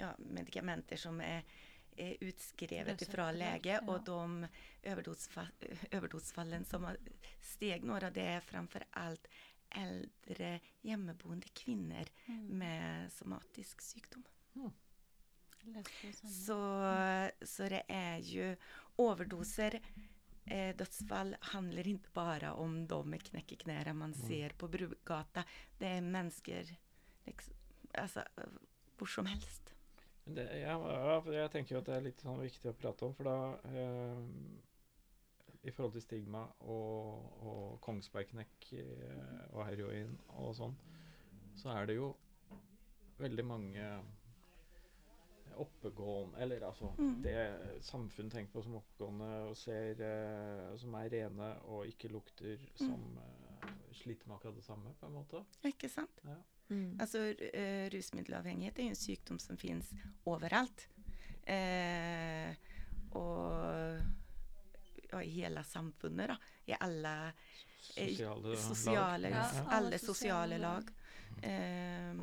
[0.00, 1.63] ja, medikamenter som er, er
[1.96, 3.80] utskrevet ifra fra lege, ja.
[3.86, 4.46] og de
[4.82, 5.46] överdosfa,
[5.90, 6.96] överdosfallen som har
[7.40, 9.28] steg några, det er framfor alt
[9.74, 12.58] eldre hjemmeboende kvinner Mm.
[12.58, 14.24] med somatisk sykdom.
[14.54, 14.70] Mm.
[16.22, 16.58] Så,
[17.42, 18.50] så det er jo
[19.00, 19.78] overdoser
[20.46, 25.44] eh, Dødsfall handler ikke bare om de med knekkeknærne man ser på Brugata.
[25.78, 26.74] Det er mennesker
[27.26, 27.54] liksom,
[27.94, 28.24] altså,
[28.96, 29.73] hvor som helst.
[30.24, 30.74] Det, ja,
[31.28, 33.34] jeg tenker jo at det er litt sånn viktig å prate om, for da
[33.76, 34.22] eh,
[35.68, 40.76] I forhold til stigma og, og Kongsbergknekk eh, og heroin og sånn,
[41.60, 42.14] så er det jo
[43.20, 43.88] veldig mange
[45.60, 47.22] oppegående Eller altså Mm.
[47.22, 47.36] det
[47.86, 53.18] samfunn tenker på som oppegående og ser eh, som er rene og ikke lukter, som
[53.20, 53.53] eh,
[53.96, 55.44] sliter med akkurat det samme, på en måte.
[55.68, 56.20] Ikke sant?
[56.68, 56.96] Mm.
[57.00, 59.90] Altså, eh, rusmiddelavhengighet er jo en sykdom som finnes
[60.30, 60.88] overalt.
[61.44, 62.54] Eh,
[63.14, 64.00] og
[65.14, 66.36] og i hele samfunnet, da.
[66.66, 67.12] I alle
[67.96, 69.54] eh, Sosiale, sosiale, lag.
[69.54, 70.90] Ja, alle, sosiale lag.
[71.42, 72.22] Eh,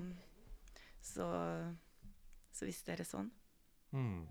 [1.01, 1.27] så,
[2.51, 3.29] så visst er det sånn.
[3.95, 4.25] Mm.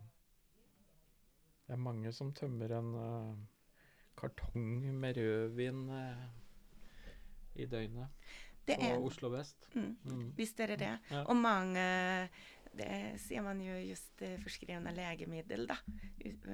[1.66, 3.34] Det er mange som tømmer en uh,
[4.18, 6.24] kartong med rødvin eh,
[7.62, 8.08] i døgnet
[8.66, 9.68] Det på er Oslo vest.
[9.74, 10.24] mm, Mm.
[10.36, 10.94] Visst er det det.
[11.10, 11.24] Ja.
[11.26, 11.84] Og mange
[12.70, 15.76] Det ser man jo just eh, forskrevne legemiddel, da.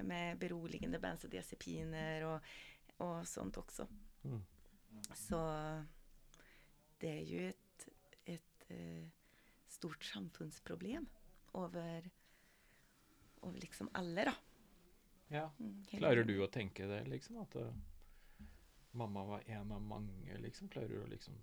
[0.03, 2.41] Med beroligende benzodiazepiner og,
[3.05, 3.85] og sånt også.
[4.24, 4.41] Mm.
[5.12, 5.41] Så
[7.03, 7.87] det er jo et,
[8.33, 9.11] et eh,
[9.69, 11.05] stort samfunnsproblem
[11.61, 12.09] over,
[13.43, 14.35] over liksom alle, da.
[15.28, 15.45] Ja.
[15.61, 17.43] Mm, Klarer du å tenke det, liksom?
[17.45, 17.74] At eh,
[18.97, 20.68] mamma var en av mange, liksom?
[20.73, 21.35] Klarer du å liksom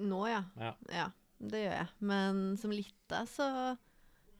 [0.00, 0.42] Nå, ja.
[0.56, 0.74] Ja.
[0.88, 1.06] Ja,
[1.38, 1.88] det gjør jeg.
[2.08, 3.46] Men som lita så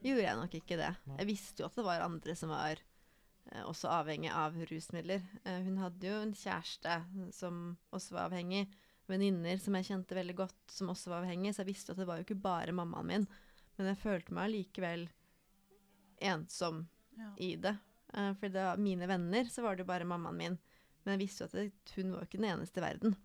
[0.00, 0.92] gjorde jeg nok ikke det.
[1.10, 1.18] Nei.
[1.20, 5.20] Jeg visste jo at det var andre som var eh, også avhengig av rusmidler.
[5.44, 6.94] Eh, hun hadde jo en kjæreste
[7.36, 7.60] som
[7.92, 8.62] også var avhengig.
[9.10, 11.52] Venninner som jeg kjente veldig godt, som også var avhengig.
[11.52, 13.28] Så jeg visste at det var jo ikke bare mammaen min.
[13.76, 15.08] Men jeg følte meg allikevel
[16.20, 16.86] ensom
[17.16, 17.34] Ja.
[17.36, 17.76] i det.
[18.14, 20.58] Eh, for det var mine venner så var det jo bare mammaen min.
[21.04, 23.16] Men jeg visste jo at det, hun var jo ikke den eneste i verden.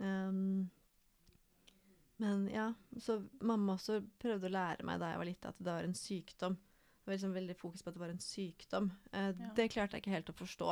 [0.00, 0.70] Um,
[2.16, 2.70] men ja,
[3.00, 5.96] så mamma også prøvde å lære meg da jeg var lita at det var en
[5.98, 6.56] sykdom.
[6.56, 8.90] Det var liksom veldig fokus på at det var en sykdom.
[9.12, 9.50] Uh, Ja.
[9.58, 10.70] Det klarte jeg ikke helt å forstå.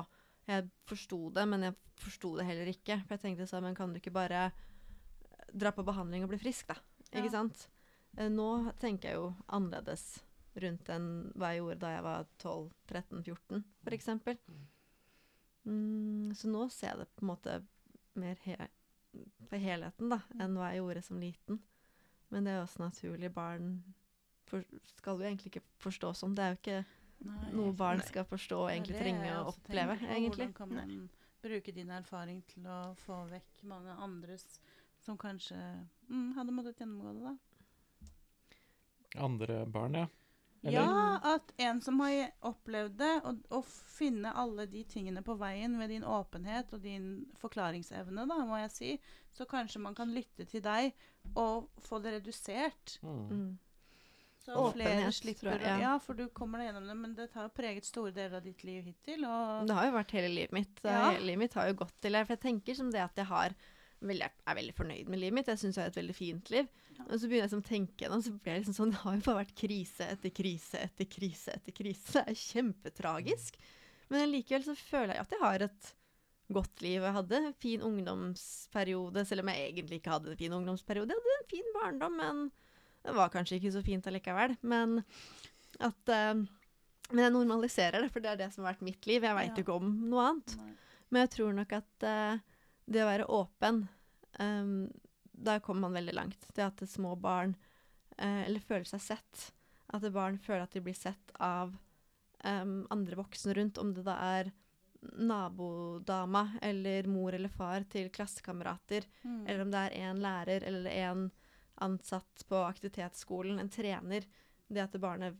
[0.48, 2.96] Jeg forsto det, men jeg forsto det heller ikke.
[3.04, 6.40] For jeg tenkte sånn, men kan du ikke bare eh, dra på behandling og bli
[6.40, 6.78] frisk, da?
[7.12, 7.68] Ikke sant?
[8.16, 8.48] Uh, Nå
[8.80, 10.22] tenker jeg jo annerledes
[10.62, 11.06] rundt enn
[11.38, 14.40] hva jeg gjorde da jeg var 12-13-14, for eksempel.
[15.68, 17.58] Mm, så nå ser jeg det på en måte
[18.18, 18.56] mer he
[19.52, 21.60] helheten da, enn hva jeg gjorde som liten.
[22.32, 23.28] Men det er jo også naturlig.
[23.34, 23.74] Barn
[24.48, 24.64] for,
[24.96, 26.36] skal jo egentlig ikke forstå sånn.
[26.36, 26.78] Det er jo ikke
[27.22, 28.06] Nei, noe barn nei.
[28.08, 30.48] skal forstå og egentlig det trenge å oppleve, egentlig.
[30.48, 30.94] Hvordan kan man
[31.42, 34.46] bruke din erfaring til å få vekk mange andres
[35.02, 35.58] som kanskje
[36.08, 37.36] mm, hadde måttet gjennomgå det, da?
[39.22, 40.08] Andre barn, ja.
[40.62, 40.78] Eller?
[40.78, 45.74] Ja, at en som har opplevd det, og, og finne alle de tingene på veien
[45.78, 48.92] med din åpenhet og din forklaringsevne, da, må jeg si,
[49.34, 50.92] så kanskje man kan lytte til deg
[51.34, 52.96] og få det redusert.
[53.02, 53.26] Mm.
[53.32, 53.52] Mm.
[54.42, 55.74] Så Åpenhet, flere tror jeg, ja.
[55.82, 58.46] Ja, for du kommer deg gjennom det, men det har jo preget store deler av
[58.46, 59.22] ditt liv hittil.
[59.26, 60.80] Og Det har jo vært hele livet mitt.
[60.82, 61.12] Ja.
[61.12, 62.24] Hele livet mitt har jo gått til det.
[62.26, 63.54] For jeg tenker som det at jeg har
[64.08, 65.48] veldig, er veldig fornøyd med livet mitt.
[65.52, 66.68] Jeg syns jeg har et veldig fint liv.
[66.98, 67.04] Ja.
[67.08, 69.14] Og så begynner jeg liksom å tenke gjennom, så blir jeg liksom sånn Det har
[69.16, 72.12] jo bare vært krise etter krise etter krise etter krise.
[72.12, 73.58] Det er kjempetragisk.
[74.12, 75.92] Men likevel så føler jeg at jeg har et
[76.52, 77.00] godt liv.
[77.06, 81.14] Jeg hadde en fin ungdomsperiode, selv om jeg egentlig ikke hadde en fin ungdomsperiode.
[81.14, 82.42] Jeg hadde en fin barndom, men
[83.06, 84.56] det var kanskje ikke så fint allikevel.
[84.62, 84.98] Men
[85.80, 86.42] at uh,
[87.12, 89.24] Men jeg normaliserer det, for det er det som har vært mitt liv.
[89.26, 89.62] Jeg veit Ja.
[89.62, 90.54] ikke om noe annet.
[90.56, 90.70] Nei.
[91.12, 92.38] Men jeg tror nok at eh,
[92.86, 93.84] det å være åpen
[94.40, 94.90] um,
[95.32, 96.48] Der kommer man veldig langt.
[96.54, 97.54] Det at små barn
[98.18, 99.52] uh, eller føler seg sett.
[99.92, 101.74] At barn føler at de blir sett av
[102.44, 104.52] um, andre voksne rundt, om det da er
[105.18, 109.46] nabodama eller mor eller far til klassekamerater, Mm.
[109.46, 111.30] eller om det er en lærer eller en
[111.82, 114.24] ansatt på aktivitetsskolen, en trener.
[114.68, 115.36] Det at barnet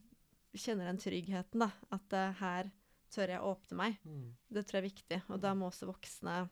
[0.53, 1.71] kjenner den tryggheten, da.
[1.89, 2.71] At uh, her
[3.13, 3.97] tør jeg å åpne meg.
[4.03, 4.35] Mm.
[4.49, 5.21] Det tror jeg er viktig.
[5.29, 6.49] Og da må også voksne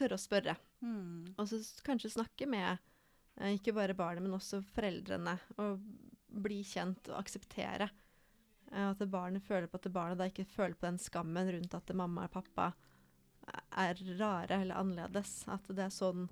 [0.00, 0.56] tørre å spørre.
[0.84, 1.34] Mm.
[1.36, 5.36] Og så kanskje snakke med eh, ikke bare barnet, men også foreldrene.
[5.60, 5.80] Og
[6.30, 7.90] bli kjent og akseptere.
[8.72, 11.94] Eh, at barnet føler på at barnet da ikke føler på den skammen rundt at
[11.96, 12.72] mamma og pappa
[13.80, 15.42] er rare eller annerledes.
[15.50, 16.28] At det er sånn,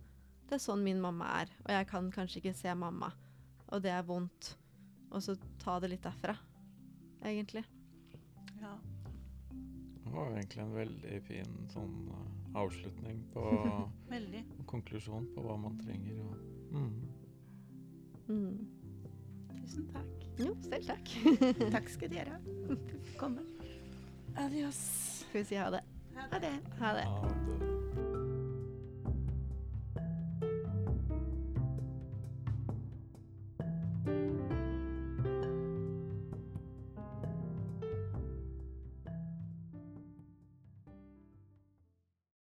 [0.48, 1.52] det er sånn min mamma er.
[1.66, 3.10] Og jeg kan kanskje ikke se mamma.
[3.68, 4.54] Og det er vondt.
[5.10, 6.34] Og så ta det litt derfra,
[7.24, 7.64] egentlig.
[8.60, 8.74] Ja.
[9.48, 13.42] Det var egentlig en veldig fin sånn eh, avslutning på
[14.14, 14.44] Veldig.
[14.66, 16.20] konklusjon på hva man trenger.
[16.24, 16.36] Og,
[16.72, 16.92] mm.
[18.28, 18.68] Mm.
[19.52, 20.26] Tusen takk.
[20.38, 21.14] Jo, selv takk.
[21.74, 22.76] Takk skal dere ha.
[23.20, 23.42] Komme.
[24.38, 24.78] Adios.
[25.28, 25.82] Skal vi si ha det?
[26.14, 26.54] Ha det.
[26.80, 27.06] Ha det.
[27.08, 27.26] Ha
[27.58, 27.77] det